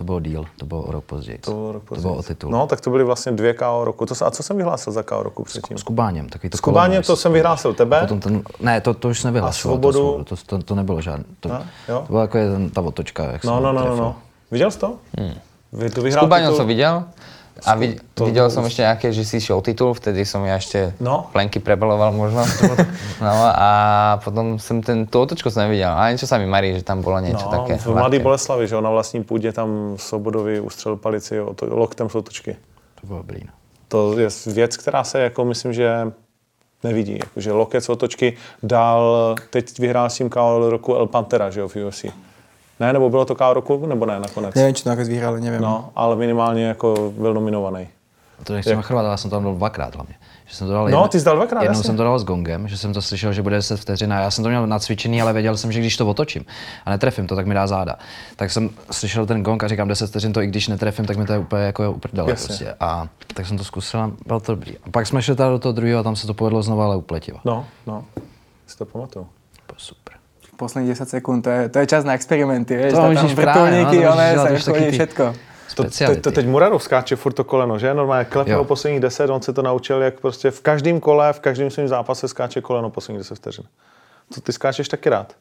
to 0.01 0.05
bylo 0.05 0.21
díl, 0.21 0.45
to 0.57 0.67
bylo 0.67 0.83
o 0.83 0.93
rok 0.93 1.05
později. 1.05 1.39
To 1.39 1.51
bylo, 1.51 1.73
rok 1.73 1.83
to 1.89 1.95
bylo 2.01 2.13
o 2.13 2.17
později. 2.17 2.35
titul. 2.37 2.51
No, 2.53 2.67
tak 2.67 2.81
to 2.81 2.91
byly 2.91 3.05
vlastně 3.05 3.33
dvě 3.33 3.55
KO 3.55 3.85
roku. 3.85 4.07
To, 4.07 4.15
se- 4.15 4.25
a 4.25 4.31
co 4.31 4.43
jsem 4.43 4.57
vyhlásil 4.57 4.93
za 4.93 5.03
KO 5.03 5.23
roku 5.23 5.45
předtím? 5.45 5.79
S 5.79 5.83
Kubáněm, 5.83 6.29
takový 6.29 6.51
to 6.51 6.57
S 6.57 6.61
Kubáněm 6.61 7.03
to 7.03 7.17
jsem 7.17 7.33
vyhlásil 7.33 7.75
tebe. 7.75 8.01
Potom 8.01 8.21
ten, 8.21 8.43
ne, 8.61 8.81
to, 8.81 8.95
to 8.95 9.09
už 9.09 9.25
nebylo. 9.25 9.47
A 9.47 9.53
Svobodu? 9.53 10.25
To, 10.25 10.37
to, 10.47 10.63
to, 10.63 10.75
nebylo 10.75 11.01
žádné. 11.01 11.25
To, 11.41 11.49
No, 11.49 11.63
jo. 11.89 11.99
to 12.07 12.13
byla 12.13 12.23
jako 12.23 12.39
ten, 12.39 12.71
ta 12.71 12.81
otočka, 12.81 13.25
jak 13.25 13.45
No, 13.45 13.55
jsem 13.57 13.63
no, 13.63 13.73
no, 13.73 13.85
no, 13.89 13.97
no. 13.97 14.15
Viděl 14.51 14.71
jsi 14.71 14.79
to? 14.79 14.95
Hmm. 15.19 15.35
Vy 15.73 15.91
to 15.91 16.01
S 16.01 16.05
vyhrál 16.05 16.25
Kubaňom 16.25 16.53
titul- 16.53 16.57
som 16.57 16.67
videl. 16.67 17.05
A 17.67 17.77
vid- 17.77 18.01
to- 18.15 18.25
videl 18.25 18.49
som 18.49 18.65
ešte 18.65 18.81
nejaké, 18.81 19.13
že 19.13 19.21
si 19.21 19.37
išiel 19.37 19.59
o 19.59 19.63
titul, 19.63 19.93
vtedy 19.93 20.25
som 20.25 20.41
ja 20.49 20.57
ešte 20.57 20.97
No. 20.97 21.29
plenky 21.29 21.61
prebaloval 21.61 22.09
možno. 22.13 22.41
no 23.21 23.33
a 23.53 23.69
potom 24.25 24.57
som 24.57 24.81
ten, 24.81 25.05
tú 25.05 25.21
otočku 25.21 25.53
som 25.53 25.69
nevidel, 25.69 25.93
ale 25.93 26.17
niečo 26.17 26.25
sa 26.25 26.41
mi 26.41 26.49
marí, 26.49 26.73
že 26.73 26.81
tam 26.81 27.05
bolo 27.05 27.21
niečo 27.21 27.45
No, 27.47 27.53
také. 27.61 27.77
v 27.77 27.87
Mladý. 27.93 28.19
Boleslavi, 28.19 28.65
že 28.69 28.75
jo, 28.75 28.81
na 28.81 28.91
vlastní 28.91 29.25
půdě 29.25 29.53
tam 29.53 29.95
Svobodovi 30.01 30.61
ustřelil 30.61 30.97
palici 30.97 31.41
o 31.41 31.53
to, 31.55 31.67
loktem 31.69 32.09
z 32.09 32.15
otočky. 32.15 32.57
To 33.01 33.07
bylo 33.07 33.19
dobrý, 33.19 33.41
no. 33.45 33.53
To 33.89 34.19
je 34.19 34.29
věc, 34.47 34.77
která 34.77 35.05
se 35.05 35.21
jako 35.21 35.45
myslím, 35.45 35.73
že 35.73 36.13
nevidí. 36.85 37.19
Jakože 37.21 37.53
loket 37.53 37.85
z 37.85 37.89
otočky 37.89 38.37
dal, 38.63 39.35
teď 39.51 39.79
vyhrál 39.79 40.11
s 40.11 40.15
tím 40.17 40.31
KO 40.31 40.71
roku 40.71 40.95
El 40.97 41.07
Pantera, 41.07 41.51
že 41.51 41.61
jo, 41.61 41.69
v 41.69 41.77
UFC. 41.77 42.05
Ne, 42.81 42.93
nebo 42.93 43.11
bylo 43.11 43.25
to 43.25 43.35
KO 43.35 43.55
roku, 43.55 43.87
nebo 43.87 44.07
ne 44.07 44.21
nakonec? 44.21 44.55
Neviem, 44.55 44.75
či 44.75 44.85
to 44.85 44.89
nakoniec 44.91 45.09
vyhrali, 45.09 45.41
neviem. 45.41 45.63
No, 45.63 45.91
ale 45.97 46.17
minimálně 46.17 46.65
jako 46.65 47.13
byl 47.17 47.35
nominovaný. 47.35 47.89
To 48.45 48.53
nechci 48.53 48.75
machrovat, 48.77 49.01
ale 49.05 49.11
já 49.11 49.17
jsem 49.17 49.31
tam 49.31 49.45
dal 49.45 49.55
dvakrát 49.55 49.95
hlavně. 49.95 50.15
Že 50.47 50.57
jsem 50.57 50.67
to 50.67 50.73
dal 50.73 50.89
No, 50.89 51.09
ty 51.09 51.19
jsi 51.21 51.25
dal 51.25 51.37
dvakrát, 51.37 51.61
Jednou 51.63 51.71
jasně. 51.79 51.85
jsem 51.87 51.97
to 51.97 52.03
dal 52.05 52.19
s 52.19 52.25
gongem, 52.25 52.69
že 52.69 52.79
jsem 52.79 52.93
to 52.93 53.03
slyšel, 53.03 53.33
že 53.33 53.43
bude 53.43 53.57
10 53.57 53.81
vteřin 53.81 54.13
a 54.13 54.21
já 54.21 54.31
jsem 54.31 54.45
to 54.45 54.49
měl 54.51 54.67
nacvičený, 54.67 55.23
ale 55.23 55.33
věděl 55.33 55.57
jsem, 55.57 55.73
že 55.73 55.81
když 55.81 55.97
to 55.97 56.07
otočím 56.07 56.45
a 56.87 56.91
netrefím 56.91 57.27
to, 57.27 57.37
tak 57.37 57.47
mi 57.47 57.55
dá 57.55 57.67
záda. 57.67 57.97
Tak 58.37 58.51
jsem 58.51 58.71
slyšel 58.91 59.27
ten 59.27 59.43
gong 59.43 59.65
a 59.65 59.69
říkám 59.69 59.89
10 59.89 60.07
vteřin, 60.07 60.33
to 60.33 60.43
i 60.43 60.47
když 60.47 60.69
netrefím, 60.69 61.05
tak 61.05 61.17
mi 61.17 61.27
to 61.27 61.33
je 61.33 61.39
úplně 61.39 61.63
jako 61.63 61.93
uprdele 61.93 62.35
prostě. 62.35 62.75
A 62.81 63.09
tak 63.35 63.47
jsem 63.47 63.59
to 63.59 63.65
zkusil 63.65 64.01
a 64.01 64.11
bylo 64.27 64.41
to 64.41 64.53
dobrý. 64.53 64.79
A 64.79 64.91
pak 64.91 65.07
jsme 65.07 65.23
šli 65.23 65.37
teda 65.37 65.49
do 65.51 65.59
toho 65.59 65.73
druhého 65.73 66.01
a 66.01 66.03
tam 66.03 66.17
se 66.17 66.27
to 66.27 66.35
povedlo 66.35 66.63
znova, 66.63 66.85
ale 66.85 66.97
upletivo. 66.97 67.39
No, 67.45 67.67
no, 67.87 68.05
si 68.67 68.79
to 68.79 68.85
pamatuju. 68.87 69.27
Bylo 69.67 69.79
super. 69.79 70.20
Posledných 70.61 70.93
10 70.93 71.09
sekúnd, 71.09 71.41
to 71.41 71.49
je, 71.51 71.63
to 71.73 71.77
je 71.81 71.87
čas 71.89 72.05
na 72.05 72.13
experimenty, 72.13 72.77
vieš, 72.77 72.93
To 72.93 73.01
to 73.01 73.17
tam 73.17 73.33
vrtulníky, 73.33 73.97
no, 73.97 74.03
to 74.05 74.13
one, 74.13 74.29
sa 74.61 74.73
chodí 74.77 74.89
všetko. 74.93 75.25
To, 75.71 75.83
speciality. 75.87 76.21
te, 76.21 76.31
teď 76.31 76.47
Muradov 76.51 76.83
skáče 76.83 77.17
furt 77.17 77.33
to 77.33 77.45
koleno, 77.45 77.79
že? 77.79 77.95
Normálně 77.95 78.25
klepnul 78.25 78.59
Jo. 78.59 78.65
posledních 78.65 79.01
10, 79.01 79.31
on 79.31 79.43
se 79.43 79.53
to 79.53 79.63
naučil, 79.63 80.03
jak 80.03 80.21
prostě 80.21 80.51
v 80.51 80.61
každém 80.61 81.01
kole, 81.01 81.33
v 81.33 81.41
každém 81.41 81.71
svém 81.71 81.89
zápase 81.89 82.29
skáče 82.29 82.61
koleno 82.61 82.91
posledních 82.91 83.21
10 83.25 83.35
vteřin. 83.35 83.65
To 84.35 84.41
ty 84.41 84.53
skáčeš 84.53 84.89
taky 84.89 85.09
rád. 85.11 85.33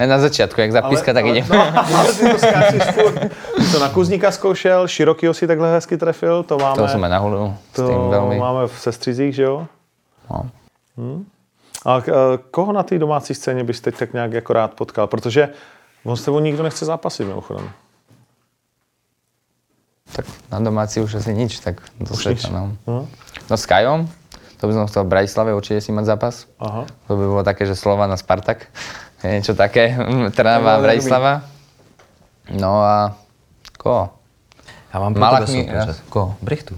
Ja 0.00 0.06
na 0.06 0.16
začiatku, 0.18 0.60
jak 0.60 0.72
zapíska, 0.72 1.12
tak 1.12 1.26
idem. 1.26 1.44
No, 1.50 1.60
ale 1.76 2.08
ty 2.12 2.24
to 2.24 2.38
skáčeš 2.38 2.82
furt. 2.96 3.18
To 3.72 3.76
na 3.80 3.88
Kuzníka 3.88 4.30
zkoušel, 4.32 4.88
Širokýho 4.88 5.34
si 5.34 5.46
takhle 5.46 5.72
hezky 5.72 5.96
trefil, 5.96 6.42
to 6.42 6.58
máme, 6.58 6.76
To 6.76 6.84
aj 6.88 7.10
nahulil 7.10 7.52
s 7.72 7.76
to 7.76 7.84
tým 7.88 8.00
veľmi. 8.08 8.36
máme 8.40 8.62
v 8.68 8.76
Sestrizích, 8.80 9.34
že 9.34 9.42
jo? 9.42 9.66
No. 10.30 10.48
A 11.86 11.98
eh, 11.98 12.12
koho 12.50 12.72
na 12.72 12.82
té 12.82 12.98
domácí 12.98 13.34
scéně 13.34 13.64
bys 13.64 13.80
teď 13.80 13.96
tak 13.98 14.12
nějak 14.12 14.32
jako 14.32 14.52
rád 14.52 14.74
potkal? 14.74 15.06
Protože 15.06 15.48
on 16.04 16.16
s 16.16 16.24
tebou 16.24 16.40
nikdo 16.40 16.62
nechce 16.62 16.84
zápasit 16.84 17.26
mimochodem. 17.26 17.70
Tak 20.12 20.26
na 20.50 20.60
domáci 20.60 21.00
už 21.00 21.14
asi 21.14 21.34
nič, 21.34 21.58
tak 21.60 21.80
do 22.00 22.16
sveta, 22.16 22.48
no. 22.50 22.76
No. 22.86 23.08
No 23.50 23.56
s 23.56 23.66
Kajom, 23.66 24.10
to 24.58 24.66
by 24.66 24.72
som 24.74 24.86
chcel 24.90 25.04
v 25.06 25.08
Bratislave 25.08 25.54
určite 25.54 25.80
si 25.80 25.92
mať 25.94 26.04
zápas. 26.04 26.50
Aha. 26.58 26.82
To 27.06 27.14
by 27.14 27.24
bolo 27.30 27.42
také, 27.46 27.62
že 27.66 27.78
Slovan 27.78 28.10
a 28.12 28.16
Spartak. 28.18 28.66
Je 29.22 29.30
niečo 29.36 29.54
také, 29.54 29.94
Trnava 30.36 30.74
a 30.74 30.76
bolo 30.80 30.84
Bratislava. 30.90 31.44
No 32.50 32.82
a 32.82 33.14
koho? 33.78 34.10
Já 34.94 35.00
mám 35.00 35.14
pro 35.14 35.20
Malak 35.20 35.46
tebe 35.46 35.58
mi- 35.58 35.64
soupeře. 35.64 35.94
Koho? 36.08 36.36
Brichtu. 36.42 36.74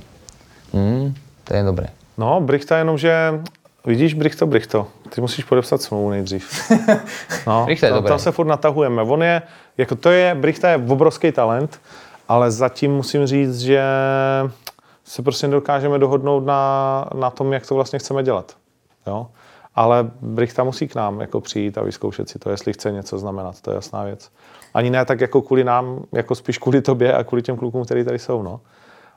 Mm, 0.72 1.14
to 1.44 1.54
je 1.56 1.62
dobré. 1.62 1.86
No, 2.18 2.40
Brichta 2.40 2.78
jenom, 2.78 2.98
že 2.98 3.40
vidíš 3.86 4.14
Brichto, 4.14 4.46
Brichto, 4.46 4.86
ty 5.08 5.20
musíš 5.20 5.44
podepsat 5.44 5.82
smlouvu 5.82 6.10
nejdřív. 6.10 6.72
No, 7.46 7.66
je 7.68 7.76
to, 7.76 7.88
dobrý. 7.88 8.08
tam 8.08 8.18
se 8.18 8.32
furt 8.32 8.46
natahujeme. 8.46 9.02
On 9.02 9.22
je, 9.22 9.42
jako 9.78 9.94
to 9.94 10.10
je, 10.10 10.34
Brichta 10.34 10.70
je 10.70 10.76
obrovský 10.76 11.32
talent, 11.32 11.80
ale 12.28 12.50
zatím 12.50 12.92
musím 12.92 13.26
říct, 13.26 13.60
že 13.60 13.84
se 15.04 15.22
prostě 15.22 15.46
nedokážeme 15.46 15.98
dohodnout 15.98 16.46
na, 16.46 17.04
na 17.14 17.30
tom, 17.30 17.52
jak 17.52 17.66
to 17.66 17.74
vlastně 17.74 17.98
chceme 17.98 18.22
dělat. 18.22 18.56
Jo? 19.06 19.26
Ale 19.74 20.10
Brichta 20.20 20.64
musí 20.64 20.88
k 20.88 20.94
nám 20.94 21.20
jako 21.20 21.40
přijít 21.40 21.78
a 21.78 21.82
vyzkoušet 21.82 22.28
si 22.28 22.38
to, 22.38 22.50
jestli 22.50 22.72
chce 22.72 22.92
něco 22.92 23.18
znamenat, 23.18 23.60
to 23.60 23.70
je 23.70 23.74
jasná 23.74 24.04
věc. 24.04 24.30
Ani 24.74 24.90
ne 24.90 25.04
tak 25.04 25.20
jako 25.20 25.42
kvůli 25.42 25.64
nám, 25.64 26.04
jako 26.12 26.34
spíš 26.34 26.58
kvůli 26.58 26.82
tobě 26.82 27.12
a 27.14 27.24
kvůli 27.24 27.42
těm 27.42 27.56
klukům, 27.56 27.84
kteří 27.84 28.04
tady 28.04 28.18
jsou. 28.18 28.42
No. 28.42 28.60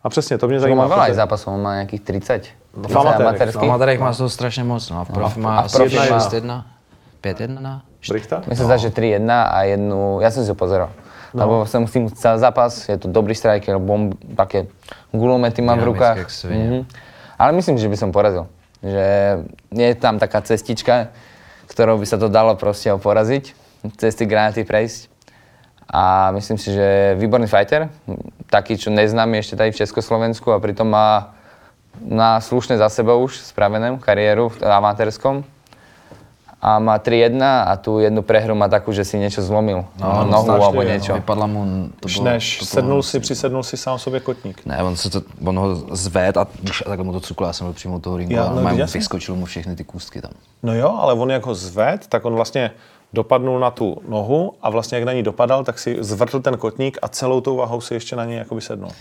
A 0.05 0.09
přesně, 0.09 0.37
to 0.37 0.45
mě 0.47 0.57
On 0.57 0.61
zajímá. 0.61 0.85
má 0.85 0.95
veľa 0.95 1.05
protože- 1.09 1.17
zápasov, 1.17 1.49
on 1.57 1.61
má 1.65 1.71
nejakých 1.81 2.01
30. 2.05 2.53
30 2.77 2.93
v 2.93 2.97
amatérech, 2.97 3.25
amatérských. 3.27 3.69
amatérech 3.69 3.99
má 3.99 4.11
toho 4.13 4.29
strašně 4.29 4.63
moc, 4.63 4.83
no 4.89 5.01
a 5.01 5.03
v 5.03 5.09
profi 5.09 5.39
má 5.41 5.51
A 5.57 5.61
v 5.61 5.65
asi 5.65 5.77
profi 5.77 5.95
má- 5.97 6.03
6-1, 6.05 6.65
5-1, 7.21 7.81
Brichta? 8.05 8.45
Sa 8.53 8.63
zdá, 8.69 8.77
že 8.77 8.93
3-1 8.93 9.49
a 9.49 9.65
jednu, 9.65 10.21
ja 10.21 10.29
som 10.29 10.45
si 10.45 10.49
ho 10.49 10.53
pozeral. 10.53 10.93
No. 11.33 11.41
Lebo 11.41 11.53
s 11.65 11.73
tým 11.89 12.05
celý 12.13 12.37
zápas, 12.37 12.85
je 12.85 13.01
to 13.01 13.09
dobrý 13.09 13.33
striker, 13.33 13.81
bomb, 13.81 14.13
také 14.37 14.69
gulomety 15.09 15.65
má 15.65 15.73
v 15.73 15.89
rukách. 15.89 16.21
Mhm. 16.45 16.85
Ale 17.41 17.49
myslím, 17.57 17.81
že 17.81 17.89
by 17.89 17.97
som 17.97 18.13
porazil. 18.13 18.45
Že 18.85 19.05
je 19.73 19.89
tam 19.97 20.21
taká 20.21 20.45
cestička, 20.45 21.09
ktorou 21.65 21.97
by 21.97 22.05
sa 22.05 22.21
to 22.21 22.29
dalo 22.29 22.53
proste 22.53 22.93
ho 22.93 23.01
poraziť, 23.01 23.57
cez 23.97 24.13
tie 24.13 24.29
granáty 24.29 24.61
prejsť. 24.61 25.09
A 25.89 26.29
myslím 26.37 26.61
si, 26.61 26.77
že 26.77 26.85
je 26.85 27.09
výborný 27.17 27.49
fighter, 27.49 27.89
taký, 28.49 28.77
čo 28.77 28.89
neznámy 28.93 29.41
ešte 29.41 29.55
tady 29.57 29.71
v 29.71 29.79
Československu 29.85 30.51
a 30.51 30.59
pritom 30.59 30.87
má 30.89 31.33
na 32.01 32.41
slušné 32.41 32.77
za 32.77 32.89
sebou 32.91 33.23
už 33.23 33.39
spravenú 33.39 33.97
kariéru 33.97 34.51
v 34.51 34.67
amatérskom 34.67 35.43
a 36.65 36.79
má 36.79 36.97
3-1 36.97 37.37
a 37.41 37.77
tu 37.77 37.99
jednu 38.01 38.25
prehru 38.25 38.57
má 38.57 38.65
takú, 38.65 38.89
že 38.89 39.05
si 39.05 39.21
niečo 39.21 39.45
zlomil. 39.45 39.85
No, 40.01 40.25
nohu 40.25 40.49
strašlivě, 40.49 40.65
alebo 40.65 40.81
no. 40.81 40.89
niečo. 40.89 41.13
Vypadla 41.13 41.45
mu, 41.47 41.59
to 41.99 42.05
Už 42.05 42.13
bylo, 42.17 42.25
než 42.25 42.43
to 42.57 42.65
bylo 42.65 42.73
sednul 42.73 43.01
si, 43.03 43.19
přisednul 43.19 43.63
si 43.63 43.77
sám 43.77 43.99
sobě 43.99 44.19
kotník. 44.19 44.65
Ne, 44.65 44.83
on, 44.83 44.95
se 44.97 45.09
to, 45.09 45.21
on 45.45 45.59
ho 45.59 45.75
zved 45.93 46.37
a, 46.37 46.47
už- 46.63 46.83
a 46.85 46.89
takhle 46.89 47.05
mu 47.05 47.13
to 47.13 47.19
cuklo, 47.19 47.47
já 47.47 47.53
jsem 47.53 47.67
byl 47.67 47.73
přímo 47.73 47.95
u 47.95 47.99
toho 47.99 48.17
ringu 48.17 48.33
Já, 48.33 48.43
a 48.43 48.53
no, 48.53 48.77
jsem. 48.77 48.99
vyskočil 48.99 49.35
mu 49.35 49.45
všechny 49.45 49.75
ty 49.75 49.83
kůstky 49.83 50.21
tam. 50.21 50.31
No 50.63 50.73
jo, 50.73 50.97
ale 50.99 51.13
on 51.13 51.31
jako 51.31 51.55
zved, 51.55 52.07
tak 52.09 52.25
on 52.25 52.33
vlastně 52.35 52.71
dopadnul 53.15 53.59
na 53.59 53.71
tu 53.71 53.97
nohu 54.07 54.53
a 54.61 54.69
vlastně 54.69 54.97
jak 54.99 55.07
na 55.07 55.13
ní 55.15 55.23
dopadal, 55.23 55.63
tak 55.63 55.79
si 55.79 55.97
zvrtl 55.99 56.39
ten 56.43 56.57
kotník 56.57 56.99
a 57.01 57.07
celou 57.07 57.41
tou 57.41 57.55
vahou 57.55 57.81
si 57.81 57.93
ještě 57.93 58.15
na 58.15 58.25
něj 58.25 58.37
jakoby 58.37 58.61
sednul. 58.61 58.91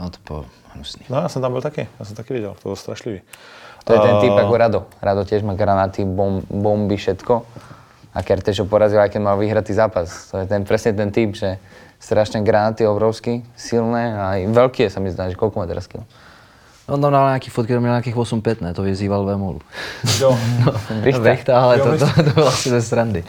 No 0.00 0.10
to 0.10 0.18
bylo 0.26 0.44
hnusný. 0.74 1.06
No 1.08 1.16
já 1.22 1.28
jsem 1.28 1.42
tam 1.42 1.52
byl 1.52 1.62
taky, 1.62 1.88
já 1.98 2.04
jsem 2.04 2.16
taky 2.16 2.34
viděl, 2.34 2.54
to 2.54 2.62
bylo 2.62 2.76
strašlivý. 2.76 3.20
To 3.84 3.92
je 3.92 4.00
ten 4.00 4.16
typ 4.16 4.32
A- 4.32 4.40
ako 4.48 4.56
Rado. 4.56 4.80
Rado 5.04 5.28
tiež 5.28 5.44
má 5.44 5.52
granáty, 5.52 6.08
bom, 6.08 6.40
bomby, 6.48 6.96
všetko. 6.96 7.44
A 8.16 8.22
Kertéž 8.24 8.62
ho 8.62 8.66
porazil, 8.66 8.96
aj 9.02 9.12
keď 9.12 9.20
mal 9.20 9.36
vyhratý 9.36 9.76
zápas. 9.76 10.30
To 10.32 10.40
je 10.40 10.46
ten, 10.48 10.64
presne 10.64 10.96
ten 10.96 11.12
typ, 11.12 11.36
že 11.36 11.60
strašne 12.00 12.40
granáty 12.40 12.88
obrovský, 12.88 13.44
silné 13.58 14.16
a 14.16 14.38
aj 14.38 14.40
veľké 14.56 14.84
sa 14.88 15.04
mi 15.04 15.12
zdá, 15.12 15.28
že 15.28 15.36
koľko 15.36 15.60
má 15.60 15.66
teraz 15.68 15.84
kilo. 15.84 16.08
On 16.86 17.00
tam 17.00 17.12
dal 17.12 17.26
nějaký 17.26 17.50
fotky, 17.50 17.78
měl 17.78 17.92
nějakých 17.92 18.16
8-5, 18.16 18.56
ne, 18.60 18.74
to 18.74 18.82
vyzýval 18.82 19.24
Vemolu. 19.24 19.60
Jo. 20.20 20.38
Brichta. 21.00 21.20
Brichta, 21.20 21.62
ale 21.62 21.78
to, 21.78 21.98
to, 21.98 22.22
to, 22.24 22.30
bylo 22.30 22.46
asi 22.46 22.68
ze 22.68 22.82
srandy. 22.82 23.24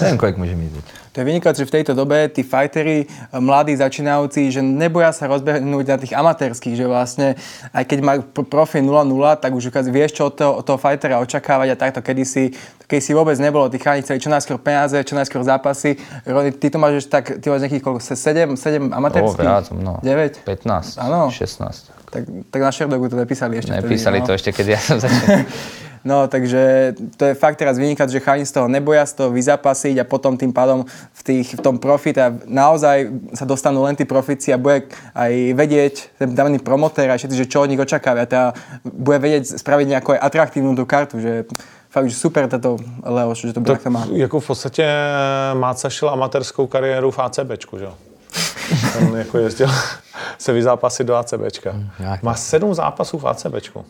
Nevím, 0.00 0.18
kolik 0.18 0.36
může 0.36 0.56
mít. 0.56 0.72
teď. 0.72 0.84
To 1.10 1.16
je 1.18 1.26
vynikajúce, 1.26 1.66
že 1.66 1.68
v 1.68 1.74
tejto 1.82 1.92
dobe 1.98 2.30
tí 2.30 2.46
fightery, 2.46 3.02
eh, 3.02 3.08
mladí, 3.42 3.74
začínajúci, 3.74 4.46
že 4.54 4.62
neboja 4.62 5.10
sa 5.10 5.26
rozbehnúť 5.26 5.86
na 5.90 5.98
tých 5.98 6.14
amatérských, 6.14 6.78
že 6.78 6.86
vlastne 6.86 7.34
aj 7.74 7.82
keď 7.82 7.98
má 7.98 8.12
pr- 8.22 8.46
profi 8.46 8.78
0-0, 8.78 9.34
tak 9.34 9.50
už 9.50 9.74
vieš, 9.90 10.14
čo 10.14 10.30
od 10.30 10.34
toho, 10.38 10.52
od 10.58 10.64
toho 10.64 10.78
fightera 10.78 11.18
očakávať 11.18 11.74
a 11.74 11.76
takto 11.76 11.98
kedysi, 11.98 12.54
kedysi 12.86 13.10
vôbec 13.10 13.34
nebolo. 13.42 13.66
Tí 13.66 13.82
chalani 13.82 14.06
chceli 14.06 14.22
čo 14.22 14.30
najskôr 14.30 14.62
peniaze, 14.62 14.94
čo 15.02 15.18
najskôr 15.18 15.42
zápasy. 15.42 15.98
Roni, 16.22 16.54
ty 16.54 16.70
to 16.70 16.78
máš 16.78 17.02
už 17.02 17.04
tak, 17.10 17.42
ty 17.42 17.46
máš 17.50 17.66
nejakých 17.66 17.82
koľko, 17.82 18.00
7, 18.06 18.54
7 18.54 18.90
O, 18.90 18.94
amatérských? 18.94 19.42
viac, 19.42 19.66
no. 19.74 19.98
9? 20.06 20.46
15, 20.46 20.94
Áno. 20.94 21.26
16. 21.26 21.90
Tak, 22.10 22.22
tak 22.50 22.60
na 22.62 22.70
Sherdogu 22.70 23.06
to 23.06 23.14
nepísali 23.14 23.58
ešte 23.58 23.70
Nepísali 23.70 24.18
vtedy, 24.18 24.26
to 24.26 24.32
ešte, 24.34 24.50
keď 24.50 24.66
ja 24.74 24.80
som 24.82 24.98
začal. 24.98 25.26
No, 26.04 26.28
takže 26.28 26.94
to 27.16 27.24
je 27.24 27.34
fakt 27.34 27.56
teraz 27.60 27.76
vynikať, 27.76 28.08
že 28.08 28.24
chalani 28.24 28.46
z 28.48 28.52
toho 28.52 28.68
neboja 28.68 29.04
z 29.06 29.12
toho 29.12 29.30
vyzapasiť 29.30 30.00
a 30.00 30.04
potom 30.08 30.36
tým 30.36 30.48
pádom 30.52 30.84
v, 31.12 31.20
tých, 31.22 31.54
v 31.54 31.60
tom 31.60 31.76
profit 31.78 32.16
a 32.18 32.32
naozaj 32.48 33.12
sa 33.36 33.44
dostanú 33.44 33.84
len 33.84 33.92
tí 33.96 34.08
profici 34.08 34.48
a 34.48 34.56
bude 34.56 34.88
aj 35.14 35.32
vedieť 35.52 35.94
ten 36.18 36.32
daný 36.34 36.58
promotér 36.58 37.10
a 37.12 37.20
všetci, 37.20 37.36
že 37.36 37.50
čo 37.52 37.60
od 37.60 37.68
nich 37.68 37.80
očakávajú. 37.80 38.22
A 38.24 38.26
teda 38.26 38.46
bude 38.84 39.18
vedieť 39.20 39.60
spraviť 39.60 39.86
nejakú 39.88 40.10
atraktívnu 40.16 40.72
tú 40.72 40.88
kartu, 40.88 41.20
že 41.20 41.44
fakt, 41.92 42.08
že 42.08 42.16
super 42.16 42.48
táto 42.48 42.80
Leoš, 43.04 43.38
že 43.46 43.52
to 43.52 43.60
bude 43.60 43.76
Tak 43.76 43.84
takto 43.84 43.90
má. 43.90 44.06
jako 44.12 44.40
v 44.40 44.46
podstatě 44.46 44.84
Máca 45.54 45.90
šel 45.90 46.08
amatérskou 46.08 46.66
kariéru 46.66 47.10
v 47.10 47.18
ACBčku, 47.18 47.78
že 47.78 47.84
jo? 47.84 47.94
Ten 48.92 49.16
jako 49.16 49.38
jezdil 49.38 49.68
se 50.38 50.52
vyzápasit 50.52 51.06
do 51.06 51.14
ACBčka. 51.16 51.74
nějak 51.98 52.22
Má 52.22 52.34
sedm 52.34 52.74
zápasů 52.74 53.18
v 53.18 53.26
ACBčku. 53.28 53.84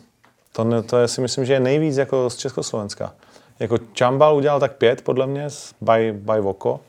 To, 0.53 0.63
ne, 0.63 0.83
to 0.83 0.97
je, 0.97 1.07
si 1.07 1.21
myslím, 1.21 1.45
že 1.45 1.53
je 1.53 1.59
nejvíc 1.59 1.97
jako 1.97 2.29
z 2.29 2.35
Československa. 2.37 3.13
Jako 3.59 3.77
Čambal 3.93 4.35
udělal 4.35 4.59
tak 4.59 4.71
pět, 4.75 5.01
podle 5.01 5.27
mě, 5.27 5.49
z- 5.49 5.73
by, 5.81 6.11
by 6.17 6.41
Voko. 6.41 6.79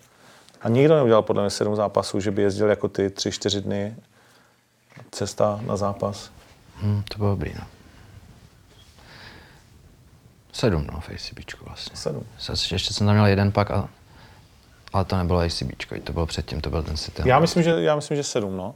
A 0.63 0.69
nikdo 0.69 0.95
neudělal 0.95 1.23
podle 1.23 1.43
mě 1.43 1.51
sedm 1.51 1.77
zápasů, 1.77 2.21
že 2.21 2.31
by 2.31 2.43
jezdil 2.43 2.69
jako 2.69 2.89
ty 2.89 3.11
tři, 3.11 3.33
čtyři 3.33 3.61
dny 3.61 3.97
cesta 5.11 5.61
na 5.67 5.77
zápas. 5.77 6.31
Hm, 6.83 7.03
to 7.09 7.19
bylo 7.19 7.31
dobrý, 7.31 7.53
no. 7.59 7.65
Sedm, 10.53 10.87
no, 10.93 11.01
v 11.01 11.11
ACBčku 11.11 11.65
vlastně. 11.65 11.97
Sedm. 11.97 12.23
Se- 12.39 12.75
Ještě 12.75 12.95
jsem 12.95 13.07
tam 13.07 13.17
měl 13.17 13.27
jeden 13.27 13.53
pak, 13.53 13.71
a, 13.71 13.89
ale 14.93 15.05
to 15.05 15.17
nebylo 15.17 15.41
ACBčko, 15.41 15.95
to 16.05 16.13
bylo 16.13 16.27
předtím, 16.27 16.61
to 16.61 16.71
byl 16.71 16.83
ten 16.83 16.97
City. 16.97 17.23
Já 17.25 17.39
myslím, 17.39 17.63
že, 17.63 17.71
já 17.83 17.97
myslím, 17.97 18.17
že 18.17 18.23
sedm, 18.23 18.57
no. 18.57 18.75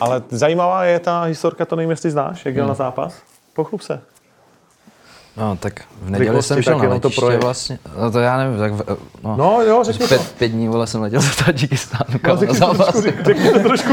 Ale 0.00 0.22
zajímavá 0.28 0.84
je 0.84 1.00
ta 1.00 1.22
historka, 1.22 1.64
to 1.66 1.76
nevím, 1.76 1.90
jestli 1.90 2.10
znáš, 2.10 2.44
jak 2.46 2.54
jel 2.56 2.66
na 2.66 2.74
zápas. 2.74 3.22
Pochlup 3.52 3.80
se. 3.82 4.02
No, 5.36 5.56
tak 5.56 5.80
v 6.02 6.10
neděli 6.10 6.42
jsem 6.42 6.62
šel 6.62 6.78
na 6.78 6.84
jenom 6.84 7.00
to 7.00 7.08
letiště 7.08 7.20
projeď. 7.20 7.42
vlastně. 7.42 7.78
No 8.00 8.10
to 8.10 8.18
já 8.20 8.36
nevím, 8.38 8.58
tak 8.58 8.72
v, 8.72 8.96
no. 9.22 9.36
No 9.36 9.60
jo, 9.62 9.84
řekni 9.84 9.98
to. 9.98 10.08
Pět, 10.08 10.32
pět 10.38 10.48
dní, 10.48 10.68
vole, 10.68 10.86
jsem 10.86 11.00
letěl 11.00 11.20
do 11.20 11.44
Tadžikistánu, 11.44 12.20
na 12.28 12.36
řekni 12.36 12.60
to 12.60 12.74
trošku, 12.74 13.00
řekni 13.00 13.50
to 13.52 13.58
trošku. 13.58 13.92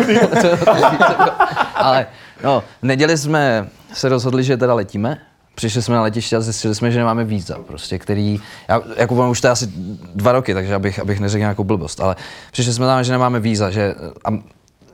Ale 1.76 2.08
no, 2.44 2.64
v 2.82 2.86
neděli 2.86 3.18
jsme 3.18 3.68
se 3.94 4.10
rozhodli, 4.10 4.44
že 4.44 4.58
teda 4.58 4.74
letíme. 4.74 5.18
Přišli 5.56 5.82
jsme 5.82 5.96
na 5.96 6.02
letiště 6.02 6.36
a 6.36 6.42
zjistili 6.42 6.76
jsme, 6.76 6.92
že 6.92 7.00
nemáme 7.00 7.24
víza, 7.24 7.56
prostě, 7.68 8.00
který, 8.00 8.40
já, 8.68 8.82
jako 8.98 9.16
ono 9.16 9.32
už 9.32 9.42
to 9.42 9.50
asi 9.50 9.68
dva 10.16 10.32
roky, 10.32 10.54
takže 10.54 10.76
abych, 10.76 11.00
abych 11.00 11.20
neřekl 11.20 11.40
nějakou 11.40 11.64
blbost, 11.64 12.00
ale 12.02 12.16
přišli 12.52 12.74
jsme 12.74 12.86
tam, 12.86 13.04
že 13.04 13.12
nemáme 13.12 13.40
víza, 13.40 13.70
že 13.70 13.96
a 14.26 14.30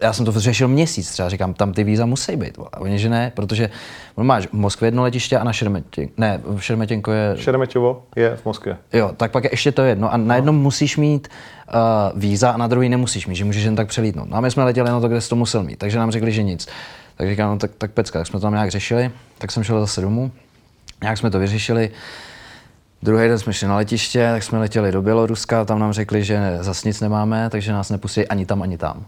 já 0.02 0.14
jsem 0.14 0.26
to 0.26 0.32
řešil 0.32 0.68
měsíc 0.68 1.12
třeba, 1.12 1.30
říkám, 1.30 1.54
tam 1.54 1.74
ty 1.74 1.84
víza 1.84 2.06
musí 2.06 2.36
být, 2.36 2.58
a 2.74 2.80
oni, 2.80 3.00
že 3.00 3.10
ne, 3.10 3.32
protože 3.36 3.70
on 4.16 4.26
máš 4.26 4.48
v 4.48 4.54
Moskvě 4.54 4.88
jedno 4.88 5.04
letiště 5.04 5.38
a 5.38 5.44
na 5.44 5.54
Šermetěnko, 5.54 6.14
ne, 6.18 6.42
v 6.44 6.60
Šermetěnko 6.60 7.12
je 7.12 7.36
Šeremeťovo 7.38 8.04
je 8.16 8.36
v 8.36 8.46
Moskvě. 8.46 8.78
Jo, 8.94 9.12
tak 9.18 9.32
pak 9.32 9.44
je 9.44 9.50
ještě 9.54 9.72
to 9.72 9.82
jedno. 9.82 10.14
A 10.14 10.18
na 10.18 10.36
jednom 10.36 10.56
musíš 10.62 10.98
mít 10.98 11.28
uh, 11.28 12.20
víza 12.20 12.52
a 12.52 12.58
na 12.58 12.68
druhý 12.68 12.90
nemusíš 12.90 13.28
mít, 13.28 13.36
že 13.36 13.46
můžeš 13.46 13.64
jen 13.64 13.76
tak 13.76 13.88
přelítnout. 13.88 14.30
No 14.30 14.38
a 14.38 14.42
my 14.42 14.52
jsme 14.52 14.64
letěli 14.64 14.90
na 14.90 15.00
to, 15.00 15.08
kde 15.08 15.22
jsi 15.22 15.30
to 15.30 15.36
musel 15.36 15.64
mít, 15.64 15.80
takže 15.80 16.00
nám 16.00 16.12
řekli, 16.12 16.32
že 16.32 16.44
nic. 16.44 16.68
Tak 17.16 17.30
říkám, 17.30 17.50
no 17.50 17.58
tak, 17.58 17.72
tak 17.78 17.92
pecka, 17.92 18.20
tak 18.20 18.28
jsme 18.28 18.40
to 18.40 18.42
tam 18.42 18.54
nějak 18.54 18.72
řešili, 18.72 19.12
tak 19.38 19.52
jsem 19.52 19.64
šel 19.64 19.80
zase 19.80 20.02
domů, 20.02 20.32
nějak 21.02 21.18
jsme 21.18 21.30
to 21.30 21.40
vyřešili. 21.40 21.92
Druhý 23.04 23.28
den 23.28 23.40
jsme 23.40 23.54
šli 23.54 23.68
na 23.68 23.76
letiště, 23.76 24.30
tak 24.32 24.44
jsme 24.44 24.60
letěli 24.60 24.92
do 24.92 25.02
Běloruska, 25.02 25.66
tam 25.66 25.80
nám 25.80 25.94
řekli, 25.94 26.24
že 26.24 26.58
zas 26.62 26.84
nic 26.84 27.02
nemáme, 27.02 27.50
takže 27.50 27.74
nás 27.74 27.90
nepustí 27.90 28.28
ani 28.28 28.46
tam, 28.46 28.62
ani 28.62 28.78
tam. 28.78 29.06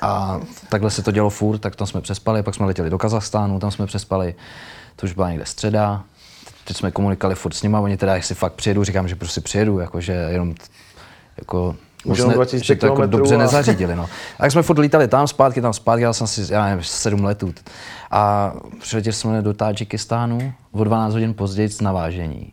A 0.00 0.40
takhle 0.68 0.90
se 0.90 1.02
to 1.02 1.10
dělo 1.10 1.30
furt, 1.30 1.58
tak 1.58 1.76
tam 1.76 1.86
jsme 1.86 2.00
přespali, 2.00 2.42
pak 2.42 2.54
jsme 2.54 2.66
letěli 2.66 2.90
do 2.90 2.98
Kazachstánu, 2.98 3.58
tam 3.58 3.70
jsme 3.70 3.86
přespali, 3.86 4.34
to 4.96 5.06
už 5.06 5.12
byla 5.12 5.30
někde 5.30 5.46
středa. 5.46 6.04
Teď 6.64 6.76
jsme 6.76 6.90
komunikovali 6.90 7.34
furt 7.34 7.54
s 7.54 7.62
nimi, 7.62 7.76
oni 7.76 7.96
teda, 7.96 8.16
jestli 8.16 8.34
fakt 8.34 8.52
přijedu, 8.52 8.84
říkám, 8.84 9.08
že 9.08 9.16
prostě 9.16 9.40
přijedu, 9.40 9.78
jakože 9.78 10.12
jenom 10.12 10.54
jako 11.38 11.76
jenom 12.04 12.28
ne, 12.28 12.34
2000 12.34 12.64
že 12.64 12.76
to 12.76 12.86
jako 12.86 13.06
dobře 13.06 13.34
a- 13.34 13.38
nezařídili. 13.38 13.96
No. 13.96 14.02
A 14.38 14.42
tak 14.42 14.52
jsme 14.52 14.62
furt 14.62 14.78
lítali 14.78 15.08
tam 15.08 15.28
zpátky, 15.28 15.60
tam 15.60 15.72
zpátky, 15.72 16.02
já 16.02 16.12
jsem 16.12 16.26
si, 16.26 16.52
já 16.52 16.64
nevím, 16.64 16.84
sedm 16.84 17.24
letů. 17.24 17.54
A 18.10 18.52
přiletěli 18.80 19.12
jsme 19.12 19.42
do 19.42 19.54
Tadžikistánu 19.54 20.52
o 20.72 20.84
12 20.84 21.12
hodin 21.12 21.34
později 21.34 21.68
na 21.80 21.92
vážení. 21.92 22.52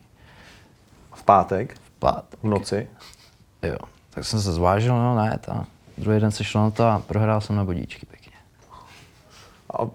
V 1.14 1.22
pátek, 1.22 1.76
Pát. 1.98 2.24
v 2.42 2.46
noci. 2.46 2.88
Jo. 3.62 3.76
Tak 4.10 4.24
jsem 4.24 4.40
se 4.40 4.52
zvážil, 4.52 4.94
no 4.94 5.16
ne, 5.16 5.38
a 5.48 5.64
druhý 6.00 6.20
den 6.20 6.30
se 6.30 6.44
šlo 6.44 6.60
na 6.60 6.70
to 6.70 6.84
a 6.84 7.02
prohrál 7.06 7.40
jsem 7.40 7.56
na 7.56 7.64
bodíčky 7.64 8.06
pěkně. 8.06 8.32
A 9.74 9.86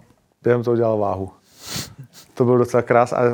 během 0.44 0.64
toho 0.64 0.74
udělal 0.74 0.98
váhu. 0.98 1.30
To 2.34 2.46
byl 2.46 2.58
docela 2.58 2.82
krás. 2.84 3.14
A 3.14 3.22
e, 3.26 3.34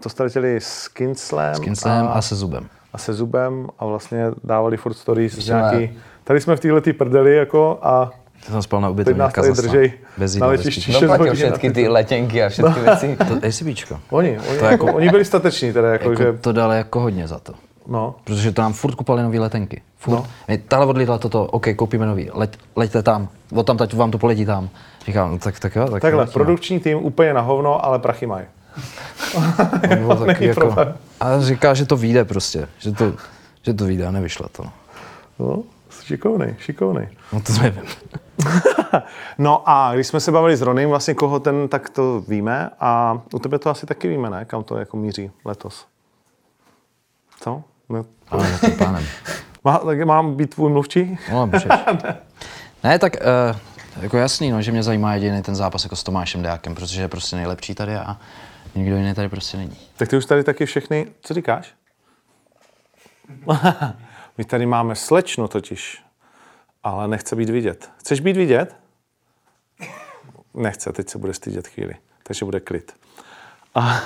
to 0.00 0.08
jste 0.08 0.22
letěli 0.22 0.56
s 0.56 0.88
Kinslem, 0.88 1.54
S 1.54 1.58
Kinslem 1.60 2.06
a, 2.06 2.08
a 2.12 2.22
se 2.22 2.34
zubem. 2.34 2.66
a 2.92 2.98
se 2.98 3.14
Zubem 3.14 3.66
a 3.78 3.86
vlastně 3.86 4.24
dávali 4.44 4.76
furt 4.76 4.94
stories 4.94 5.48
má- 5.48 5.54
nějaký... 5.72 5.98
Tady 6.24 6.40
jsme 6.40 6.56
v 6.56 6.60
téhle 6.60 6.80
prdeli 6.80 7.36
jako 7.36 7.78
a 7.82 8.10
Já 8.46 8.52
jsem 8.52 8.62
spal 8.62 8.80
na 8.80 8.88
teď 8.88 8.92
ubytovně 8.92 9.18
nás 9.18 9.32
v 9.32 9.34
tady 9.34 9.48
Kazachstánu. 9.48 9.72
držej 9.72 9.92
Bez 10.18 10.32
na 10.34 10.36
jídla, 10.36 10.48
letišti 10.48 10.80
pití. 10.80 10.92
6 10.92 11.00
Doplatil 11.00 11.26
hodin. 11.26 11.46
všetky 11.46 11.70
ty 11.70 11.88
letenky 11.88 12.44
a 12.44 12.48
všetky 12.48 12.80
věci. 12.84 13.16
To 13.28 13.46
ACBčko. 13.48 14.00
Oni, 14.10 14.38
oni, 14.50 14.58
To 14.58 14.64
jako- 14.64 14.86
oni 14.94 15.08
byli 15.10 15.24
stateční 15.24 15.72
teda, 15.72 15.92
jako, 15.92 16.10
Jako, 16.10 16.22
že... 16.22 16.32
to 16.32 16.52
dali 16.52 16.76
jako 16.76 17.00
hodně 17.00 17.28
za 17.28 17.38
to. 17.38 17.52
No, 17.88 18.14
Protože 18.24 18.52
to 18.52 18.62
nám 18.62 18.72
furt 18.72 18.94
kupovali 18.94 19.22
nový 19.22 19.38
letenky. 19.38 19.82
Furt. 19.96 20.14
No. 20.14 20.26
No. 20.48 20.56
Tahle 20.68 20.86
odlítla 20.86 21.18
toto, 21.18 21.44
OK, 21.44 21.66
koupíme 21.76 22.06
nový, 22.06 22.30
leť, 22.32 22.58
leďte 22.76 23.02
tam, 23.02 23.28
od 23.54 23.66
tam 23.66 23.76
teď 23.76 23.94
vám 23.94 24.10
to 24.10 24.18
poletí 24.18 24.46
tam. 24.46 24.68
Říkám, 25.06 25.30
no, 25.30 25.38
tak, 25.38 25.60
tak 25.60 25.76
jo, 25.76 25.90
tak 25.90 26.02
takhle, 26.02 26.20
letíme. 26.20 26.32
produkční 26.32 26.80
tým 26.80 26.98
úplně 26.98 27.34
na 27.34 27.40
hovno, 27.40 27.84
ale 27.84 27.98
prachy 27.98 28.26
mají. 28.26 28.46
Není 29.88 30.08
takový 30.26 30.46
jako, 30.46 30.60
problém. 30.60 30.94
a 31.20 31.40
říká, 31.40 31.74
že 31.74 31.86
to 31.86 31.96
vyjde 31.96 32.24
prostě, 32.24 32.68
že 32.78 32.92
to, 32.92 33.12
že 33.62 33.74
to 33.74 33.84
vyjde 33.84 34.06
a 34.06 34.10
nevyšlo 34.10 34.48
to. 34.48 34.64
No, 35.38 35.62
šikovnej, 36.04 36.56
šikovnej. 36.58 37.08
No 37.32 37.40
to 37.40 37.52
nevím. 37.62 37.84
No 39.38 39.68
a 39.68 39.94
když 39.94 40.06
jsme 40.06 40.20
se 40.20 40.32
bavili 40.32 40.56
s 40.56 40.62
Ronym, 40.62 40.88
vlastně 40.88 41.14
koho 41.14 41.40
ten, 41.40 41.68
tak 41.68 41.90
to 41.90 42.20
víme 42.20 42.70
a 42.80 43.18
u 43.32 43.38
tebe 43.38 43.58
to 43.58 43.70
asi 43.70 43.86
taky 43.86 44.08
víme, 44.08 44.30
ne? 44.30 44.44
Kam 44.44 44.64
to 44.64 44.76
jako 44.78 44.96
míří 44.96 45.30
letos. 45.44 45.86
Co? 47.40 47.62
No, 47.88 48.04
Ale 48.28 48.58
tím 48.60 48.76
pánem. 48.76 49.04
má, 49.64 49.78
tak 49.78 50.00
mám 50.00 50.36
být 50.36 50.54
tvůj 50.54 50.70
mluvčí? 50.70 51.18
No, 51.32 51.46
můžeš. 51.46 51.66
ne, 52.84 52.98
tak 52.98 53.12
uh, 53.52 53.56
jako 54.02 54.16
jasný, 54.16 54.50
no, 54.50 54.62
že 54.62 54.72
mě 54.72 54.82
zajímá 54.82 55.14
jediný 55.14 55.42
ten 55.42 55.54
zápas 55.54 55.84
jako 55.84 55.96
s 55.96 56.02
Tomášem 56.02 56.42
Deákem, 56.42 56.74
protože 56.74 57.00
je 57.00 57.08
prostě 57.08 57.36
nejlepší 57.36 57.74
tady 57.74 57.96
a 57.96 58.16
nikdo 58.74 58.96
jiný 58.96 59.14
tady 59.14 59.28
prostě 59.28 59.56
není. 59.56 59.76
Tak 59.96 60.08
ty 60.08 60.16
už 60.16 60.26
tady 60.26 60.44
taky 60.44 60.66
všechny, 60.66 61.06
co 61.20 61.34
říkáš? 61.34 61.74
My 64.38 64.44
tady 64.44 64.66
máme 64.66 64.94
slečnu 64.94 65.48
totiž, 65.48 66.02
ale 66.82 67.08
nechce 67.08 67.36
být 67.36 67.50
vidět. 67.50 67.90
Chceš 67.98 68.20
být 68.20 68.36
vidět? 68.36 68.76
Nechce, 70.54 70.92
teď 70.92 71.08
se 71.08 71.18
bude 71.18 71.34
stydět 71.34 71.68
chvíli, 71.68 71.94
takže 72.22 72.44
bude 72.44 72.60
klid. 72.60 72.92
A, 73.74 74.00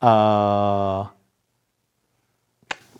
a, 0.00 1.10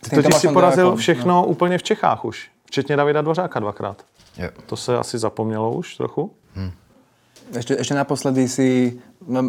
ty 0.09 0.17
totiž 0.23 0.35
si 0.37 0.49
porazil 0.49 0.85
Deákom, 0.85 0.99
všechno 0.99 1.45
úplně 1.47 1.79
v 1.79 1.83
Čechách 1.83 2.25
už, 2.25 2.49
včetně 2.67 2.97
Davida 2.97 3.23
Dvořáka 3.23 3.61
dvakrát. 3.61 4.03
Jo. 4.39 4.49
To 4.67 4.77
se 4.77 4.99
asi 4.99 5.19
zapomnělo 5.19 5.73
už 5.73 5.97
trochu. 5.97 6.31
Ešte, 7.49 7.81
ešte 7.81 7.97
naposledy 7.97 8.45
si, 8.45 9.01
no, 9.25 9.41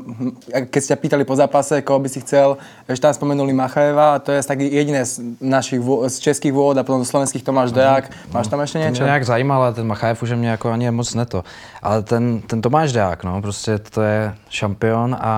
keď 0.71 0.81
ste 0.83 0.95
pýtali 0.95 1.27
po 1.27 1.35
zápase, 1.35 1.83
koho 1.83 1.99
by 1.99 2.07
si 2.07 2.23
chcel, 2.23 2.55
ešte 2.87 3.03
tam 3.03 3.11
spomenuli 3.11 3.51
Machajeva 3.51 4.15
a 4.15 4.19
to 4.23 4.31
je 4.31 4.39
tak 4.39 4.55
jediné 4.63 5.03
z 5.03 5.19
našich, 5.43 5.83
vô- 5.83 6.07
z 6.07 6.15
českých 6.23 6.55
vôd 6.55 6.79
a 6.79 6.87
potom 6.87 7.03
z 7.03 7.11
slovenských 7.11 7.43
Tomáš 7.43 7.75
Deák. 7.75 8.31
Máš 8.31 8.47
tam 8.47 8.63
ešte 8.63 8.79
To 8.79 8.87
niečo? 8.87 9.03
mě 9.03 9.11
nějak 9.11 9.25
zajímal, 9.27 9.59
ale 9.63 9.73
ten 9.75 9.83
Machajev 9.87 10.23
už 10.23 10.29
je 10.29 10.35
mě 10.39 10.49
jako 10.49 10.71
ani 10.71 10.91
moc 10.91 11.11
neto. 11.13 11.43
Ale 11.83 11.99
ten, 12.03 12.39
ten 12.47 12.61
Tomáš 12.63 12.91
Deák, 12.95 13.23
no, 13.23 13.41
prostě 13.41 13.75
to 13.79 14.01
je 14.01 14.35
šampion 14.49 15.17
a 15.19 15.33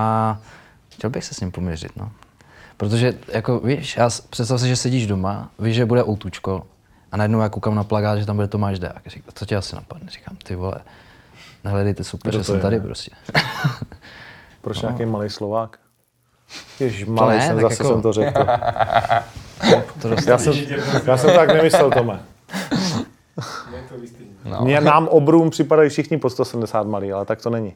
chtěl 0.94 1.10
bych 1.10 1.24
se 1.24 1.34
s 1.34 1.40
ním 1.40 1.50
poměřit, 1.50 1.90
no. 1.98 2.10
Protože, 2.76 3.14
jako 3.28 3.58
víš, 3.60 3.96
já 3.96 4.10
představ 4.30 4.60
si, 4.60 4.68
že 4.68 4.76
sedíš 4.76 5.06
doma, 5.06 5.50
víš, 5.58 5.76
že 5.76 5.86
bude 5.86 6.02
Ultučko 6.02 6.66
a 7.12 7.16
najednou 7.16 7.40
já 7.40 7.48
koukám 7.48 7.74
na 7.74 7.84
plagát, 7.84 8.18
že 8.18 8.26
tam 8.26 8.36
bude 8.36 8.48
Tomáš 8.48 8.78
Deák. 8.78 9.06
Říkám, 9.06 9.32
co 9.34 9.46
tě 9.46 9.56
asi 9.56 9.76
napadne? 9.76 10.10
Říkám, 10.10 10.36
ty 10.44 10.54
vole, 10.54 10.74
nehledejte 11.64 12.04
super, 12.04 12.32
že 12.32 12.44
jsem 12.44 12.54
je? 12.54 12.60
tady 12.60 12.80
prostě. 12.80 13.10
Proč 14.60 14.80
nějaký 14.82 15.06
malý 15.06 15.30
Slovák? 15.30 15.78
Ježiš, 16.80 17.04
malý 17.04 17.36
ne, 17.36 17.46
jsem, 17.46 17.60
zase 17.60 17.74
jako- 17.74 17.88
jsem 17.88 18.02
to 18.02 18.12
řekl. 18.12 18.46
To 20.02 20.08
Já 20.26 20.38
jsem, 20.38 20.54
já 21.06 21.16
jsem 21.16 21.34
tak 21.34 21.48
nemyslel, 21.54 21.90
Tome. 21.90 22.20
No. 24.44 24.60
Mě, 24.60 24.80
nám 24.80 25.08
obrům 25.08 25.50
připadají 25.50 25.90
všichni 25.90 26.18
po 26.18 26.30
170 26.30 26.86
malí, 26.86 27.12
ale 27.12 27.24
tak 27.24 27.42
to 27.42 27.50
není. 27.50 27.74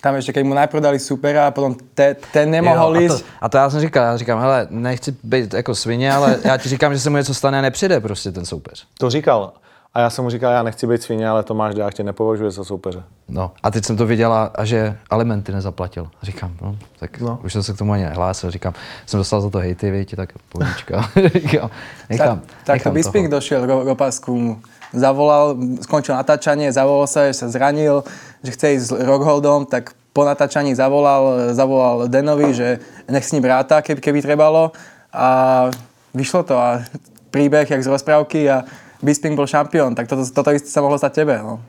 Tam 0.00 0.14
ešte, 0.14 0.32
keď 0.36 0.44
mu 0.44 0.54
najprv 0.54 0.80
dali 0.84 0.98
supera 1.00 1.48
a 1.48 1.50
potom 1.50 1.72
te, 1.96 2.14
ten 2.32 2.50
nemohol 2.52 3.00
Jo, 3.00 3.14
a, 3.14 3.18
to, 3.18 3.24
a 3.40 3.46
to 3.48 3.56
já 3.58 3.70
jsem 3.70 3.80
říkal, 3.80 4.04
já 4.04 4.16
říkám, 4.16 4.38
hele, 4.40 4.66
nechci 4.70 5.16
být 5.24 5.54
jako 5.54 5.74
svině, 5.74 6.12
ale 6.12 6.38
já 6.44 6.56
ti 6.56 6.68
říkám, 6.68 6.92
že 6.94 7.00
se 7.00 7.10
mu 7.10 7.16
něco 7.16 7.34
stane 7.34 7.58
a 7.58 7.62
nepřijde 7.62 8.00
prostě 8.00 8.32
ten 8.32 8.44
soupeř. 8.44 8.86
To 8.98 9.10
říkal. 9.10 9.52
A 9.94 10.00
já 10.00 10.10
jsem 10.10 10.24
mu 10.24 10.30
říkal, 10.30 10.52
já 10.52 10.62
nechci 10.62 10.86
být 10.86 11.02
svině, 11.02 11.28
ale 11.28 11.42
Tomáš 11.42 11.74
Dák 11.74 11.94
tě 11.94 12.04
nepovažuje 12.04 12.50
za 12.50 12.64
soupeře. 12.64 13.02
No 13.28 13.50
a 13.62 13.70
teď 13.70 13.84
jsem 13.84 13.96
to 13.96 14.06
viděla 14.06 14.52
a 14.54 14.64
že 14.64 14.96
alimenty 15.10 15.52
nezaplatil. 15.52 16.08
A 16.22 16.26
říkám, 16.26 16.52
no, 16.62 16.76
tak 17.00 17.20
No. 17.20 17.38
už 17.44 17.52
jsem 17.52 17.62
se 17.62 17.72
k 17.72 17.78
tomu 17.78 17.92
ani 17.92 18.04
nehlásil. 18.04 18.50
Říkám, 18.50 18.74
jsem 19.06 19.20
dostal 19.20 19.40
za 19.40 19.50
to 19.50 19.58
hejty, 19.58 19.90
víte, 19.90 20.16
tak 20.16 20.32
pohodička. 20.48 21.10
říkám, 21.34 21.70
nechám, 22.10 22.40
tak, 22.40 22.46
tak 22.64 22.82
to 22.82 22.90
Bisping 22.90 23.26
toho. 23.30 23.40
došiel 23.40 23.66
do, 23.66 23.84
do 23.84 23.94
pásku, 23.94 24.60
zavolal, 24.92 25.56
skončil 25.82 26.14
natáčanie, 26.14 26.72
zavolal 26.72 27.06
sa, 27.10 27.26
že 27.26 27.34
sa 27.34 27.48
zranil, 27.48 28.04
že 28.46 28.54
chce 28.54 28.66
ísť 28.78 28.86
s 28.86 28.92
Rockholdom, 28.94 29.66
tak 29.66 29.92
po 30.16 30.24
natáčaní 30.24 30.72
zavolal, 30.72 31.52
zavolal 31.52 32.08
Denovi, 32.08 32.54
že 32.54 32.80
nech 33.04 33.26
s 33.26 33.34
ním 33.36 33.44
ráta, 33.44 33.84
keby, 33.84 34.00
keby 34.00 34.18
trebalo. 34.24 34.72
A 35.12 35.68
vyšlo 36.16 36.42
to 36.46 36.56
a 36.56 36.80
príbeh 37.28 37.68
jak 37.68 37.84
z 37.84 37.92
rozprávky 37.92 38.48
a 38.48 38.64
Bisping 39.04 39.36
bol 39.36 39.44
šampión, 39.44 39.92
tak 39.92 40.08
toto, 40.08 40.24
toto 40.24 40.56
isté 40.56 40.72
sa 40.72 40.80
mohlo 40.80 40.96
stať 40.96 41.20
tebe. 41.24 41.36
No. 41.36 41.60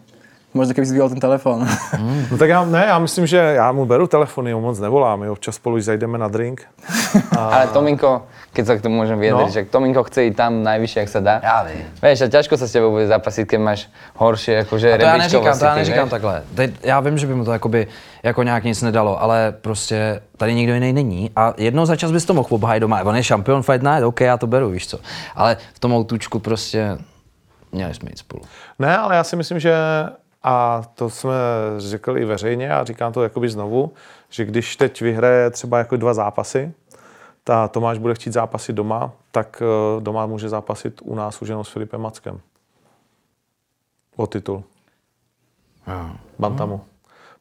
Možno 0.54 0.74
keby 0.74 0.88
si 0.88 0.96
vyhol 0.96 1.12
ten 1.12 1.20
telefon. 1.20 1.68
No 2.32 2.38
tak 2.38 2.50
já, 2.50 2.66
ne, 2.66 2.86
já 2.88 3.00
myslím, 3.00 3.28
že 3.28 3.38
já 3.38 3.72
mu 3.72 3.86
beru 3.86 4.08
telefony, 4.08 4.52
ho 4.52 4.62
moc 4.62 4.80
nevolám, 4.80 5.20
my 5.20 5.30
občas 5.30 5.56
spolu 5.56 5.80
zajdeme 5.82 6.18
na 6.18 6.28
drink. 6.28 6.62
Ale 7.38 7.68
Tominko, 7.68 8.26
keď 8.54 8.64
sa 8.66 8.74
k 8.76 8.82
tomu 8.82 8.96
môžem 9.04 9.20
vyjadriť, 9.20 9.48
No. 9.48 9.54
že 9.54 9.62
Tominko 9.70 10.02
chce 10.08 10.26
ísť 10.32 10.38
tam 10.40 10.64
najvyššie, 10.64 11.00
ak 11.04 11.10
sa 11.12 11.20
dá. 11.20 11.36
Já 11.44 11.64
vím. 11.68 11.84
Vieš, 12.02 12.22
a 12.22 12.28
ťažko 12.32 12.58
sa 12.58 12.66
s 12.68 12.72
tebou 12.74 12.90
bude 12.96 13.06
zapasiť, 13.08 13.44
keď 13.48 13.60
máš 13.60 13.80
horšie 14.18 14.64
akože 14.66 14.88
A 14.94 14.98
to 14.98 15.04
já 15.04 15.18
neříkám, 15.18 15.60
to 15.60 15.66
já 15.66 15.76
neříkám 15.76 16.10
takhle. 16.10 16.44
Teď, 16.56 16.72
já 16.84 17.00
vím, 17.00 17.18
že 17.18 17.28
by 17.28 17.36
mu 17.36 17.46
to 17.46 17.52
jakoby, 17.52 17.88
jako 18.24 18.44
nějak 18.44 18.64
nic 18.64 18.82
nedalo, 18.82 19.22
ale 19.22 19.52
prostě 19.62 20.22
tady 20.38 20.56
nikdo 20.56 20.74
jiný 20.74 20.94
není 20.94 21.32
a 21.36 21.54
jednou 21.58 21.86
za 21.86 21.96
čas 21.96 22.12
bys 22.12 22.26
to 22.26 22.34
mohl 22.34 22.48
obhájit 22.52 22.82
doma. 22.82 23.04
On 23.04 23.16
je 23.16 23.24
šampion 23.24 23.64
Fight 23.64 23.84
Night, 23.84 24.04
OK, 24.04 24.22
já 24.22 24.38
to 24.38 24.48
beru, 24.48 24.70
víš 24.70 24.88
co. 24.88 25.00
Ale 25.36 25.58
v 25.74 25.80
tom 25.80 25.94
autučku 25.94 26.40
prostě 26.40 26.98
měli 27.72 27.94
jsme 27.94 28.10
jít 28.10 28.18
spolu. 28.18 28.42
Ne, 28.80 28.98
ale 28.98 29.16
já 29.16 29.24
si 29.24 29.36
myslím, 29.36 29.60
že 29.60 29.74
a 30.48 30.84
to 30.96 31.10
jsme 31.10 31.34
řekli 31.78 32.22
i 32.22 32.26
veřejně 32.26 32.72
a 32.74 32.84
říkám 32.84 33.14
to 33.14 33.24
jakoby 33.24 33.50
znovu, 33.50 33.94
že 34.30 34.46
když 34.46 34.76
teď 34.76 35.02
vyhraje 35.02 35.50
třeba 35.50 35.78
jako 35.78 35.98
dva 35.98 36.14
zápasy, 36.14 36.74
ta 37.44 37.68
Tomáš 37.68 37.98
bude 37.98 38.14
chtít 38.14 38.34
zápasit 38.34 38.76
doma, 38.76 39.12
tak 39.32 39.62
eh, 39.62 40.02
doma 40.02 40.26
může 40.26 40.50
zápasit 40.50 41.02
u 41.04 41.16
nás 41.16 41.42
už 41.42 41.50
jenom 41.50 41.64
s 41.64 41.70
Filipem 41.70 42.02
Mackem. 42.02 42.40
O 44.16 44.28
titul. 44.28 44.64
Bantamu. 46.40 46.82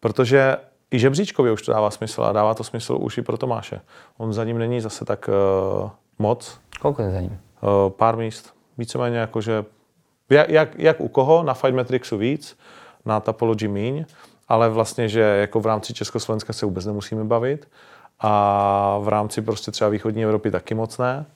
Protože 0.01 0.57
i 0.91 0.99
žebříčkově 0.99 1.53
už 1.53 1.63
to 1.63 1.73
dává 1.73 1.91
smysl 1.91 2.25
a 2.25 2.33
dává 2.33 2.55
to 2.55 2.65
smysl 2.65 2.99
už 3.01 3.19
i 3.19 3.23
pro 3.23 3.37
Tomáše. 3.37 3.81
On 4.19 4.33
za 4.33 4.45
ním 4.45 4.59
není 4.59 4.81
zase 4.81 5.05
tak 5.05 5.29
uh, 5.29 5.91
moc, 6.19 6.61
Koľko 6.81 7.03
je 7.03 7.11
za 7.11 7.21
ním? 7.21 7.39
Uh, 7.63 7.91
pár 7.91 8.17
míst. 8.17 8.55
Víceméně 8.79 9.19
jakože, 9.19 9.65
jak, 10.31 10.49
jak, 10.49 10.79
jak 10.79 11.01
u 11.01 11.09
koho, 11.09 11.43
na 11.43 11.55
Fight 11.55 11.77
Matrixu 11.77 12.19
víc, 12.19 12.59
na 13.07 13.21
Tapology 13.21 13.69
míň, 13.69 14.05
ale 14.49 14.69
vlastně, 14.69 15.09
že 15.09 15.21
jako 15.21 15.61
v 15.61 15.67
rámci 15.67 15.95
Československa 15.95 16.53
se 16.53 16.67
vůbec 16.67 16.87
nemusíme 16.87 17.25
bavit 17.25 17.69
a 18.21 18.99
v 19.03 19.09
rámci 19.09 19.43
prostě 19.43 19.71
třeba 19.71 19.91
východní 19.91 20.25
Evropy 20.25 20.51
taky 20.51 20.75
moc 20.75 20.99
ne. 20.99 21.27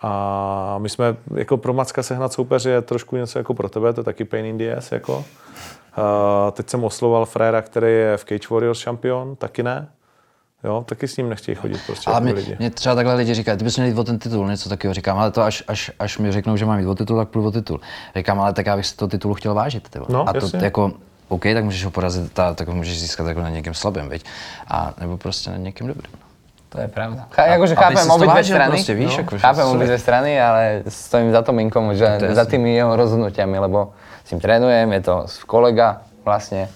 A 0.00 0.78
my 0.78 0.88
jsme, 0.88 1.16
jako 1.34 1.56
pro 1.56 1.72
Macka 1.72 2.02
sehnat 2.02 2.32
soupeře 2.32 2.70
je 2.70 2.82
trošku 2.82 3.16
něco 3.16 3.38
jako 3.38 3.54
pro 3.54 3.68
tebe, 3.68 3.92
to 3.92 4.00
je 4.00 4.04
taky 4.04 4.24
pain 4.24 4.46
in 4.46 4.58
the 4.58 4.76
ass, 4.76 4.92
jako. 4.92 5.16
Uh, 5.16 5.24
teď 6.52 6.70
jsem 6.70 6.84
oslovoval 6.84 7.26
Frera, 7.26 7.62
který 7.62 7.92
je 7.92 8.16
v 8.16 8.24
Cage 8.24 8.48
Warriors 8.50 8.78
šampion, 8.78 9.36
taky 9.36 9.62
ne. 9.62 9.88
Jo, 10.64 10.84
taky 10.88 11.08
s 11.08 11.16
ním 11.16 11.28
nechtějí 11.28 11.54
chodit 11.54 11.80
prostě 11.86 12.10
Ale 12.10 12.14
jako 12.16 12.24
mě, 12.24 12.32
lidi. 12.32 12.56
mě, 12.58 12.70
třeba 12.70 12.94
takhle 12.94 13.14
lidi 13.14 13.34
říkají, 13.34 13.58
ty 13.58 13.64
bys 13.64 13.76
měl 13.76 13.88
jít 13.88 13.98
o 13.98 14.04
ten 14.04 14.18
titul, 14.18 14.48
něco 14.48 14.68
takového 14.68 14.94
říkám, 14.94 15.18
ale 15.18 15.30
to 15.30 15.42
až, 15.42 15.62
až, 15.68 15.90
až 15.98 16.18
mi 16.18 16.32
řeknou, 16.32 16.56
že 16.56 16.66
mám 16.66 16.78
jít 16.78 16.86
o 16.86 16.94
titul, 16.94 17.16
tak 17.16 17.28
půjdu 17.28 17.48
o 17.48 17.50
titul. 17.50 17.80
Říkám, 18.16 18.40
ale 18.40 18.52
tak 18.52 18.66
já 18.66 18.76
bych 18.76 18.86
si 18.86 18.96
toho 18.96 19.08
titulu 19.08 19.34
chtěl 19.34 19.54
vážit. 19.54 19.88
Tyvo. 19.88 20.06
No, 20.08 20.28
a 20.28 20.32
to 20.32 20.38
jasně. 20.46 20.60
jako, 20.64 20.92
OK, 21.28 21.42
tak 21.42 21.64
můžeš 21.64 21.84
ho 21.84 21.90
porazit, 21.90 22.32
ta, 22.32 22.54
tak 22.54 22.68
ho 22.68 22.74
můžeš 22.74 23.00
získat 23.00 23.26
jako 23.26 23.40
na 23.40 23.48
někým 23.50 23.74
slabým, 23.74 24.08
viď? 24.08 24.24
A 24.68 24.92
nebo 25.00 25.16
prostě 25.16 25.50
na 25.50 25.56
někým 25.56 25.86
dobrým. 25.86 26.12
To 26.68 26.80
je 26.80 26.88
pravda. 26.88 27.26
Ch- 27.30 27.38
akože 27.54 27.74
aby 27.76 27.82
chápem 27.84 28.08
to 28.08 28.14
obidve 28.14 28.34
vážil 28.34 28.56
strany. 28.56 28.70
proste, 28.70 28.94
víš, 28.94 29.18
akože 29.18 29.40
chápem 29.40 29.64
sorry. 29.64 29.76
obidve 29.76 29.98
strany, 29.98 30.40
ale 30.40 30.82
stojím 30.88 31.32
za 31.32 31.42
tom 31.42 31.58
Inkom, 31.58 31.94
že 31.94 32.16
To 32.18 32.24
je 32.24 32.34
za 32.34 32.44
tými 32.44 32.74
jeho 32.74 32.96
rozhodnutiami, 32.96 33.58
lebo 33.58 33.92
s 34.24 34.30
ním 34.30 34.40
trénujem, 34.40 34.92
je 34.92 35.00
to 35.00 35.24
kolega 35.46 36.02
vlastne 36.24 36.68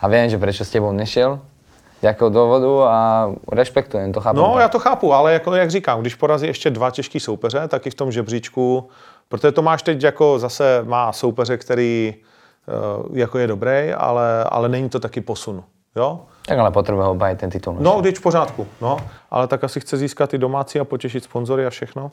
a 0.00 0.04
viem, 0.08 0.28
že 0.30 0.38
prečo 0.38 0.62
s 0.64 0.70
tebou 0.70 0.92
nešiel, 0.92 1.40
z 1.40 1.57
jakého 2.02 2.30
důvodu 2.30 2.82
a 2.82 3.30
rešpektujem 3.52 4.12
to, 4.12 4.20
chápem. 4.20 4.42
No, 4.42 4.52
to. 4.52 4.58
já 4.58 4.68
to 4.68 4.78
chápu, 4.78 5.12
ale 5.12 5.32
jako, 5.32 5.54
jak 5.54 5.70
říkám, 5.70 6.00
když 6.00 6.14
porazí 6.14 6.46
ještě 6.46 6.70
dva 6.70 6.90
těžký 6.90 7.20
soupeře, 7.20 7.68
tak 7.68 7.86
i 7.86 7.90
v 7.90 7.94
tom 7.94 8.12
žebříčku, 8.12 8.88
protože 9.28 9.52
Tomáš 9.52 9.82
teď 9.82 10.02
jako 10.02 10.38
zase 10.38 10.82
má 10.84 11.12
soupeře, 11.12 11.56
který 11.56 12.14
eh, 12.14 12.72
jako 13.12 13.38
je 13.38 13.46
dobrý, 13.46 13.92
ale, 13.96 14.44
ale 14.44 14.68
není 14.68 14.88
to 14.88 15.00
taky 15.00 15.20
posun. 15.20 15.62
Jo? 15.96 16.20
Tak 16.46 16.58
ale 16.58 16.70
potrebuje 16.70 17.06
obájit 17.06 17.38
ten 17.38 17.50
titul. 17.50 17.76
No, 17.80 18.02
teď 18.02 18.16
v 18.16 18.22
pořádku, 18.22 18.66
no, 18.80 18.96
ale 19.30 19.46
tak 19.46 19.64
asi 19.64 19.80
chce 19.80 19.96
získat 19.96 20.34
i 20.34 20.38
domácí 20.38 20.80
a 20.80 20.84
potěšit 20.84 21.24
sponzory 21.24 21.66
a 21.66 21.70
všechno. 21.70 22.10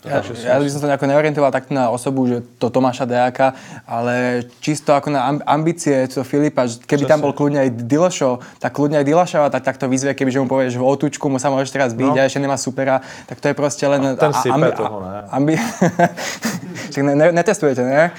Ja, 0.00 0.24
ja 0.24 0.56
by 0.56 0.68
som 0.70 0.80
to 0.80 0.88
nejako 0.88 1.06
neorientoval 1.06 1.52
takto 1.52 1.76
na 1.76 1.92
osobu, 1.92 2.24
že 2.24 2.40
to 2.56 2.72
Tomáša 2.72 3.04
Dejáka, 3.04 3.52
ale 3.84 4.44
čisto 4.60 4.96
ako 4.96 5.12
na 5.12 5.28
amb- 5.28 5.44
ambície 5.44 5.92
to 6.08 6.24
Filipa, 6.24 6.64
že 6.64 6.80
keby 6.80 7.04
tam 7.04 7.20
bol 7.20 7.36
kľudne 7.36 7.68
aj 7.68 7.70
Dilošo, 7.84 8.40
tak 8.56 8.72
kľudne 8.72 8.96
aj 8.96 9.04
Dilašova, 9.04 9.52
tak, 9.52 9.60
tak 9.60 9.76
to 9.76 9.92
vyzve, 9.92 10.16
keby 10.16 10.32
že 10.32 10.40
mu 10.40 10.48
povie, 10.48 10.72
že 10.72 10.80
v 10.80 10.88
otučku 10.88 11.28
mu 11.28 11.36
sa 11.36 11.52
môžeš 11.52 11.68
teraz 11.70 11.90
byť 11.92 12.12
No. 12.12 12.16
a 12.16 12.24
ešte 12.24 12.40
nemá 12.40 12.56
supera, 12.56 13.04
tak 13.28 13.44
to 13.44 13.52
je 13.52 13.54
proste 13.54 13.84
len... 13.84 14.16
ten 14.16 14.32
sype 14.32 14.68
toho, 14.72 15.04
ne? 15.04 15.28
Ambi- 15.28 15.60
Však 16.90 17.02
ne, 17.04 17.12
ne, 17.14 17.26
netestujete, 17.32 17.82
ne? 17.84 18.10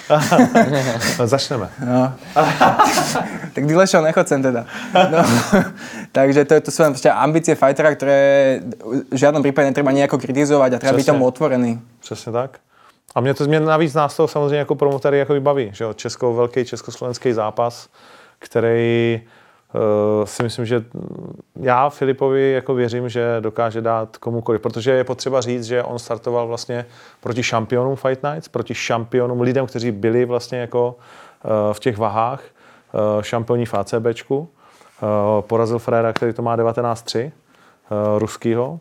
No, 1.17 1.23
Začneme. 1.33 1.67
No. 1.81 2.13
tak 3.55 3.63
Dilešo, 3.65 3.99
nechod 4.01 4.27
sem 4.27 4.39
teda. 4.39 4.63
No. 4.93 5.19
Takže 6.11 6.45
to, 6.45 6.61
to 6.61 6.69
sú 6.71 6.83
len 6.83 6.93
ambície 7.11 7.55
fightera, 7.55 7.91
ktoré 7.95 8.19
v 9.11 9.17
žiadnom 9.17 9.43
prípade 9.43 9.67
netreba 9.71 9.91
nejako 9.91 10.19
kritizovať 10.19 10.71
a 10.73 10.77
treba 10.79 10.95
byť 10.97 11.03
Přesně. 11.03 11.13
tomu 11.13 11.25
otvorený. 11.25 11.50
Přesně 11.99 12.31
tak. 12.31 12.59
A 13.15 13.21
mě 13.21 13.33
to 13.33 13.45
mě 13.45 13.59
navíc 13.59 13.93
nás 13.93 14.15
to 14.15 14.27
samozřejmě 14.27 14.57
jako 14.57 14.75
promotéry 14.75 15.19
jako 15.19 15.39
baví, 15.39 15.69
že 15.73 15.83
jo? 15.83 15.93
Česko, 15.93 16.33
velký 16.33 16.65
československý 16.65 17.33
zápas, 17.33 17.89
který 18.39 19.21
uh, 19.73 20.25
si 20.25 20.43
myslím, 20.43 20.65
že 20.65 20.85
já 21.55 21.89
Filipovi 21.89 22.51
jako 22.51 22.73
věřím, 22.73 23.09
že 23.09 23.37
dokáže 23.39 23.81
dát 23.81 24.17
komukoliv, 24.17 24.61
protože 24.61 24.91
je 24.91 25.03
potřeba 25.03 25.41
říct, 25.41 25.63
že 25.63 25.83
on 25.83 25.99
startoval 25.99 26.47
vlastně 26.47 26.85
proti 27.19 27.43
šampionům 27.43 27.95
Fight 27.95 28.23
Nights, 28.23 28.47
proti 28.47 28.75
šampionům, 28.75 29.41
lidem, 29.41 29.67
kteří 29.67 29.91
byli 29.91 30.25
vlastně 30.25 30.59
jako 30.59 30.95
uh, 31.43 31.73
v 31.73 31.79
těch 31.79 31.97
vahách, 31.97 32.43
uh, 32.93 33.21
šampioni 33.21 33.65
v 33.65 33.73
ACBčku, 33.73 34.37
uh, 34.37 34.47
porazil 35.41 35.79
Frera, 35.79 36.13
který 36.13 36.33
to 36.33 36.41
má 36.41 36.57
19-3, 36.57 37.25
uh, 37.25 38.19
ruskýho, 38.19 38.79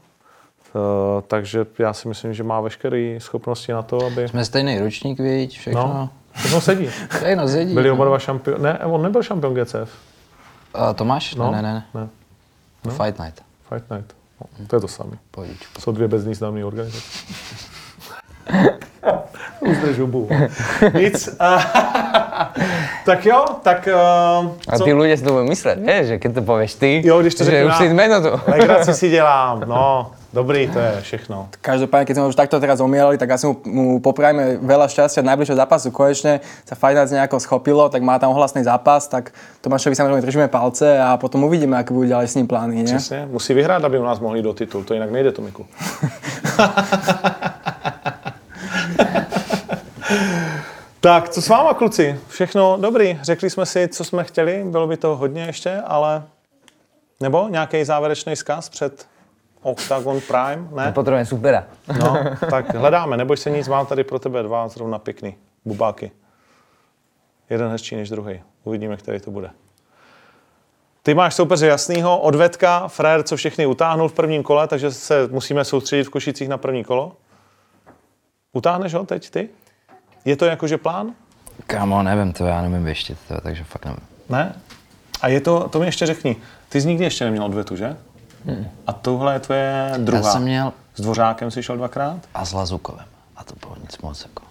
Uh, 0.74 0.80
takže 1.26 1.66
já 1.78 1.92
si 1.92 2.08
myslím, 2.08 2.34
že 2.34 2.42
má 2.42 2.60
veškeré 2.60 3.16
schopnosti 3.20 3.72
na 3.72 3.82
to, 3.82 4.06
aby... 4.06 4.28
Jsme 4.28 4.44
stejný 4.44 4.78
ročník, 4.78 5.20
víš, 5.20 5.58
všechno. 5.58 5.80
No, 5.80 5.88
No. 5.94 6.10
všechno 6.34 6.60
sedí. 6.60 6.90
Stejno 7.16 7.48
sedí. 7.48 7.74
Byli 7.74 7.90
oba 7.90 8.04
dva 8.04 8.18
šampion... 8.18 8.62
Ne, 8.62 8.78
on 8.78 9.02
nebyl 9.02 9.22
šampion 9.22 9.54
GCF. 9.54 9.90
A 10.74 10.92
Tomáš? 10.94 11.34
No, 11.34 11.50
Ne, 11.50 11.62
ne, 11.62 11.72
ne. 11.72 11.84
ne. 12.00 12.08
no. 12.84 12.90
Fight 12.92 13.18
Night. 13.18 13.42
Fight 13.68 13.90
Night. 13.90 14.14
No, 14.40 14.66
to 14.66 14.76
je 14.76 14.80
to 14.80 14.88
samé. 14.88 15.16
Pohodičku. 15.30 15.80
Jsou 15.80 15.92
dvě 15.92 16.08
bezvýznamné 16.08 16.64
organizace. 16.64 17.08
Uzdrž 19.60 19.98
hubu. 19.98 20.28
Nic. 20.94 21.28
tak 23.04 23.26
jo, 23.26 23.44
tak... 23.62 23.88
Uh, 23.88 24.50
A 24.68 24.78
tí 24.78 24.92
ľudia 24.92 25.16
si 25.16 25.24
to 25.24 25.32
budú 25.32 25.48
mysleť, 25.50 25.78
vieš, 25.80 26.06
že 26.06 26.18
keď 26.18 26.30
to 26.38 26.42
povieš 26.42 26.74
ty, 26.76 27.02
Jo, 27.04 27.20
když 27.20 27.34
to 27.34 27.44
že 27.44 27.64
už 27.64 27.76
si 27.76 27.88
meno 27.92 28.20
tu. 28.20 28.40
Legraci 28.50 28.94
si 28.94 29.10
dělám, 29.10 29.62
no. 29.66 30.10
Dobrý, 30.32 30.70
to 30.70 30.78
je 30.78 31.02
všechno. 31.02 31.50
Každopádne, 31.58 32.06
keď 32.06 32.14
sme 32.14 32.22
ho 32.22 32.30
už 32.30 32.38
takto 32.38 32.62
teraz 32.62 32.78
omielali, 32.78 33.18
tak 33.18 33.34
asi 33.34 33.50
mu, 33.50 33.58
mu 33.66 33.98
poprajme 33.98 34.62
veľa 34.62 34.86
šťastia 34.86 35.26
do 35.26 35.28
najbližšieho 35.34 35.58
zápasu. 35.58 35.90
Konečne 35.90 36.38
sa 36.62 36.78
Nights 36.78 37.10
nejako 37.10 37.42
schopilo, 37.42 37.90
tak 37.90 38.06
má 38.06 38.14
tam 38.22 38.30
ohlasný 38.30 38.62
zápas, 38.62 39.10
tak 39.10 39.34
Tomášovi 39.58 39.98
samozrejme 39.98 40.22
držíme 40.22 40.46
palce 40.46 41.02
a 41.02 41.18
potom 41.18 41.42
uvidíme, 41.50 41.74
aké 41.74 41.90
budú 41.90 42.06
ďalej 42.06 42.30
s 42.30 42.34
ním 42.38 42.46
plány. 42.46 42.78
Nie? 42.78 42.94
Přesně, 42.94 43.26
musí 43.26 43.54
vyhrát, 43.54 43.84
aby 43.84 43.98
u 43.98 44.06
nás 44.06 44.22
mohli 44.22 44.42
do 44.42 44.54
titul, 44.54 44.84
to 44.84 44.94
jinak 44.94 45.10
nejde, 45.10 45.32
Tomiku. 45.32 45.66
tak, 51.00 51.28
co 51.28 51.42
s 51.42 51.48
váma, 51.48 51.74
kluci? 51.74 52.20
Všechno 52.28 52.78
dobrý. 52.80 53.18
Řekli 53.22 53.50
jsme 53.50 53.66
si, 53.66 53.88
co 53.88 54.04
jsme 54.04 54.24
chtěli, 54.24 54.64
bylo 54.64 54.86
by 54.86 54.96
to 54.96 55.16
hodně 55.16 55.42
ještě, 55.42 55.82
ale... 55.86 56.22
Nebo 57.20 57.48
nějaký 57.48 57.84
závěrečný 57.84 58.34
vzkaz 58.34 58.68
před 58.68 59.06
Octagon 59.62 60.20
Prime? 60.20 60.68
Ne? 60.72 60.92
Potrebujem 60.92 61.26
supera. 61.26 61.66
No, 61.98 62.24
tak 62.50 62.74
hledáme, 62.74 63.16
neboj 63.16 63.36
se 63.36 63.50
nic, 63.50 63.68
mám 63.68 63.86
tady 63.86 64.04
pro 64.04 64.18
tebe 64.18 64.42
dva 64.42 64.68
zrovna 64.68 64.98
pěkný 64.98 65.34
bubáky. 65.64 66.10
Jeden 67.50 67.70
hezčí 67.70 67.96
než 67.96 68.10
druhý. 68.10 68.42
Uvidíme, 68.64 68.96
který 68.96 69.20
to 69.20 69.30
bude. 69.30 69.50
Ty 71.02 71.14
máš 71.14 71.34
soupeře 71.34 71.66
jasnýho, 71.66 72.18
odvetka, 72.18 72.88
Frér, 72.88 73.22
co 73.22 73.36
všechny 73.36 73.66
utáhnul 73.66 74.08
v 74.08 74.12
prvním 74.12 74.42
kole, 74.42 74.68
takže 74.68 74.92
se 74.92 75.28
musíme 75.30 75.64
soustředit 75.64 76.04
v 76.04 76.10
Košicích 76.10 76.48
na 76.48 76.58
první 76.58 76.84
kolo. 76.84 77.16
Utáhneš 78.52 78.94
ho 78.94 79.06
teď 79.06 79.30
ty? 79.30 79.48
Je 80.24 80.36
to 80.36 80.44
jakože 80.44 80.78
plán? 80.78 81.10
Kámo, 81.66 82.02
nevím, 82.02 82.32
to 82.32 82.46
já 82.46 82.62
nevím 82.62 82.84
věštit, 82.84 83.18
to, 83.28 83.40
takže 83.40 83.64
fakt 83.64 83.84
nevím. 83.84 84.00
Ne? 84.28 84.54
A 85.22 85.28
je 85.28 85.40
to, 85.40 85.68
to 85.68 85.78
mi 85.80 85.86
ještě 85.86 86.06
řekni, 86.06 86.36
ty 86.68 86.80
jsi 86.80 86.88
nikdy 86.88 87.04
ještě 87.04 87.24
neměl 87.24 87.44
odvetu, 87.44 87.76
že? 87.76 87.96
A 88.86 88.92
tohle 88.92 89.32
je 89.34 89.40
tvoje 89.40 89.92
druhá. 89.98 90.22
Já 90.22 90.32
jsem 90.32 90.42
měl 90.42 90.72
S 90.94 91.00
Dvořákem 91.00 91.50
jsi 91.50 91.62
šel 91.62 91.76
dvakrát? 91.76 92.16
a 92.34 92.44
s 92.44 92.52
Lazukovem. 92.52 93.04
A 93.36 93.44
to 93.44 93.54
bylo 93.60 93.76
nic 93.82 93.98
moc 93.98 94.22
jako. 94.22 94.42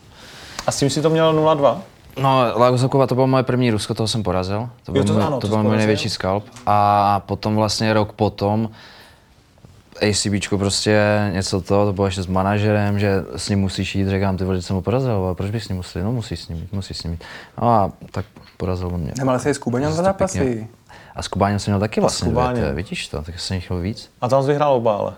A 0.68 0.72
s 0.72 0.80
tím 0.80 0.90
si 0.90 1.02
to 1.02 1.10
měl 1.10 1.34
0-2? 1.34 1.78
No, 2.22 2.44
Lazukova 2.56 3.08
to 3.08 3.16
bylo 3.16 3.28
moje 3.28 3.44
první 3.44 3.72
Rusko, 3.72 3.94
toho 3.94 4.08
jsem 4.08 4.24
porazil. 4.24 4.70
To 4.84 4.92
byl, 4.92 5.04
to 5.04 5.14
můj, 5.14 5.24
ano, 5.24 5.40
to 5.40 5.48
to 5.48 5.56
byl 5.56 5.64
můj 5.64 5.78
největší 5.78 6.10
skalp. 6.10 6.46
A 6.66 7.20
potom 7.20 7.56
vlastně 7.56 7.94
rok 7.94 8.14
potom 8.14 8.70
ACBčko 10.02 10.58
prostě 10.58 11.00
něco 11.34 11.62
to, 11.62 11.86
to 11.86 11.94
bylo 11.94 12.08
ještě 12.08 12.24
s 12.24 12.28
manažerem, 12.28 13.00
že 13.00 13.24
s 13.36 13.50
ním 13.50 13.60
musíš 13.60 13.96
jít, 13.96 14.08
říkám, 14.08 14.38
ty 14.38 14.44
vole, 14.44 14.62
jsem 14.62 14.76
ho 14.76 14.82
porazil, 14.82 15.12
ale 15.12 15.36
proč 15.36 15.52
bych 15.52 15.64
s 15.64 15.70
ním 15.70 15.78
musel, 15.78 16.04
no 16.04 16.12
musíš 16.12 16.40
s 16.40 16.48
ním 16.48 16.58
jít, 16.58 16.74
musíš 16.74 16.98
s 16.98 17.04
ním 17.04 17.14
jít. 17.14 17.24
No 17.62 17.70
a 17.70 17.92
tak 18.12 18.26
porazil 18.58 18.88
on 18.88 19.00
mě. 19.00 19.14
Nemali 19.18 19.40
si 19.40 19.48
aj 19.48 19.54
s 19.54 19.58
Kubaňom 19.58 19.94
za 19.94 20.04
zápasy? 20.04 20.68
A 21.16 21.22
s 21.22 21.28
Kubáněm 21.28 21.60
jsem 21.60 21.72
měl 21.72 21.80
taky 21.80 22.02
vlastně 22.02 22.32
dvě, 22.32 22.74
vidíš 22.74 23.08
to, 23.08 23.22
tak 23.22 23.40
jsem 23.40 23.56
jich 23.56 23.70
měl 23.70 23.82
víc. 23.82 24.12
A 24.22 24.28
tam 24.28 24.44
jsi 24.44 24.48
vyhrál 24.48 24.74
oba, 24.74 24.96
ale. 24.96 25.14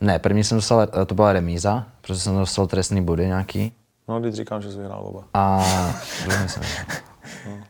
Ne, 0.00 0.18
první 0.18 0.44
jsem 0.44 0.58
dostal, 0.58 0.82
eh, 0.82 1.04
to 1.04 1.14
byla 1.14 1.32
remíza, 1.32 1.86
protože 2.00 2.20
jsem 2.20 2.38
dostal 2.38 2.66
trestný 2.66 3.02
body 3.02 3.26
nějaký. 3.26 3.72
No, 4.08 4.20
teď 4.20 4.34
říkám, 4.34 4.62
že 4.62 4.72
jsi 4.72 4.78
vyhrál 4.78 5.06
oba. 5.06 5.24
A 5.34 5.64
druhý 6.24 6.48
jsem 6.48 6.62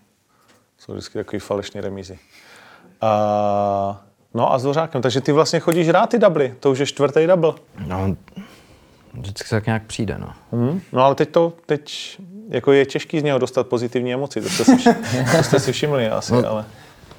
Jsou 0.78 0.92
vždycky 0.92 1.18
takový 1.18 1.40
falešný 1.40 1.80
remízy. 1.80 2.18
Uh, 3.02 3.96
no 4.34 4.52
a 4.52 4.58
s 4.58 4.62
Dvořákem, 4.62 5.02
takže 5.02 5.20
ty 5.20 5.32
vlastně 5.32 5.60
chodíš 5.60 5.88
rád 5.88 6.06
ty 6.10 6.18
dubly, 6.18 6.54
to 6.60 6.70
už 6.70 6.78
je 6.78 6.86
čtvrtý 6.86 7.26
double. 7.26 7.52
No, 7.86 8.16
vždycky 9.14 9.48
se 9.48 9.54
tak 9.56 9.66
nějak 9.66 9.82
přijde, 9.82 10.18
no. 10.18 10.32
Hmm. 10.52 10.80
No 10.92 11.02
ale 11.04 11.14
teď 11.14 11.28
to, 11.30 11.52
teď 11.66 12.16
jako 12.48 12.72
je 12.72 12.86
těžký 12.86 13.20
z 13.20 13.22
něho 13.22 13.38
dostat 13.38 13.66
pozitivní 13.66 14.14
emoci, 14.14 14.40
to 14.40 14.48
jste 14.48 14.64
si, 14.64 14.74
to 15.36 15.42
jste 15.42 15.60
si 15.60 15.72
všimli 15.72 16.08
asi, 16.08 16.32
No. 16.32 16.48
ale 16.50 16.64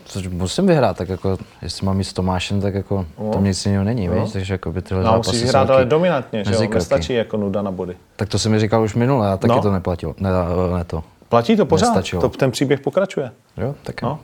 Což 0.06 0.28
musím 0.28 0.68
vyhrát, 0.68 0.98
tak 0.98 1.10
jako, 1.10 1.38
jestli 1.62 1.86
mám 1.86 1.98
jít 1.98 2.04
s 2.04 2.14
Tomášem, 2.14 2.62
tak 2.62 2.74
jako 2.74 3.06
No. 3.20 3.32
tam 3.32 3.44
nic 3.44 3.66
jiného 3.66 3.84
není, 3.84 4.10
víš? 4.10 4.32
Takže 4.34 4.54
jako 4.54 4.72
by 4.72 4.82
tyhle 4.82 5.04
no, 5.04 5.12
zápasy 5.12 5.30
musíš 5.30 5.52
taky 5.52 5.72
ale 5.72 5.86
dominantně, 5.86 6.44
že 6.44 6.54
jo? 6.54 6.70
Nestačí 6.74 7.14
jako 7.14 7.38
nuda 7.38 7.62
na 7.62 7.72
body. 7.72 7.98
Tak 8.16 8.30
to 8.30 8.40
jsem 8.40 8.52
mi 8.52 8.60
říkal 8.60 8.84
už 8.84 8.96
minule 8.96 9.32
a 9.32 9.38
taky 9.38 9.54
No. 9.56 9.62
to 9.62 9.72
neplatilo. 9.72 10.16
Ne, 10.20 10.30
ne 10.78 10.84
to. 10.84 11.04
Platí 11.30 11.56
to 11.58 11.66
pořád, 11.66 11.86
Nestačilo. 11.88 12.22
to, 12.22 12.30
ten 12.30 12.52
příběh 12.52 12.80
pokračuje. 12.80 13.32
Jo, 13.58 13.76
tak 13.84 14.02
No. 14.02 14.10
no. 14.10 14.20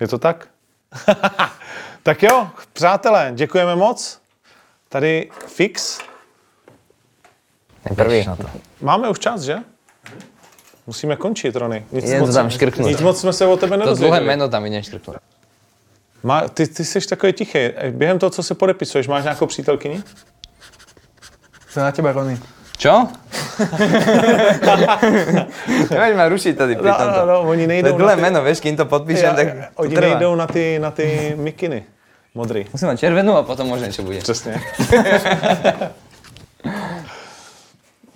Je 0.00 0.08
to 0.08 0.18
tak? 0.18 0.48
tak 2.02 2.22
jo, 2.22 2.50
přátelé, 2.72 3.32
děkujeme 3.34 3.76
moc. 3.76 4.20
Tady 4.88 5.30
Fix. 5.46 5.98
Prvý. 7.96 8.26
na 8.26 8.36
to. 8.36 8.50
Máme 8.80 9.08
už 9.08 9.18
čas, 9.18 9.40
že? 9.40 9.56
Musíme 10.86 11.16
končit, 11.16 11.56
Rony. 11.56 11.86
Nic, 11.92 12.04
Idem 12.04 12.26
to 12.26 12.32
tam 12.32 12.50
škrknúť. 12.50 12.86
nic 12.88 13.00
moc 13.00 13.20
jsme 13.20 13.32
se 13.32 13.46
o 13.46 13.56
tebe 13.56 13.70
To 13.70 13.76
dlhé 13.76 13.86
nedozvěděli. 13.86 14.26
meno 14.26 14.48
tam 14.48 14.66
idem 14.66 14.82
štrknúť. 14.82 15.16
Má, 16.22 16.48
ty, 16.48 16.66
ty 16.66 16.84
jsi 16.84 17.00
takový 17.00 17.32
tichý. 17.32 17.58
Během 17.90 18.18
toho, 18.18 18.30
co 18.30 18.42
se 18.42 18.54
podepisuješ, 18.54 19.08
máš 19.08 19.22
nějakou 19.24 19.46
přítelkyni? 19.46 20.02
To 21.74 21.80
je 21.80 21.84
na 21.84 21.92
teba, 21.92 22.12
Rony. 22.12 22.40
Čo? 22.74 23.06
Nemáš 25.90 26.12
ma 26.14 26.26
rušiť 26.28 26.52
tady 26.58 26.72
pri 26.76 26.88
No, 26.90 26.94
tomto. 26.94 27.20
no, 27.22 27.26
no, 27.26 27.40
oni 27.48 27.64
To 27.64 27.70
je 27.70 27.72
nejdou 27.72 27.96
dlhé 27.96 28.16
na 28.16 28.16
ty, 28.18 28.22
meno, 28.22 28.38
vieš, 28.42 28.58
kým 28.60 28.76
to 28.76 28.84
podpíšem, 28.84 29.30
tak 29.34 29.46
to 29.46 29.60
oni 29.76 29.94
trvá. 29.94 30.06
nejdou 30.08 30.34
na 30.34 30.46
ty, 30.46 30.78
na 30.78 30.90
ty 30.90 31.06
mikiny. 31.38 31.84
Modrý. 32.34 32.66
Musím 32.74 32.88
mať 32.90 32.98
červenú 32.98 33.38
a 33.38 33.46
potom 33.46 33.70
možno 33.70 33.86
čo 33.94 34.02
bude. 34.02 34.18
Přesně. 34.18 34.58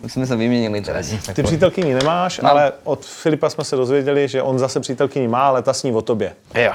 Jsme 0.06 0.26
se 0.26 0.36
vyměnili 0.36 0.80
teraz. 0.80 1.06
Ty 1.34 1.42
přítelkyni 1.42 1.94
nemáš, 1.94 2.40
Mám. 2.40 2.50
ale 2.52 2.72
od 2.84 3.04
Filipa 3.06 3.50
jsme 3.50 3.64
se 3.64 3.76
dozvěděli, 3.76 4.28
že 4.28 4.42
on 4.42 4.58
zase 4.58 4.80
přítelkyni 4.80 5.28
má, 5.28 5.46
ale 5.48 5.62
ta 5.62 5.72
sní 5.72 5.92
o 5.92 6.02
tobě. 6.02 6.32
Jo. 6.54 6.72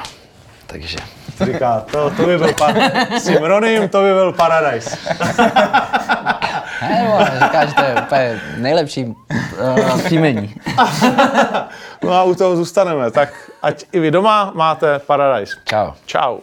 Takže 0.67 0.97
Říká, 1.45 1.85
to, 1.91 2.09
to 2.17 2.25
by 2.25 2.37
byl 2.37 2.53
pa- 2.53 2.73
s 3.19 3.23
tím 3.23 3.43
Ronym, 3.43 3.89
to 3.89 4.01
by 4.01 4.13
byl 4.13 4.31
paradise. 4.33 4.97
Ne, 6.89 7.07
vole, 7.07 7.31
říká, 7.43 7.65
že 7.65 7.73
to 7.73 7.81
je 7.83 7.95
úplně 8.01 8.41
nejlepší 8.57 9.05
uh, 9.05 10.01
příjmení. 10.01 10.55
No 12.03 12.13
a 12.13 12.23
u 12.23 12.35
toho 12.35 12.55
zůstaneme. 12.55 13.11
Tak 13.11 13.51
ať 13.61 13.85
i 13.91 13.99
vy 13.99 14.11
doma 14.11 14.51
máte 14.55 14.99
paradise. 14.99 15.55
Čau. 15.65 15.91
Ciao. 16.05 16.39